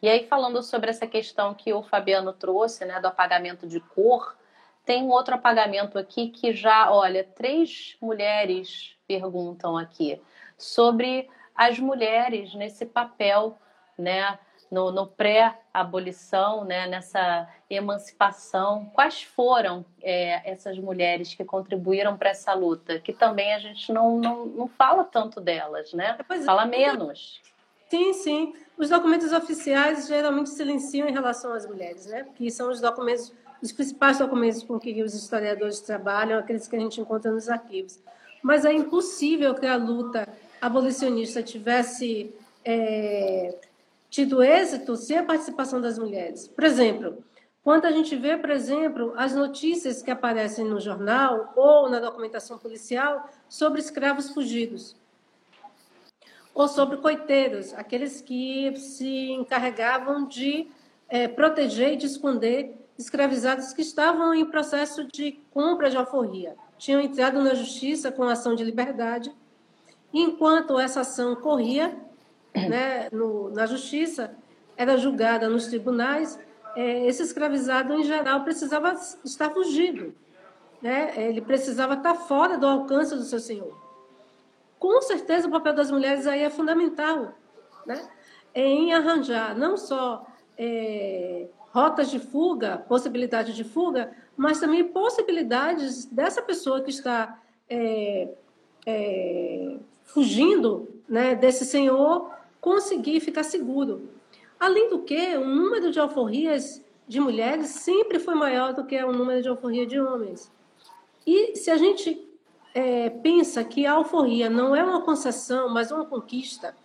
E 0.00 0.08
aí, 0.08 0.26
falando 0.26 0.62
sobre 0.62 0.90
essa 0.90 1.06
questão 1.06 1.54
que 1.54 1.72
o 1.72 1.82
Fabiano 1.82 2.32
trouxe, 2.32 2.84
né, 2.84 3.00
do 3.00 3.06
apagamento 3.06 3.66
de 3.66 3.80
cor, 3.80 4.36
tem 4.84 5.02
um 5.02 5.10
outro 5.10 5.34
apagamento 5.34 5.98
aqui 5.98 6.28
que 6.28 6.52
já, 6.52 6.90
olha, 6.90 7.24
três 7.24 7.96
mulheres 8.00 8.96
perguntam 9.06 9.76
aqui 9.76 10.20
sobre 10.58 11.28
as 11.54 11.78
mulheres 11.78 12.54
nesse 12.54 12.86
papel, 12.86 13.58
né, 13.98 14.38
no, 14.70 14.90
no 14.90 15.06
pré-abolição, 15.06 16.64
né, 16.64 16.86
nessa 16.86 17.46
emancipação, 17.68 18.86
quais 18.94 19.22
foram 19.22 19.84
é, 20.00 20.50
essas 20.50 20.78
mulheres 20.78 21.34
que 21.34 21.44
contribuíram 21.44 22.16
para 22.16 22.30
essa 22.30 22.54
luta? 22.54 22.98
Que 22.98 23.12
também 23.12 23.52
a 23.52 23.58
gente 23.58 23.92
não, 23.92 24.18
não, 24.18 24.46
não 24.46 24.66
fala 24.66 25.04
tanto 25.04 25.40
delas, 25.40 25.92
né? 25.92 26.16
Pois 26.26 26.42
é. 26.42 26.44
fala 26.44 26.62
é. 26.62 26.66
menos. 26.66 27.42
Sim, 27.90 28.14
sim. 28.14 28.54
Os 28.78 28.88
documentos 28.88 29.32
oficiais 29.32 30.06
geralmente 30.08 30.48
silenciam 30.48 31.06
em 31.06 31.12
relação 31.12 31.52
às 31.52 31.66
mulheres, 31.66 32.06
né? 32.06 32.26
Que 32.34 32.50
são 32.50 32.70
os 32.70 32.80
documentos, 32.80 33.30
os 33.62 33.70
principais 33.70 34.18
documentos 34.18 34.62
com 34.64 34.78
que 34.78 35.02
os 35.02 35.14
historiadores 35.14 35.80
trabalham, 35.80 36.38
aqueles 36.38 36.66
que 36.66 36.74
a 36.74 36.80
gente 36.80 37.00
encontra 37.00 37.30
nos 37.30 37.48
arquivos. 37.48 37.98
Mas 38.42 38.64
é 38.64 38.72
impossível 38.72 39.54
que 39.54 39.66
a 39.66 39.76
luta 39.76 40.28
abolicionista 40.60 41.42
tivesse 41.42 42.34
é, 42.64 43.54
tido 44.10 44.42
êxito 44.42 44.96
sem 44.96 45.16
a 45.16 45.22
participação 45.22 45.80
das 45.80 45.96
mulheres. 45.96 46.48
Por 46.48 46.64
exemplo, 46.64 47.22
quando 47.62 47.84
a 47.84 47.92
gente 47.92 48.16
vê, 48.16 48.36
por 48.36 48.50
exemplo, 48.50 49.14
as 49.16 49.32
notícias 49.32 50.02
que 50.02 50.10
aparecem 50.10 50.64
no 50.64 50.80
jornal 50.80 51.52
ou 51.54 51.88
na 51.88 52.00
documentação 52.00 52.58
policial 52.58 53.30
sobre 53.48 53.80
escravos 53.80 54.30
fugidos, 54.30 54.96
ou 56.54 56.68
sobre 56.68 56.98
coiteiros, 56.98 57.72
aqueles 57.74 58.20
que 58.20 58.76
se 58.76 59.30
encarregavam 59.30 60.26
de 60.26 60.66
é, 61.08 61.26
proteger 61.28 61.94
e 61.94 61.96
de 61.96 62.06
esconder 62.06 62.81
escravizados 62.98 63.72
que 63.72 63.82
estavam 63.82 64.34
em 64.34 64.44
processo 64.44 65.04
de 65.04 65.40
compra 65.50 65.90
de 65.90 65.96
alforria. 65.96 66.54
Tinham 66.78 67.00
entrado 67.00 67.40
na 67.42 67.54
justiça 67.54 68.10
com 68.10 68.24
ação 68.24 68.54
de 68.54 68.64
liberdade. 68.64 69.32
Enquanto 70.12 70.78
essa 70.78 71.00
ação 71.00 71.34
corria, 71.36 71.96
né, 72.54 73.08
no, 73.10 73.50
na 73.50 73.66
justiça, 73.66 74.36
era 74.76 74.96
julgada 74.96 75.48
nos 75.48 75.66
tribunais, 75.66 76.38
é, 76.74 77.06
esse 77.06 77.22
escravizado, 77.22 77.92
em 77.94 78.04
geral, 78.04 78.42
precisava 78.44 78.92
estar 79.24 79.50
fugido. 79.50 80.14
Né? 80.80 81.12
Ele 81.16 81.40
precisava 81.40 81.94
estar 81.94 82.14
fora 82.14 82.58
do 82.58 82.66
alcance 82.66 83.14
do 83.14 83.22
seu 83.22 83.38
senhor. 83.38 83.80
Com 84.78 85.00
certeza, 85.00 85.46
o 85.46 85.50
papel 85.50 85.74
das 85.74 85.90
mulheres 85.90 86.26
aí 86.26 86.42
é 86.42 86.50
fundamental 86.50 87.34
né? 87.86 88.08
em 88.54 88.92
arranjar 88.92 89.56
não 89.56 89.76
só 89.76 90.26
é, 90.58 91.46
rotas 91.72 92.10
de 92.10 92.18
fuga, 92.18 92.76
possibilidade 92.86 93.54
de 93.54 93.64
fuga, 93.64 94.12
mas 94.36 94.60
também 94.60 94.84
possibilidades 94.84 96.04
dessa 96.04 96.42
pessoa 96.42 96.82
que 96.82 96.90
está 96.90 97.40
é, 97.68 98.28
é, 98.86 99.76
fugindo 100.04 100.88
né, 101.08 101.34
desse 101.34 101.64
senhor 101.64 102.30
conseguir 102.60 103.20
ficar 103.20 103.42
seguro. 103.42 104.10
Além 104.60 104.90
do 104.90 105.00
que, 105.00 105.36
o 105.36 105.46
número 105.46 105.90
de 105.90 105.98
alforrias 105.98 106.84
de 107.08 107.18
mulheres 107.18 107.68
sempre 107.68 108.18
foi 108.18 108.34
maior 108.34 108.74
do 108.74 108.84
que 108.84 109.02
o 109.02 109.12
número 109.12 109.42
de 109.42 109.48
alforria 109.48 109.86
de 109.86 109.98
homens. 109.98 110.52
E 111.26 111.56
se 111.56 111.70
a 111.70 111.76
gente 111.76 112.28
é, 112.74 113.08
pensa 113.08 113.64
que 113.64 113.86
a 113.86 113.92
alforria 113.92 114.50
não 114.50 114.76
é 114.76 114.84
uma 114.84 115.00
concessão, 115.00 115.70
mas 115.70 115.90
uma 115.90 116.04
conquista, 116.04 116.76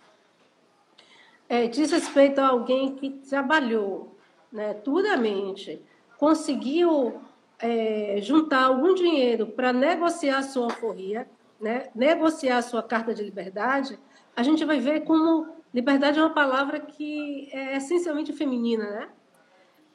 é, 1.46 1.66
diz 1.66 1.90
respeito 1.90 2.40
a 2.40 2.48
alguém 2.48 2.94
que 2.96 3.10
trabalhou 3.10 4.17
né, 4.52 4.74
duramente, 4.84 5.80
conseguiu 6.18 7.20
é, 7.58 8.18
juntar 8.22 8.64
algum 8.64 8.94
dinheiro 8.94 9.46
para 9.46 9.72
negociar 9.72 10.42
sua 10.42 10.64
alforria, 10.64 11.28
né, 11.60 11.88
negociar 11.94 12.62
sua 12.62 12.82
carta 12.82 13.14
de 13.14 13.22
liberdade, 13.22 13.98
a 14.34 14.42
gente 14.42 14.64
vai 14.64 14.78
ver 14.78 15.00
como 15.00 15.58
Liberdade 15.72 16.18
é 16.18 16.22
uma 16.22 16.32
palavra 16.32 16.80
que 16.80 17.48
é 17.52 17.76
essencialmente 17.76 18.32
feminina, 18.32 18.84
né? 18.90 19.08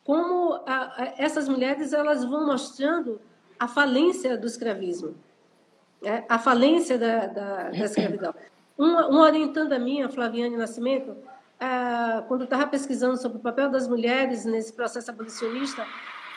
Como 0.04 0.54
a, 0.54 1.04
a, 1.04 1.14
essas 1.18 1.50
mulheres 1.50 1.94
elas 1.94 2.24
vão 2.24 2.46
mostrando 2.46 3.20
a 3.60 3.68
falência 3.68 4.38
do 4.38 4.46
escravismo, 4.46 5.16
né? 6.02 6.26
a 6.30 6.38
falência 6.38 6.98
da, 6.98 7.26
da, 7.26 7.70
da 7.70 7.86
escravidão. 7.86 8.36
Uma, 8.78 9.08
uma 9.08 9.22
orientanda 9.22 9.80
minha, 9.80 10.10
Flaviane 10.10 10.58
Nascimento, 10.58 11.16
ah, 11.66 12.26
quando 12.28 12.44
estava 12.44 12.68
pesquisando 12.68 13.16
sobre 13.16 13.38
o 13.38 13.42
papel 13.42 13.70
das 13.70 13.88
mulheres 13.88 14.44
nesse 14.44 14.74
processo 14.74 15.10
abolicionista, 15.10 15.88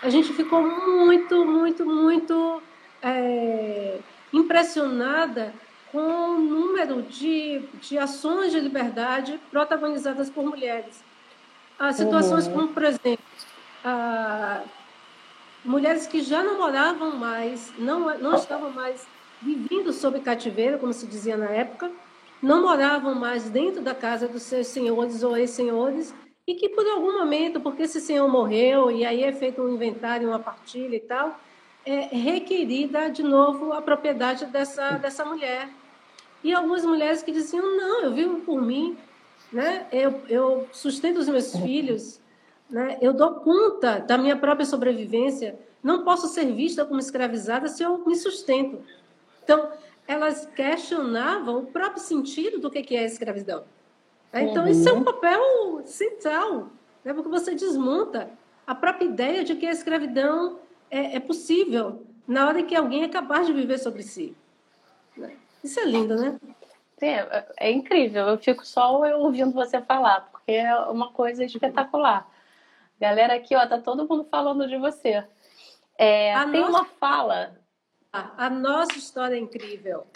a 0.01 0.09
gente 0.09 0.33
ficou 0.33 0.63
muito, 0.63 1.45
muito, 1.45 1.85
muito 1.85 2.63
é, 3.03 3.99
impressionada 4.33 5.53
com 5.91 5.99
o 5.99 6.39
número 6.39 7.03
de, 7.03 7.59
de 7.81 7.99
ações 7.99 8.53
de 8.53 8.61
liberdade 8.61 9.41
protagonizadas 9.51 10.31
por 10.31 10.45
mulheres. 10.45 11.03
Há 11.77 11.93
situações 11.93 12.47
uhum. 12.47 12.53
como, 12.53 12.69
por 12.69 12.85
exemplo, 12.85 13.25
mulheres 15.65 16.07
que 16.07 16.23
já 16.23 16.41
não 16.41 16.57
moravam 16.59 17.17
mais, 17.17 17.73
não, 17.77 18.17
não 18.19 18.37
estavam 18.37 18.71
mais 18.71 19.05
vivendo 19.43 19.93
sob 19.93 20.21
cativeiro, 20.21 20.79
como 20.79 20.93
se 20.93 21.05
dizia 21.05 21.37
na 21.37 21.51
época, 21.51 21.91
não 22.43 22.63
moravam 22.63 23.15
mais 23.15 23.49
dentro 23.49 23.83
da 23.83 23.95
casa 23.95 24.29
dos 24.29 24.43
seus 24.43 24.67
senhores 24.67 25.23
ou 25.23 25.37
ex-senhores, 25.37 26.15
e 26.47 26.55
que 26.55 26.69
por 26.69 26.87
algum 26.87 27.19
momento, 27.19 27.61
porque 27.61 27.83
esse 27.83 28.01
senhor 28.01 28.29
morreu, 28.29 28.91
e 28.91 29.05
aí 29.05 29.25
é 29.25 29.33
feito 29.33 29.61
um 29.61 29.75
inventário, 29.75 30.29
uma 30.29 30.39
partilha 30.39 30.97
e 30.97 31.01
tal, 31.01 31.41
é 31.85 32.09
requerida 32.17 33.09
de 33.09 33.23
novo 33.23 33.73
a 33.73 33.83
propriedade 33.83 34.47
dessa, 34.47 34.93
dessa 34.93 35.25
mulher. 35.25 35.69
E 36.43 36.53
algumas 36.53 36.85
mulheres 36.85 37.23
que 37.23 37.33
diziam: 37.33 37.65
não, 37.77 38.03
eu 38.03 38.13
vivo 38.13 38.41
por 38.41 38.63
mim, 38.63 38.97
né? 39.53 39.87
eu, 39.91 40.23
eu 40.29 40.69
sustento 40.73 41.19
os 41.19 41.29
meus 41.29 41.57
filhos, 41.57 42.21
né? 42.69 42.99
eu 43.01 43.13
dou 43.13 43.35
conta 43.37 43.99
da 43.99 44.19
minha 44.19 44.37
própria 44.37 44.67
sobrevivência, 44.67 45.59
não 45.83 46.05
posso 46.05 46.29
ser 46.29 46.53
vista 46.53 46.85
como 46.85 47.01
escravizada 47.01 47.69
se 47.69 47.83
eu 47.83 48.05
me 48.07 48.17
sustento. 48.17 48.81
Então, 49.43 49.71
elas 50.07 50.47
questionavam 50.47 51.59
o 51.59 51.67
próprio 51.67 52.01
sentido 52.01 52.59
do 52.59 52.71
que 52.71 52.95
é 52.95 53.01
a 53.01 53.05
escravidão. 53.05 53.65
Então, 54.33 54.65
uhum. 54.65 54.71
isso 54.71 54.89
é 54.89 54.93
um 54.93 55.03
papel 55.03 55.83
central, 55.85 56.69
né? 57.05 57.15
porque 57.15 57.29
você 57.29 57.55
desmonta 57.55 58.31
a 58.67 58.75
própria 58.75 59.07
ideia 59.07 59.45
de 59.45 59.55
que 59.55 59.67
a 59.67 59.71
escravidão 59.71 60.59
é, 60.91 61.17
é 61.17 61.21
possível 61.21 62.05
na 62.27 62.47
hora 62.47 62.63
que 62.63 62.75
alguém 62.75 63.05
é 63.05 63.09
capaz 63.09 63.47
de 63.47 63.53
viver 63.53 63.79
sobre 63.79 64.03
si. 64.03 64.37
Isso 65.63 65.81
é 65.81 65.85
lindo, 65.85 66.17
né? 66.17 66.39
É, 67.01 67.47
é 67.59 67.71
incrível. 67.71 68.27
Eu 68.29 68.39
fico 68.39 68.67
só 68.67 69.01
ouvindo 69.19 69.53
você 69.53 69.81
falar, 69.83 70.29
porque 70.31 70.53
é 70.53 70.77
uma 70.77 71.13
coisa 71.13 71.45
espetacular. 71.45 72.29
Galera 73.01 73.35
aqui, 73.35 73.55
ó, 73.55 73.67
tá 73.67 73.79
todo 73.79 74.09
mundo 74.09 74.27
falando 74.31 74.67
de 74.67 74.77
você. 74.79 75.25
É, 75.99 76.33
tem 76.51 76.61
nossa... 76.61 76.71
uma 76.71 76.85
fala. 76.85 77.59
A 78.37 78.51
nossa 78.51 78.97
história 78.99 79.37
é 79.37 79.39
incrível. 79.39 80.07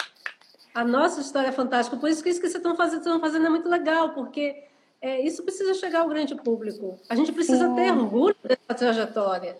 A 0.73 0.83
nossa 0.83 1.19
história 1.21 1.49
é 1.49 1.51
fantástica. 1.51 1.97
Por 1.97 2.09
isso 2.09 2.23
que 2.23 2.29
isso 2.29 2.39
que 2.39 2.47
vocês 2.47 2.63
estão 2.63 2.75
fazendo, 2.75 2.99
estão 2.99 3.19
fazendo 3.19 3.45
é 3.45 3.49
muito 3.49 3.67
legal, 3.67 4.13
porque 4.13 4.63
é, 5.01 5.19
isso 5.21 5.43
precisa 5.43 5.73
chegar 5.73 6.01
ao 6.01 6.09
grande 6.09 6.35
público. 6.35 6.99
A 7.09 7.15
gente 7.15 7.31
precisa 7.31 7.67
sim. 7.67 7.75
ter 7.75 7.91
orgulho 7.91 8.35
dessa 8.43 8.73
trajetória. 8.73 9.57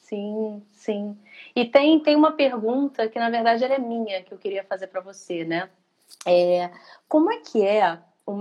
Sim, 0.00 0.62
sim. 0.72 1.16
E 1.56 1.64
tem, 1.64 1.98
tem 1.98 2.14
uma 2.14 2.32
pergunta 2.32 3.08
que, 3.08 3.18
na 3.18 3.30
verdade, 3.30 3.64
ela 3.64 3.74
é 3.74 3.78
minha, 3.78 4.22
que 4.22 4.32
eu 4.32 4.38
queria 4.38 4.62
fazer 4.62 4.88
para 4.88 5.00
você, 5.00 5.44
né? 5.44 5.70
É, 6.26 6.70
como 7.08 7.32
é 7.32 7.38
que 7.38 7.64
é, 7.64 7.98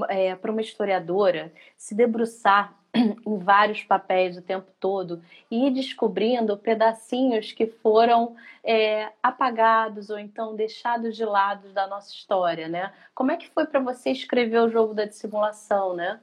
é 0.10 0.36
para 0.36 0.52
uma 0.52 0.62
historiadora 0.62 1.52
se 1.78 1.95
debruçar 1.95 2.78
em 3.26 3.38
vários 3.39 3.84
papéis 3.84 4.38
o 4.38 4.42
tempo 4.42 4.70
todo 4.80 5.22
e 5.50 5.68
ir 5.68 5.72
descobrindo 5.72 6.58
pedacinhos 6.58 7.52
que 7.52 7.66
foram 7.66 8.36
é, 8.64 9.12
apagados 9.24 10.10
ou 10.10 10.20
então 10.20 10.56
deixados 10.56 11.16
de 11.16 11.24
lado 11.24 11.70
da 11.70 11.88
nossa 11.88 12.14
história, 12.14 12.68
né? 12.68 12.94
Como 13.16 13.32
é 13.32 13.38
que 13.38 13.50
foi 13.50 13.66
para 13.66 13.80
você 13.80 14.12
escrever 14.12 14.60
o 14.60 14.70
jogo 14.70 14.94
da 14.94 15.06
dissimulação, 15.06 15.96
né? 15.96 16.20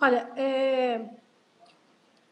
Olha, 0.00 0.28
é... 0.36 1.00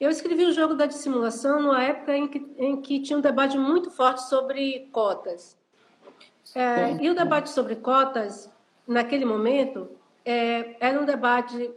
eu 0.01 0.11
escrevi 0.11 0.45
o 0.45 0.53
jogo 0.53 0.75
da 0.75 0.87
dissimulação 0.87 1.63
numa 1.63 1.83
época 1.83 2.17
em 2.17 2.27
que, 2.27 2.55
em 2.59 2.83
que 2.83 3.01
tinha 3.01 3.19
um 3.19 3.23
debate 3.23 3.57
muito 3.57 3.91
forte 3.91 4.23
sobre 4.29 4.89
cotas. 4.93 5.57
É, 6.55 6.97
e 7.01 7.09
o 7.09 7.15
debate 7.15 7.49
sobre 7.49 7.77
cotas, 7.77 8.53
naquele 8.87 9.25
momento, 9.25 9.89
é, 10.23 10.77
era 10.81 11.01
um 11.01 11.05
debate 11.07 11.71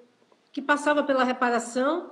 que 0.55 0.61
passava 0.61 1.03
pela 1.03 1.25
reparação 1.25 2.11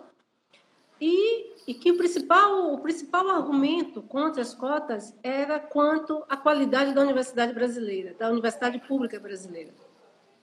e, 1.00 1.54
e 1.66 1.74
que 1.74 1.94
o 1.94 1.98
principal, 1.98 2.74
o 2.74 2.80
principal 2.80 3.30
argumento 3.30 4.02
contra 4.02 4.42
as 4.42 4.54
cotas 4.54 5.16
era 5.24 5.60
quanto 5.60 6.22
à 6.28 6.36
qualidade 6.36 6.94
da 6.94 7.00
universidade 7.00 7.54
brasileira, 7.54 8.14
da 8.20 8.30
universidade 8.30 8.80
pública 8.80 9.18
brasileira. 9.18 9.72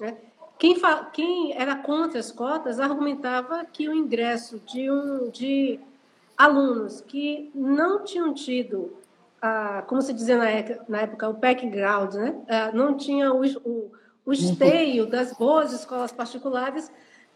Né? 0.01 0.17
Quem, 0.59 0.75
quem 1.13 1.53
era 1.55 1.77
contra 1.77 2.19
as 2.19 2.33
cotas 2.33 2.81
argumentava 2.81 3.67
que 3.67 3.87
o 3.87 3.95
ingresso 3.95 4.59
de, 4.61 4.91
um, 4.91 5.29
de 5.29 5.79
alunos 6.39 7.03
que 7.03 7.51
não 7.55 8.03
tinham 8.03 8.33
tido, 8.33 8.97
ah, 9.43 9.85
como 9.87 10.01
se 10.01 10.15
dizia 10.15 10.39
na 10.39 10.49
época, 10.49 10.85
na 10.89 11.03
época 11.03 11.29
o 11.29 11.35
background, 11.35 12.15
né? 12.15 12.35
Ah, 12.49 12.73
não 12.73 12.97
tinha 12.97 13.31
o, 13.31 13.45
o, 13.45 13.93
o 14.25 14.33
esteio 14.33 15.05
das 15.05 15.35
boas 15.35 15.75
escolas 15.75 16.13
particulares, 16.13 16.91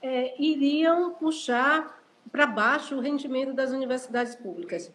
é, 0.05 0.35
iriam 0.39 1.15
puxar 1.15 1.99
para 2.31 2.47
baixo 2.47 2.95
o 2.95 3.01
rendimento 3.01 3.55
das 3.55 3.71
universidades 3.71 4.35
públicas. 4.35 4.93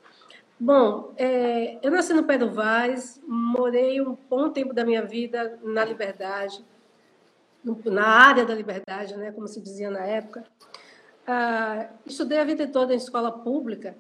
Bom, 0.59 1.13
é, 1.17 1.79
eu 1.81 1.89
nasci 1.89 2.13
no 2.13 2.23
Pé 2.23 2.37
do 2.37 2.51
Vaz, 2.51 3.19
morei 3.27 3.99
um 4.01 4.15
bom 4.29 4.49
tempo 4.49 4.71
da 4.71 4.85
minha 4.85 5.01
vida 5.01 5.57
na 5.63 5.83
Liberdade, 5.83 6.63
na 7.85 8.07
área 8.07 8.45
da 8.45 8.53
liberdade, 8.53 9.17
né, 9.17 9.31
como 9.31 9.47
se 9.47 9.59
dizia 9.59 9.89
na 9.89 10.05
época. 10.05 10.43
Ah, 11.25 11.89
estudei 12.05 12.37
a 12.39 12.43
vida 12.43 12.67
toda 12.67 12.93
em 12.93 12.97
escola 12.97 13.31
pública 13.31 13.97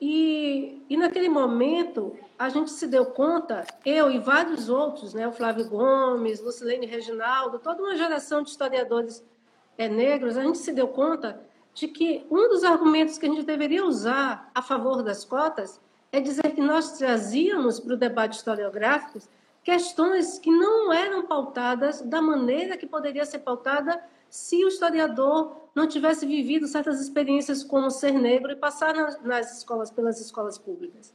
e, 0.00 0.82
e 0.88 0.96
naquele 0.96 1.28
momento 1.28 2.16
a 2.38 2.48
gente 2.48 2.70
se 2.70 2.86
deu 2.86 3.06
conta, 3.06 3.64
eu 3.84 4.10
e 4.10 4.18
vários 4.18 4.68
outros, 4.68 5.12
né, 5.12 5.26
o 5.26 5.32
Flávio 5.32 5.68
Gomes, 5.68 6.40
Lucilene 6.40 6.86
Reginaldo, 6.86 7.58
toda 7.58 7.82
uma 7.82 7.96
geração 7.96 8.42
de 8.42 8.50
historiadores 8.50 9.22
é, 9.80 9.88
negros, 9.88 10.36
a 10.36 10.42
gente 10.42 10.58
se 10.58 10.72
deu 10.72 10.88
conta 10.88 11.40
de 11.72 11.88
que 11.88 12.26
um 12.30 12.50
dos 12.50 12.64
argumentos 12.64 13.16
que 13.16 13.24
a 13.24 13.28
gente 13.30 13.46
deveria 13.46 13.82
usar 13.82 14.50
a 14.54 14.60
favor 14.60 15.02
das 15.02 15.24
cotas 15.24 15.80
é 16.12 16.20
dizer 16.20 16.54
que 16.54 16.60
nós 16.60 16.98
trazíamos 16.98 17.80
para 17.80 17.94
o 17.94 17.96
debate 17.96 18.36
historiográfico 18.36 19.20
questões 19.64 20.38
que 20.38 20.50
não 20.50 20.92
eram 20.92 21.26
pautadas 21.26 22.02
da 22.02 22.20
maneira 22.20 22.76
que 22.76 22.86
poderia 22.86 23.24
ser 23.24 23.38
pautada 23.38 24.02
se 24.28 24.62
o 24.64 24.68
historiador 24.68 25.56
não 25.74 25.86
tivesse 25.86 26.26
vivido 26.26 26.66
certas 26.66 27.00
experiências 27.00 27.64
como 27.64 27.90
ser 27.90 28.12
negro 28.12 28.52
e 28.52 28.56
passar 28.56 28.94
nas, 28.94 29.22
nas 29.22 29.56
escolas 29.56 29.90
pelas 29.90 30.20
escolas 30.20 30.58
públicas. 30.58 31.14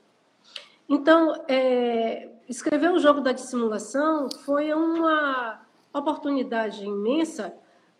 Então, 0.90 1.44
é, 1.48 2.30
escrever 2.50 2.92
o 2.92 3.00
jogo 3.00 3.22
da 3.22 3.32
dissimulação 3.32 4.28
foi 4.44 4.74
uma 4.74 5.62
oportunidade 5.94 6.84
imensa 6.84 7.54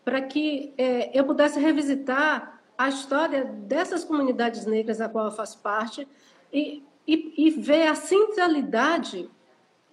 para 0.06 0.22
que 0.22 0.72
é, 0.78 1.10
eu 1.18 1.24
pudesse 1.24 1.58
revisitar 1.58 2.60
a 2.78 2.88
história 2.88 3.44
dessas 3.44 4.04
comunidades 4.04 4.64
negras 4.64 5.00
a 5.00 5.08
qual 5.08 5.24
eu 5.24 5.32
faço 5.32 5.58
parte 5.58 6.06
e, 6.52 6.84
e, 7.04 7.34
e 7.36 7.50
ver 7.50 7.88
a 7.88 7.96
centralidade 7.96 9.28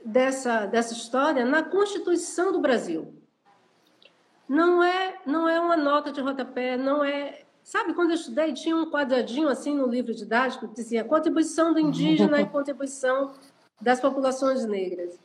dessa, 0.05 0.67
dessa 0.67 0.93
história 0.93 1.43
na 1.43 1.63
Constituição 1.63 2.51
do 2.51 2.59
Brasil. 2.59 3.11
Não 4.47 4.83
é, 4.83 5.19
não 5.25 5.49
é 5.49 5.59
uma 5.59 5.75
nota 5.75 6.11
de 6.11 6.21
rodapé, 6.21 6.77
não 6.77 7.03
é. 7.03 7.41
Sabe, 7.63 7.95
quando 7.95 8.11
eu 8.11 8.15
estudei, 8.15 8.53
tinha 8.53 8.75
um 8.75 8.91
quadradinho 8.91 9.49
assim 9.49 9.73
no 9.73 9.87
livro 9.87 10.13
didático 10.13 10.67
que 10.67 10.75
dizia 10.75 11.03
contribuição 11.03 11.73
do 11.73 11.79
indígena 11.79 12.39
e 12.39 12.45
contribuição 12.45 13.33
das 13.81 13.99
populações 13.99 14.63
negras. 14.63 15.17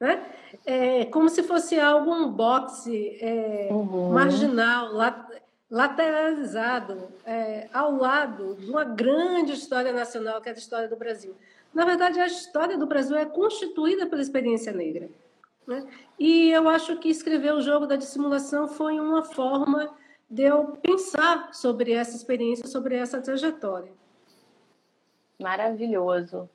Né? 0.00 0.24
É, 0.64 1.04
como 1.06 1.28
se 1.28 1.42
fosse 1.42 1.78
algo, 1.78 2.12
um 2.12 2.30
boxe 2.30 3.18
é, 3.20 3.68
uhum. 3.70 4.10
marginal, 4.10 4.92
lateralizado, 5.70 7.08
é, 7.26 7.68
ao 7.72 7.96
lado 7.96 8.54
de 8.54 8.70
uma 8.70 8.84
grande 8.84 9.52
história 9.52 9.92
nacional, 9.92 10.40
que 10.40 10.48
é 10.48 10.52
a 10.52 10.56
história 10.56 10.88
do 10.88 10.96
Brasil. 10.96 11.34
Na 11.74 11.84
verdade, 11.84 12.20
a 12.20 12.26
história 12.26 12.78
do 12.78 12.86
Brasil 12.86 13.16
é 13.16 13.26
constituída 13.26 14.06
pela 14.06 14.22
experiência 14.22 14.72
negra. 14.72 15.08
Né? 15.66 15.86
E 16.18 16.50
eu 16.50 16.68
acho 16.68 16.96
que 16.96 17.08
escrever 17.08 17.52
o 17.52 17.60
jogo 17.60 17.86
da 17.86 17.96
dissimulação 17.96 18.66
foi 18.66 18.98
uma 18.98 19.22
forma 19.22 19.94
de 20.30 20.42
eu 20.42 20.78
pensar 20.82 21.52
sobre 21.52 21.92
essa 21.92 22.16
experiência, 22.16 22.66
sobre 22.66 22.96
essa 22.96 23.20
trajetória. 23.20 23.92
Maravilhoso. 25.38 26.48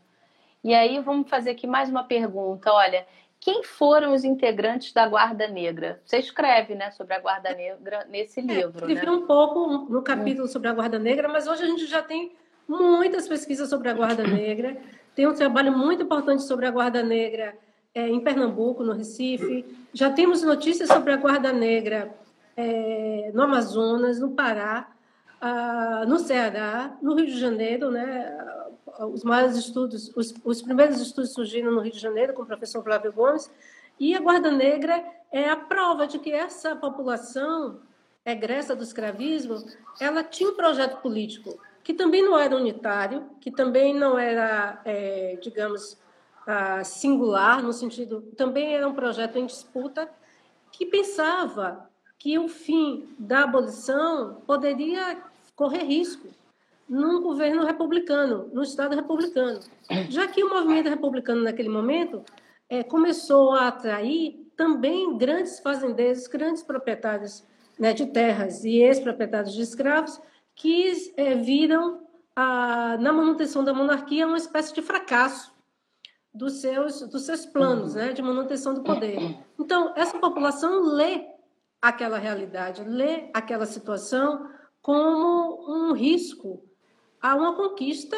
E 0.64 0.74
aí 0.74 1.00
vamos 1.00 1.30
fazer 1.30 1.52
aqui 1.52 1.68
mais 1.68 1.90
uma 1.90 2.04
pergunta. 2.04 2.72
Olha, 2.72 3.06
quem 3.44 3.62
foram 3.62 4.14
os 4.14 4.24
integrantes 4.24 4.94
da 4.94 5.06
Guarda 5.06 5.50
Negra? 5.50 6.02
Você 6.06 6.18
escreve, 6.18 6.76
né, 6.76 6.92
sobre 6.92 7.14
a 7.14 7.20
Guarda 7.20 7.54
Negra 7.54 8.08
nesse 8.10 8.40
é, 8.40 8.44
livro, 8.44 8.78
escrevi 8.78 9.06
né? 9.06 9.12
um 9.12 9.28
pouco 9.28 9.92
no 9.92 10.02
capítulo 10.02 10.48
sobre 10.48 10.70
a 10.70 10.74
Guarda 10.74 10.98
Negra, 10.98 11.28
mas 11.28 11.46
hoje 11.46 11.64
a 11.64 11.66
gente 11.66 11.86
já 11.86 12.02
tem 12.02 12.32
muitas 12.66 13.28
pesquisas 13.28 13.70
sobre 13.70 13.90
a 13.90 13.94
Guarda 13.94 14.26
Negra. 14.26 14.78
Tem 15.14 15.28
um 15.28 15.34
trabalho 15.34 15.78
muito 15.78 16.04
importante 16.04 16.44
sobre 16.44 16.66
a 16.66 16.72
Guarda 16.72 17.04
Negra 17.04 17.54
é, 17.94 18.08
em 18.08 18.22
Pernambuco, 18.22 18.82
no 18.82 18.94
Recife. 18.94 19.66
Já 19.94 20.10
temos 20.10 20.42
notícias 20.42 20.88
sobre 20.88 21.12
a 21.12 21.18
Guarda 21.18 21.52
Negra 21.52 22.16
é, 22.56 23.30
no 23.34 23.44
Amazonas, 23.44 24.22
no 24.22 24.32
Pará, 24.32 24.90
ah, 25.42 26.06
no 26.08 26.18
Ceará, 26.18 26.96
no 27.02 27.14
Rio 27.14 27.26
de 27.26 27.38
Janeiro, 27.38 27.92
né? 27.92 28.38
Os 29.00 29.24
maiores 29.24 29.56
estudos, 29.58 30.12
os, 30.16 30.34
os 30.44 30.62
primeiros 30.62 31.02
estudos 31.02 31.34
surgiram 31.34 31.72
no 31.72 31.82
Rio 31.82 31.94
de 31.94 32.00
Janeiro 32.00 32.34
com 32.34 32.44
o 32.44 32.46
professor 32.46 32.84
Flávio 32.84 33.12
Gomes. 33.12 33.52
E 34.00 34.16
a 34.16 34.20
Guarda 34.20 34.52
Negra 34.52 35.04
é 35.32 35.50
a 35.50 35.56
prova 35.56 36.08
de 36.08 36.20
que 36.20 36.32
essa 36.32 36.76
população 36.76 37.80
egressa 38.26 38.76
do 38.76 38.84
escravismo, 38.84 39.56
ela 40.00 40.24
tinha 40.24 40.50
um 40.50 40.56
projeto 40.56 41.02
político 41.02 41.60
que 41.84 41.94
também 41.94 42.24
não 42.24 42.40
era 42.40 42.56
unitário, 42.56 43.30
que 43.42 43.52
também 43.52 43.94
não 43.94 44.18
era, 44.18 44.82
é, 44.86 45.38
digamos, 45.42 45.98
uh, 46.48 46.84
singular, 46.86 47.62
no 47.62 47.74
sentido, 47.74 48.22
também 48.38 48.74
era 48.74 48.88
um 48.88 48.94
projeto 48.94 49.38
em 49.38 49.46
disputa, 49.46 50.10
que 50.72 50.86
pensava 50.86 51.90
que 52.18 52.40
o 52.40 52.48
fim 52.48 53.14
da 53.20 53.44
abolição 53.44 54.42
poderia 54.48 55.22
correr 55.56 55.84
risco 55.84 56.30
num 56.94 57.22
governo 57.22 57.66
republicano, 57.66 58.52
no 58.54 58.62
Estado 58.62 58.96
republicano. 58.96 59.60
Já 60.10 60.28
que 60.28 60.44
o 60.44 60.50
movimento 60.50 60.90
republicano, 60.90 61.42
naquele 61.42 61.70
momento, 61.70 62.24
é, 62.70 62.84
começou 62.84 63.52
a 63.52 63.70
atrair 63.70 64.48
também 64.56 65.18
grandes 65.18 65.60
fazendeiros, 65.60 66.28
grandes 66.28 66.62
proprietários 66.62 67.44
né, 67.80 67.94
de 67.94 68.06
terras 68.06 68.64
e 68.64 68.78
ex-proprietários 68.78 69.54
de 69.56 69.64
escravos, 69.64 70.22
que 70.56 71.12
é, 71.18 71.34
viram 71.34 72.06
a, 72.36 72.96
na 73.00 73.12
manutenção 73.12 73.64
da 73.64 73.74
monarquia 73.74 74.28
uma 74.28 74.38
espécie 74.38 74.72
de 74.72 74.84
fracasso 74.84 75.52
dos 76.32 76.62
seus, 76.62 77.02
dos 77.10 77.24
seus 77.24 77.44
planos 77.44 77.96
né, 77.96 78.14
de 78.14 78.22
manutenção 78.22 78.76
do 78.76 78.84
poder. 78.84 79.18
Então, 79.60 79.94
essa 79.96 80.20
população 80.20 80.80
lê 80.80 81.26
aquela 81.82 82.20
realidade, 82.20 82.84
lê 82.84 83.32
aquela 83.34 83.66
situação 83.66 84.48
como 84.80 85.90
um 85.90 85.94
risco 85.94 86.64
a 87.24 87.36
uma 87.36 87.54
conquista, 87.54 88.18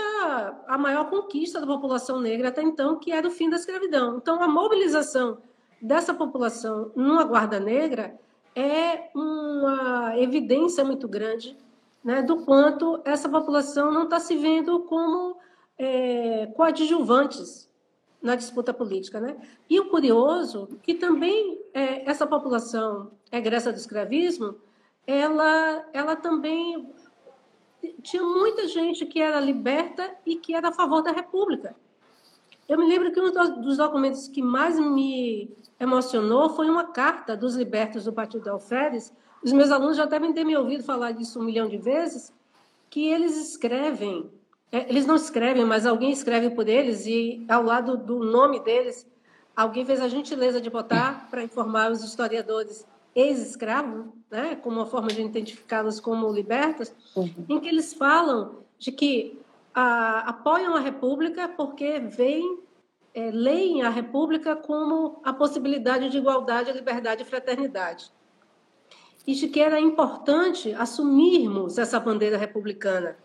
a 0.67 0.79
maior 0.79 1.07
conquista 1.11 1.61
da 1.61 1.67
população 1.67 2.19
negra 2.19 2.47
até 2.47 2.63
então, 2.63 2.97
que 2.97 3.11
era 3.11 3.27
o 3.27 3.29
fim 3.29 3.47
da 3.47 3.55
escravidão. 3.55 4.17
Então, 4.17 4.41
a 4.41 4.47
mobilização 4.47 5.37
dessa 5.79 6.11
população 6.11 6.91
numa 6.95 7.23
guarda 7.23 7.59
negra 7.59 8.19
é 8.55 9.11
uma 9.13 10.17
evidência 10.17 10.83
muito 10.83 11.07
grande 11.07 11.55
né, 12.03 12.23
do 12.23 12.37
quanto 12.45 12.99
essa 13.05 13.29
população 13.29 13.91
não 13.91 14.05
está 14.05 14.19
se 14.19 14.35
vendo 14.35 14.79
como 14.79 15.37
é, 15.77 16.47
coadjuvantes 16.55 17.69
na 18.19 18.33
disputa 18.33 18.73
política. 18.73 19.19
Né? 19.19 19.37
E 19.69 19.79
o 19.79 19.87
curioso 19.87 20.67
que 20.81 20.95
também 20.95 21.61
é, 21.75 22.09
essa 22.09 22.25
população 22.25 23.11
egressa 23.31 23.71
do 23.71 23.77
escravismo, 23.77 24.55
ela, 25.05 25.85
ela 25.93 26.15
também 26.15 26.91
tinha 28.01 28.23
muita 28.23 28.67
gente 28.67 29.05
que 29.05 29.21
era 29.21 29.39
liberta 29.39 30.15
e 30.25 30.35
que 30.35 30.53
era 30.53 30.69
a 30.69 30.71
favor 30.71 31.01
da 31.01 31.11
República. 31.11 31.75
Eu 32.67 32.79
me 32.79 32.87
lembro 32.87 33.11
que 33.11 33.19
um 33.19 33.31
dos 33.61 33.77
documentos 33.77 34.27
que 34.27 34.41
mais 34.41 34.79
me 34.79 35.55
emocionou 35.79 36.49
foi 36.49 36.69
uma 36.69 36.85
carta 36.85 37.35
dos 37.37 37.55
libertos 37.55 38.05
do 38.05 38.13
Partido 38.13 38.49
Alferes. 38.49 39.13
Os 39.43 39.51
meus 39.51 39.69
alunos 39.69 39.97
já 39.97 40.05
devem 40.05 40.33
ter 40.33 40.43
me 40.43 40.57
ouvido 40.57 40.83
falar 40.83 41.11
disso 41.11 41.39
um 41.39 41.43
milhão 41.43 41.67
de 41.67 41.77
vezes, 41.77 42.33
que 42.89 43.07
eles 43.07 43.37
escrevem, 43.49 44.31
é, 44.71 44.89
eles 44.89 45.05
não 45.05 45.15
escrevem, 45.15 45.63
mas 45.65 45.85
alguém 45.85 46.11
escreve 46.11 46.49
por 46.49 46.67
eles 46.67 47.05
e 47.05 47.45
ao 47.47 47.63
lado 47.63 47.97
do 47.97 48.19
nome 48.19 48.59
deles, 48.61 49.05
alguém 49.55 49.85
fez 49.85 50.01
a 50.01 50.07
gentileza 50.07 50.59
de 50.59 50.69
botar 50.69 51.27
para 51.29 51.43
informar 51.43 51.91
os 51.91 52.03
historiadores 52.03 52.85
ex-escravos, 53.15 54.07
né, 54.29 54.55
como 54.57 54.75
uma 54.75 54.85
forma 54.85 55.07
de 55.07 55.21
identificá-los 55.21 56.01
como 56.01 56.29
libertos, 56.31 56.91
uhum. 57.15 57.45
em 57.47 57.59
que 57.59 57.69
eles 57.69 57.93
falam 57.93 58.57
de 58.77 58.91
que 58.91 59.39
a, 59.73 60.29
apoiam 60.29 60.75
a 60.75 60.79
República 60.81 61.47
porque 61.47 61.99
veem, 61.99 62.59
é, 63.13 63.31
leem 63.31 63.81
a 63.81 63.89
República 63.89 64.55
como 64.55 65.21
a 65.23 65.31
possibilidade 65.31 66.09
de 66.09 66.17
igualdade, 66.17 66.71
liberdade 66.73 67.21
e 67.21 67.25
fraternidade. 67.25 68.11
E 69.25 69.33
de 69.33 69.47
que 69.47 69.61
era 69.61 69.79
importante 69.79 70.73
assumirmos 70.73 71.77
essa 71.77 71.99
bandeira 71.99 72.37
republicana 72.37 73.17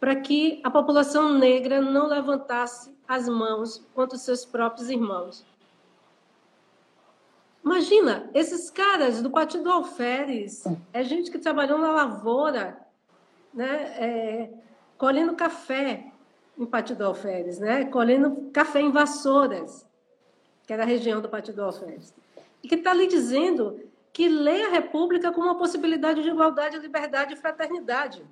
para 0.00 0.14
que 0.16 0.60
a 0.62 0.70
população 0.70 1.36
negra 1.36 1.80
não 1.80 2.06
levantasse 2.06 2.96
as 3.06 3.28
mãos 3.28 3.84
contra 3.94 4.16
os 4.16 4.22
seus 4.22 4.44
próprios 4.44 4.88
irmãos. 4.88 5.44
Imagina, 7.64 8.30
esses 8.32 8.70
caras 8.70 9.20
do 9.20 9.30
Partido 9.30 9.70
Alferes, 9.70 10.64
é 10.92 11.02
gente 11.02 11.30
que 11.30 11.38
trabalhou 11.38 11.78
na 11.78 11.90
lavoura, 11.90 12.78
né, 13.52 13.66
é, 13.98 14.50
colhendo 14.96 15.34
café 15.34 16.12
em 16.56 16.66
Partido 16.66 17.04
Alferes, 17.04 17.58
né, 17.58 17.84
colhendo 17.84 18.50
café 18.52 18.80
em 18.80 18.90
Vassouras, 18.90 19.86
que 20.66 20.72
era 20.72 20.82
a 20.82 20.86
região 20.86 21.20
do 21.20 21.28
Partido 21.28 21.62
Alferes, 21.62 22.14
e 22.62 22.68
que 22.68 22.74
está 22.74 22.90
ali 22.90 23.06
dizendo 23.06 23.80
que 24.12 24.28
lê 24.28 24.64
a 24.64 24.70
República 24.70 25.30
como 25.30 25.46
uma 25.46 25.58
possibilidade 25.58 26.22
de 26.22 26.28
igualdade, 26.28 26.78
liberdade 26.78 27.34
e 27.34 27.36
fraternidade. 27.36 28.24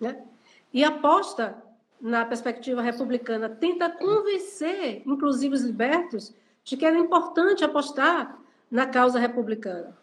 Né? 0.00 0.20
E 0.72 0.82
aposta 0.82 1.62
na 2.00 2.24
perspectiva 2.24 2.82
republicana, 2.82 3.48
tenta 3.48 3.88
convencer, 3.88 5.02
inclusive 5.06 5.54
os 5.54 5.62
libertos, 5.62 6.34
de 6.64 6.76
que 6.76 6.86
era 6.86 6.98
importante 6.98 7.64
apostar 7.64 8.38
na 8.70 8.86
causa 8.86 9.18
republicana. 9.18 9.96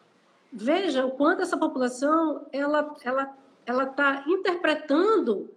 Veja 0.51 1.05
o 1.05 1.12
quanto 1.12 1.41
essa 1.41 1.57
população 1.57 2.45
ela 2.51 2.95
ela 3.03 3.38
ela 3.66 3.84
está 3.84 4.24
interpretando 4.28 5.49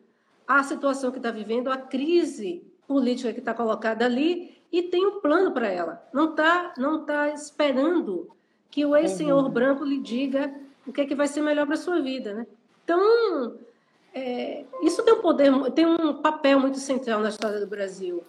a 0.47 0.63
situação 0.63 1.11
que 1.11 1.19
está 1.19 1.31
vivendo, 1.31 1.71
a 1.71 1.77
crise 1.77 2.63
política 2.87 3.33
que 3.33 3.39
está 3.39 3.55
colocada 3.55 4.05
ali 4.05 4.61
e 4.71 4.83
tem 4.83 5.07
um 5.07 5.21
plano 5.21 5.53
para 5.53 5.69
ela. 5.69 6.03
Não 6.13 6.31
está 6.31 6.75
não 6.77 7.05
tá 7.05 7.29
esperando 7.31 8.31
que 8.71 8.85
o 8.85 8.97
ex-senhor 8.97 9.45
uhum. 9.45 9.51
branco 9.51 9.85
lhe 9.85 9.99
diga 9.99 10.53
o 10.87 10.93
que, 10.93 11.03
é 11.03 11.07
que 11.07 11.15
vai 11.15 11.29
ser 11.29 11.43
melhor 11.43 11.67
para 11.67 11.75
a 11.75 11.79
sua 11.79 12.01
vida. 12.01 12.35
Né? 12.35 12.47
Então, 12.85 13.55
é, 14.15 14.65
isso 14.83 15.03
tem 15.03 15.15
um 15.15 15.21
poder, 15.21 15.53
tem 15.73 15.87
um 15.87 16.15
papel 16.15 16.59
muito 16.59 16.79
central 16.79 17.21
na 17.21 17.29
história 17.29 17.61
do 17.61 17.67
Brasil. 17.67 18.25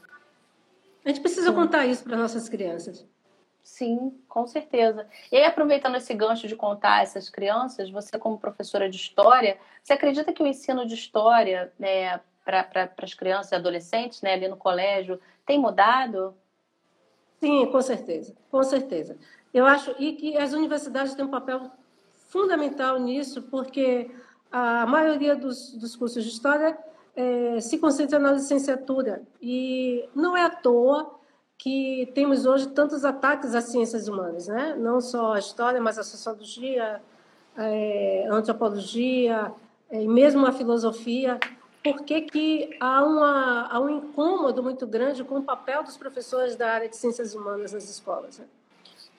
A 1.05 1.09
gente 1.09 1.21
precisa 1.21 1.49
Sim. 1.49 1.55
contar 1.55 1.85
isso 1.85 2.03
para 2.03 2.17
nossas 2.17 2.47
crianças. 2.47 3.05
Sim, 3.61 4.19
com 4.27 4.45
certeza. 4.45 5.07
E 5.31 5.37
aí, 5.37 5.45
aproveitando 5.45 5.95
esse 5.95 6.13
gancho 6.13 6.47
de 6.47 6.55
contar 6.55 7.01
essas 7.01 7.29
crianças, 7.29 7.89
você, 7.89 8.17
como 8.19 8.37
professora 8.37 8.89
de 8.89 8.97
história, 8.97 9.57
você 9.81 9.93
acredita 9.93 10.33
que 10.33 10.43
o 10.43 10.47
ensino 10.47 10.85
de 10.85 10.95
história 10.95 11.71
né, 11.79 12.19
para 12.43 12.63
pra, 12.63 12.89
as 13.01 13.13
crianças 13.13 13.51
e 13.51 13.55
adolescentes, 13.55 14.21
né, 14.21 14.33
ali 14.33 14.47
no 14.47 14.57
colégio, 14.57 15.19
tem 15.45 15.57
mudado? 15.57 16.35
Sim, 17.39 17.65
com 17.67 17.81
certeza, 17.81 18.35
com 18.51 18.63
certeza. 18.63 19.17
Eu 19.53 19.65
acho 19.65 19.95
e 19.97 20.13
que 20.13 20.37
as 20.37 20.53
universidades 20.53 21.13
têm 21.13 21.25
um 21.25 21.31
papel 21.31 21.71
fundamental 22.27 22.99
nisso, 22.99 23.43
porque 23.43 24.11
a 24.51 24.85
maioria 24.85 25.35
dos, 25.35 25.73
dos 25.73 25.95
cursos 25.95 26.23
de 26.23 26.29
história 26.29 26.77
é, 27.16 27.59
se 27.59 27.78
concentra 27.78 28.20
na 28.20 28.32
licenciatura. 28.32 29.24
E 29.41 30.07
não 30.16 30.36
é 30.36 30.43
à 30.43 30.49
toa 30.49 31.20
que 31.57 32.11
temos 32.14 32.45
hoje 32.45 32.68
tantos 32.68 33.05
ataques 33.05 33.55
às 33.55 33.66
ciências 33.66 34.07
humanas, 34.07 34.47
né? 34.47 34.76
não 34.78 34.99
só 34.99 35.34
a 35.34 35.39
história, 35.39 35.80
mas 35.80 35.97
a 35.97 36.03
sociologia, 36.03 37.01
é, 37.57 38.28
antropologia, 38.30 39.51
é, 39.89 40.01
e 40.01 40.07
mesmo 40.07 40.45
a 40.45 40.51
filosofia. 40.51 41.39
Por 41.84 42.03
que, 42.03 42.78
há, 42.80 42.99
há 43.72 43.80
um 43.80 43.89
incômodo 43.89 44.64
muito 44.64 44.88
grande 44.88 45.24
com 45.24 45.39
o 45.39 45.43
papel 45.43 45.84
dos 45.84 45.97
professores 45.97 46.55
da 46.55 46.72
área 46.72 46.89
de 46.89 46.95
ciências 46.95 47.36
humanas 47.36 47.74
nas 47.74 47.89
escolas? 47.89 48.39
Né? 48.39 48.45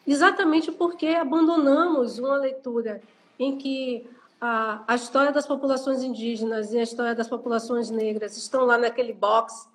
Exatamente 0.06 0.72
porque 0.72 1.08
abandonamos 1.08 2.18
uma 2.18 2.36
leitura 2.36 3.02
em 3.38 3.56
que 3.56 4.06
a, 4.44 4.84
a 4.86 4.94
história 4.94 5.32
das 5.32 5.46
populações 5.46 6.02
indígenas 6.02 6.74
e 6.74 6.78
a 6.78 6.82
história 6.82 7.14
das 7.14 7.26
populações 7.26 7.88
negras 7.88 8.36
estão 8.36 8.66
lá 8.66 8.76
naquele 8.76 9.14
box 9.14 9.66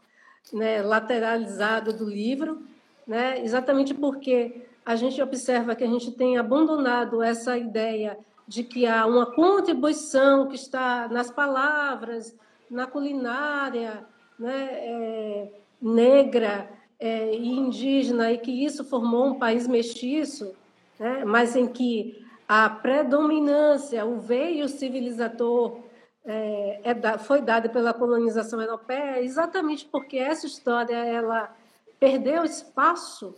né, 0.53 0.83
lateralizado 0.83 1.91
do 1.91 2.07
livro, 2.07 2.61
né, 3.07 3.43
exatamente 3.43 3.95
porque 3.95 4.67
a 4.85 4.95
gente 4.95 5.19
observa 5.23 5.75
que 5.75 5.83
a 5.83 5.87
gente 5.87 6.11
tem 6.11 6.37
abandonado 6.37 7.23
essa 7.23 7.57
ideia 7.57 8.15
de 8.47 8.63
que 8.63 8.85
há 8.85 9.07
uma 9.07 9.25
contribuição 9.25 10.47
que 10.47 10.55
está 10.55 11.07
nas 11.07 11.31
palavras, 11.31 12.35
na 12.69 12.85
culinária 12.85 14.05
né, 14.37 14.69
é, 14.71 15.51
negra 15.81 16.69
é, 16.99 17.33
e 17.35 17.49
indígena, 17.49 18.31
e 18.31 18.37
que 18.37 18.51
isso 18.51 18.83
formou 18.83 19.29
um 19.29 19.39
país 19.39 19.67
mestiço, 19.67 20.53
né, 20.99 21.25
mas 21.25 21.55
em 21.55 21.67
que 21.67 22.28
a 22.49 22.67
predominância, 22.67 24.03
o 24.03 24.19
veio 24.19 24.67
civilizador 24.67 25.81
é, 26.25 26.81
é, 26.83 27.17
foi 27.19 27.41
dado 27.41 27.69
pela 27.69 27.93
colonização 27.93 28.59
europeia 28.59 29.21
exatamente 29.21 29.85
porque 29.85 30.17
essa 30.17 30.47
história 30.47 30.95
ela 30.95 31.55
perdeu 31.99 32.43
espaço 32.43 33.35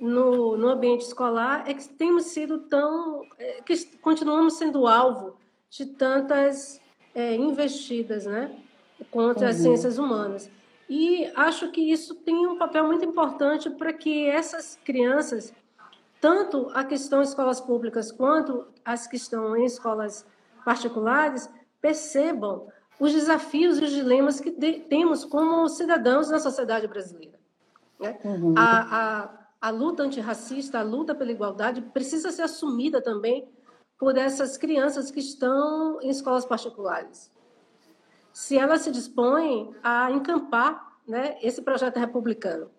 no, 0.00 0.56
no 0.56 0.68
ambiente 0.68 1.02
escolar, 1.02 1.68
é 1.68 1.74
que 1.74 1.86
temos 1.86 2.24
sido 2.24 2.60
tão. 2.60 3.26
É, 3.38 3.60
que 3.60 3.76
continuamos 3.98 4.54
sendo 4.54 4.86
alvo 4.86 5.36
de 5.68 5.84
tantas 5.84 6.80
é, 7.14 7.34
investidas 7.34 8.24
né, 8.24 8.56
contra 9.10 9.44
uhum. 9.44 9.50
as 9.50 9.56
ciências 9.56 9.98
humanas. 9.98 10.50
E 10.88 11.30
acho 11.36 11.70
que 11.70 11.92
isso 11.92 12.14
tem 12.14 12.46
um 12.46 12.56
papel 12.56 12.86
muito 12.86 13.04
importante 13.04 13.68
para 13.68 13.92
que 13.92 14.26
essas 14.26 14.78
crianças 14.82 15.52
tanto 16.20 16.70
a 16.74 16.84
questão 16.84 17.22
escolas 17.22 17.60
públicas 17.60 18.12
quanto 18.12 18.66
as 18.84 19.06
que 19.06 19.16
estão 19.16 19.56
em 19.56 19.64
escolas 19.64 20.26
particulares 20.64 21.48
percebam 21.80 22.68
os 22.98 23.12
desafios 23.12 23.78
e 23.78 23.84
os 23.84 23.90
dilemas 23.90 24.38
que 24.38 24.50
temos 24.50 25.24
como 25.24 25.66
cidadãos 25.68 26.28
na 26.28 26.38
sociedade 26.38 26.86
brasileira. 26.86 27.40
Né? 27.98 28.18
Uhum. 28.22 28.54
A, 28.56 29.22
a, 29.22 29.30
a 29.60 29.70
luta 29.70 30.02
antirracista, 30.02 30.78
a 30.78 30.82
luta 30.82 31.14
pela 31.14 31.32
igualdade 31.32 31.80
precisa 31.80 32.30
ser 32.30 32.42
assumida 32.42 33.00
também 33.00 33.48
por 33.98 34.16
essas 34.16 34.58
crianças 34.58 35.10
que 35.10 35.20
estão 35.20 36.00
em 36.02 36.10
escolas 36.10 36.44
particulares. 36.44 37.30
Se 38.32 38.58
elas 38.58 38.82
se 38.82 38.90
dispõem 38.90 39.74
a 39.82 40.10
encampar 40.10 40.90
né, 41.08 41.36
esse 41.42 41.62
projeto 41.62 41.98
republicano. 41.98 42.70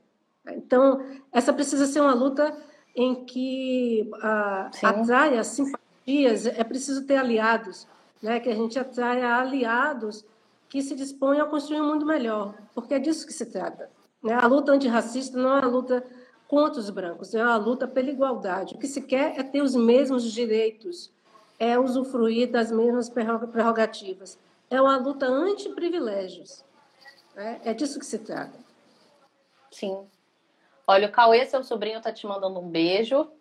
Então, 0.48 1.04
essa 1.32 1.52
precisa 1.52 1.86
ser 1.86 2.00
uma 2.02 2.14
luta 2.14 2.56
em 2.96 3.26
que 3.26 4.10
atrai 4.82 5.38
as 5.38 5.48
simpatias, 5.48 6.46
é 6.46 6.64
preciso 6.64 7.06
ter 7.06 7.18
aliados, 7.18 7.88
né? 8.22 8.40
que 8.40 8.50
a 8.50 8.56
gente 8.56 8.78
atraia 8.78 9.36
aliados 9.36 10.26
que 10.70 10.82
se 10.82 10.96
dispõem 10.96 11.40
a 11.40 11.46
construir 11.46 11.82
um 11.82 11.88
mundo 11.88 12.06
melhor, 12.06 12.54
porque 12.74 12.94
é 12.94 13.00
disso 13.00 13.28
que 13.28 13.34
se 13.34 13.46
trata. 13.46 13.90
Né? 14.24 14.34
A 14.34 14.48
luta 14.48 14.72
antirracista 14.72 15.38
não 15.38 15.58
é 15.58 15.64
a 15.64 15.68
luta 15.68 16.06
contra 16.48 16.80
os 16.80 16.90
brancos, 16.90 17.34
é 17.34 17.42
a 17.42 17.56
luta 17.56 17.88
pela 17.88 18.10
igualdade. 18.10 18.76
O 18.76 18.78
que 18.78 18.88
se 18.88 19.02
quer 19.02 19.40
é 19.40 19.44
ter 19.44 19.62
os 19.62 19.76
mesmos 19.76 20.24
direitos 20.32 21.12
é 21.60 21.78
usufruir 21.78 22.50
das 22.50 22.72
mesmas 22.72 23.10
prerrogativas. 23.10 24.38
É 24.70 24.82
uma 24.82 24.98
luta 24.98 25.28
anti-privilégios. 25.28 26.64
Né? 27.36 27.62
É 27.64 27.74
disso 27.74 28.00
que 28.00 28.06
se 28.06 28.20
trata. 28.20 28.58
Sim. 29.70 30.06
Olha, 30.88 31.08
o 31.08 31.12
Cauê, 31.12 31.46
seu 31.46 31.64
sobrinho, 31.64 31.98
está 31.98 32.12
te 32.12 32.26
mandando 32.26 32.60
um 32.60 32.68
beijo. 32.68 33.32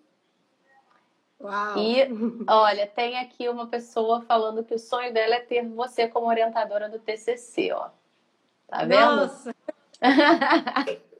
Uau. 1.40 1.78
E 1.78 2.06
olha, 2.48 2.86
tem 2.86 3.18
aqui 3.18 3.48
uma 3.48 3.66
pessoa 3.66 4.20
falando 4.22 4.62
que 4.62 4.74
o 4.74 4.78
sonho 4.78 5.12
dela 5.12 5.36
é 5.36 5.40
ter 5.40 5.66
você 5.66 6.06
como 6.06 6.26
orientadora 6.26 6.88
do 6.88 6.98
TCC, 6.98 7.72
ó. 7.72 7.88
Tá 8.68 8.84
vendo? 8.84 9.16
Nossa. 9.16 9.54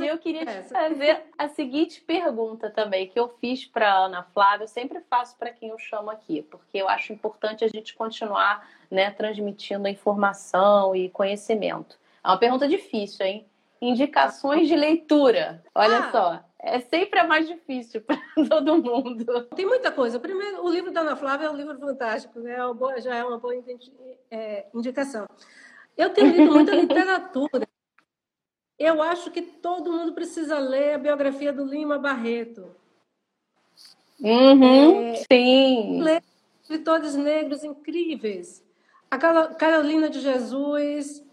e 0.00 0.06
eu 0.06 0.18
queria 0.18 0.46
te 0.46 0.68
fazer 0.68 1.24
a 1.36 1.48
seguinte 1.48 2.00
pergunta 2.00 2.70
também, 2.70 3.08
que 3.08 3.18
eu 3.18 3.28
fiz 3.40 3.64
para 3.64 3.92
Ana 3.92 4.22
Flávia, 4.22 4.64
eu 4.64 4.68
sempre 4.68 5.00
faço 5.10 5.36
para 5.36 5.52
quem 5.52 5.68
eu 5.68 5.78
chamo 5.78 6.10
aqui, 6.10 6.42
porque 6.42 6.78
eu 6.78 6.88
acho 6.88 7.12
importante 7.12 7.64
a 7.64 7.68
gente 7.68 7.94
continuar 7.94 8.68
né, 8.90 9.10
transmitindo 9.10 9.86
informação 9.88 10.94
e 10.96 11.10
conhecimento. 11.10 11.98
É 12.24 12.28
uma 12.28 12.38
pergunta 12.38 12.66
difícil, 12.66 13.26
hein? 13.26 13.46
Indicações 13.80 14.68
de 14.68 14.74
leitura. 14.74 15.62
Olha 15.74 15.98
ah. 15.98 16.10
só, 16.10 16.44
é 16.60 16.80
sempre 16.80 17.20
a 17.20 17.26
mais 17.26 17.46
difícil 17.46 18.00
para 18.02 18.18
todo 18.48 18.82
mundo. 18.82 19.44
Tem 19.54 19.64
muita 19.64 19.92
coisa. 19.92 20.18
Primeiro, 20.18 20.64
o 20.64 20.70
livro 20.70 20.90
da 20.90 21.00
Ana 21.00 21.16
Flávia 21.16 21.46
é 21.46 21.50
um 21.50 21.56
livro 21.56 21.78
fantástico, 21.78 22.40
né? 22.40 22.56
É 22.56 23.00
já 23.00 23.14
é 23.14 23.24
uma 23.24 23.38
boa 23.38 23.54
é, 24.30 24.66
indicação. 24.74 25.26
Eu 25.96 26.10
tenho 26.10 26.32
lido 26.32 26.52
muita 26.52 26.74
literatura. 26.76 27.66
Eu 28.78 29.02
acho 29.02 29.30
que 29.30 29.42
todo 29.42 29.92
mundo 29.92 30.12
precisa 30.12 30.58
ler 30.58 30.94
a 30.94 30.98
biografia 30.98 31.52
do 31.52 31.64
Lima 31.64 31.98
Barreto. 31.98 32.74
Uhum, 34.20 35.12
é, 35.12 35.14
sim. 35.30 36.00
Ler 36.00 36.22
escritores 36.62 37.14
negros 37.14 37.64
incríveis. 37.64 38.64
A 39.10 39.16
Carolina 39.16 40.10
de 40.10 40.20
Jesus, 40.20 41.24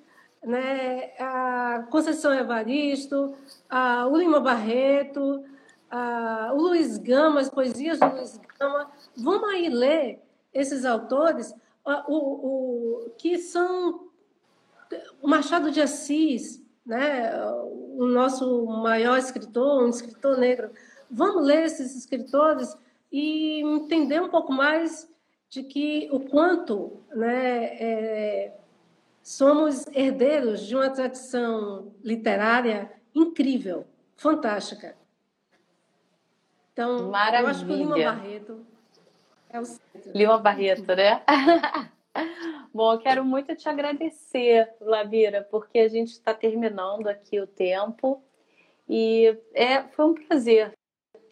né, 0.46 1.12
a 1.20 1.88
Conceição 1.90 2.34
Evaristo, 2.34 3.34
a, 3.70 4.08
o 4.08 4.18
Lima 4.18 4.40
Barreto, 4.40 5.44
a, 5.90 6.52
o 6.54 6.62
Luiz 6.62 6.98
Gama, 6.98 7.40
as 7.40 7.50
poesias 7.50 8.00
do 8.00 8.08
Luiz 8.08 8.40
Gama. 8.60 8.92
Vamos 9.18 9.50
aí 9.50 9.70
ler 9.70 10.22
esses 10.54 10.86
autores 10.86 11.54
o, 12.08 12.16
o, 12.18 13.10
que 13.18 13.38
são 13.38 14.08
o 15.22 15.28
Machado 15.28 15.72
de 15.72 15.82
Assis, 15.82 16.64
né, 16.86 17.32
o 17.98 18.06
nosso 18.06 18.66
maior 18.66 19.18
escritor, 19.18 19.84
um 19.84 19.90
escritor 19.90 20.38
negro. 20.38 20.72
Vamos 21.10 21.46
ler 21.46 21.66
esses 21.66 21.96
escritores 21.96 22.76
e 23.12 23.62
entender 23.62 24.22
um 24.22 24.30
pouco 24.30 24.52
mais 24.52 25.10
de 25.50 25.64
que 25.64 26.10
o 26.12 26.20
quanto 26.20 27.04
né, 27.16 27.66
é, 27.80 28.54
somos 29.26 29.88
herdeiros 29.88 30.68
de 30.68 30.76
uma 30.76 30.88
tradição 30.92 31.92
literária 32.04 32.92
incrível, 33.14 33.88
fantástica. 34.16 34.96
Então, 36.72 37.10
Maravilha. 37.10 37.42
eu 37.42 37.48
acho 37.48 37.66
que 37.66 37.72
o 37.72 37.76
Lima 37.76 37.96
Barreto 37.96 38.66
é 39.50 39.60
o 39.60 39.66
centro. 39.66 40.12
Lima 40.14 40.38
Barreto, 40.38 40.96
né? 40.96 41.24
Bom, 42.72 42.94
eu 42.94 43.00
quero 43.00 43.26
muito 43.26 43.56
te 43.56 43.68
agradecer, 43.68 44.72
Lavira, 44.80 45.42
porque 45.50 45.80
a 45.80 45.88
gente 45.88 46.12
está 46.12 46.32
terminando 46.32 47.08
aqui 47.08 47.40
o 47.40 47.48
tempo 47.48 48.24
e 48.88 49.36
é, 49.56 49.82
foi 49.88 50.06
um 50.06 50.14
prazer. 50.14 50.72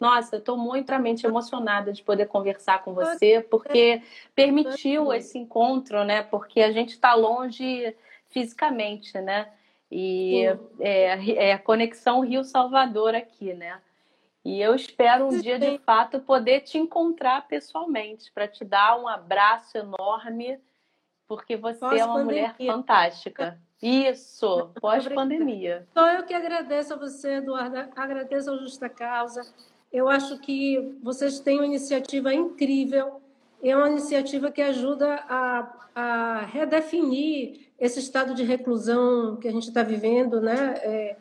Nossa, 0.00 0.36
estou 0.36 0.56
muito 0.56 0.92
emocionada 1.24 1.92
de 1.92 2.02
poder 2.02 2.26
conversar 2.26 2.82
com 2.82 2.92
você, 2.92 3.40
porque 3.48 4.02
permitiu 4.34 5.12
esse 5.12 5.38
encontro, 5.38 6.04
né? 6.04 6.22
Porque 6.22 6.60
a 6.60 6.72
gente 6.72 6.90
está 6.90 7.14
longe 7.14 7.94
fisicamente, 8.28 9.18
né? 9.20 9.48
E 9.90 10.44
é, 10.80 11.48
é 11.48 11.52
a 11.52 11.58
conexão 11.58 12.20
Rio-Salvador 12.20 13.14
aqui, 13.14 13.54
né? 13.54 13.80
E 14.44 14.60
eu 14.60 14.74
espero 14.74 15.26
um 15.26 15.40
dia, 15.40 15.58
de 15.58 15.78
fato, 15.78 16.20
poder 16.20 16.60
te 16.60 16.76
encontrar 16.76 17.46
pessoalmente, 17.48 18.30
para 18.32 18.46
te 18.46 18.64
dar 18.64 19.00
um 19.00 19.08
abraço 19.08 19.78
enorme 19.78 20.60
porque 21.26 21.56
você 21.56 21.84
é 21.98 22.04
uma 22.04 22.22
mulher 22.22 22.54
fantástica. 22.56 23.58
Isso, 23.82 24.70
pós-pandemia. 24.80 25.86
Então, 25.90 26.06
eu 26.06 26.24
que 26.24 26.32
agradeço 26.32 26.94
a 26.94 26.96
você, 26.96 27.36
Eduardo, 27.36 27.76
agradeço 27.96 28.50
ao 28.50 28.58
Justa 28.58 28.88
Causa. 28.88 29.42
Eu 29.94 30.08
acho 30.08 30.38
que 30.40 30.98
vocês 31.02 31.40
têm 31.40 31.58
uma 31.58 31.66
iniciativa 31.66 32.34
incrível, 32.34 33.20
é 33.62 33.74
uma 33.74 33.88
iniciativa 33.88 34.50
que 34.50 34.60
ajuda 34.60 35.14
a, 35.28 35.88
a 35.94 36.40
redefinir 36.40 37.60
esse 37.78 38.00
estado 38.00 38.34
de 38.34 38.42
reclusão 38.42 39.36
que 39.36 39.48
a 39.48 39.52
gente 39.52 39.68
está 39.68 39.82
vivendo, 39.82 40.40
né? 40.40 40.74
É, 40.82 41.16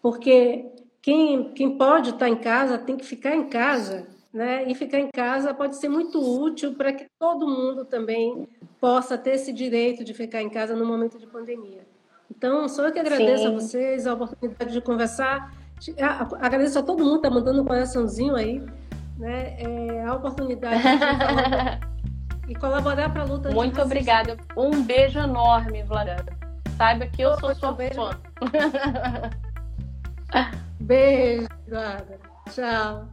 porque 0.00 0.64
quem, 1.00 1.52
quem 1.52 1.76
pode 1.76 2.10
estar 2.10 2.28
em 2.28 2.36
casa 2.36 2.78
tem 2.78 2.96
que 2.96 3.04
ficar 3.04 3.36
em 3.36 3.48
casa 3.48 4.08
né? 4.32 4.64
E 4.66 4.74
ficar 4.74 4.98
em 4.98 5.10
casa 5.10 5.52
pode 5.52 5.76
ser 5.76 5.88
muito 5.88 6.18
útil 6.18 6.74
para 6.74 6.92
que 6.92 7.06
todo 7.18 7.46
mundo 7.46 7.84
também 7.84 8.48
possa 8.80 9.18
ter 9.18 9.32
esse 9.32 9.52
direito 9.52 10.02
de 10.02 10.14
ficar 10.14 10.40
em 10.40 10.48
casa 10.48 10.74
no 10.74 10.86
momento 10.86 11.18
de 11.18 11.26
pandemia. 11.26 11.86
Então, 12.34 12.66
só 12.68 12.86
eu 12.86 12.92
que 12.92 12.98
agradeço 12.98 13.42
Sim. 13.42 13.48
a 13.48 13.50
vocês 13.50 14.06
a 14.06 14.14
oportunidade 14.14 14.72
de 14.72 14.80
conversar. 14.80 15.52
Agradeço 16.40 16.78
a 16.78 16.82
todo 16.82 17.02
mundo 17.02 17.20
que 17.20 17.26
está 17.26 17.30
mandando 17.30 17.62
um 17.62 17.64
coraçãozinho 17.64 18.36
aí, 18.36 18.64
né? 19.18 19.56
É, 19.58 20.04
a 20.04 20.14
oportunidade 20.14 20.82
de 22.46 22.52
e 22.52 22.54
colaborar 22.54 23.10
para 23.12 23.22
a 23.22 23.24
luta. 23.24 23.50
Muito 23.50 23.80
obrigada. 23.80 24.36
Um 24.56 24.82
beijo 24.82 25.18
enorme, 25.18 25.82
Vladimir. 25.82 26.24
Saiba 26.76 27.06
que 27.06 27.22
eu 27.22 27.38
sou 27.38 27.54
sua 27.54 27.72
beijo. 27.72 27.94
fã. 27.94 28.10
beijo, 30.80 31.48
Eduardo. 31.66 32.14
Tchau. 32.50 33.08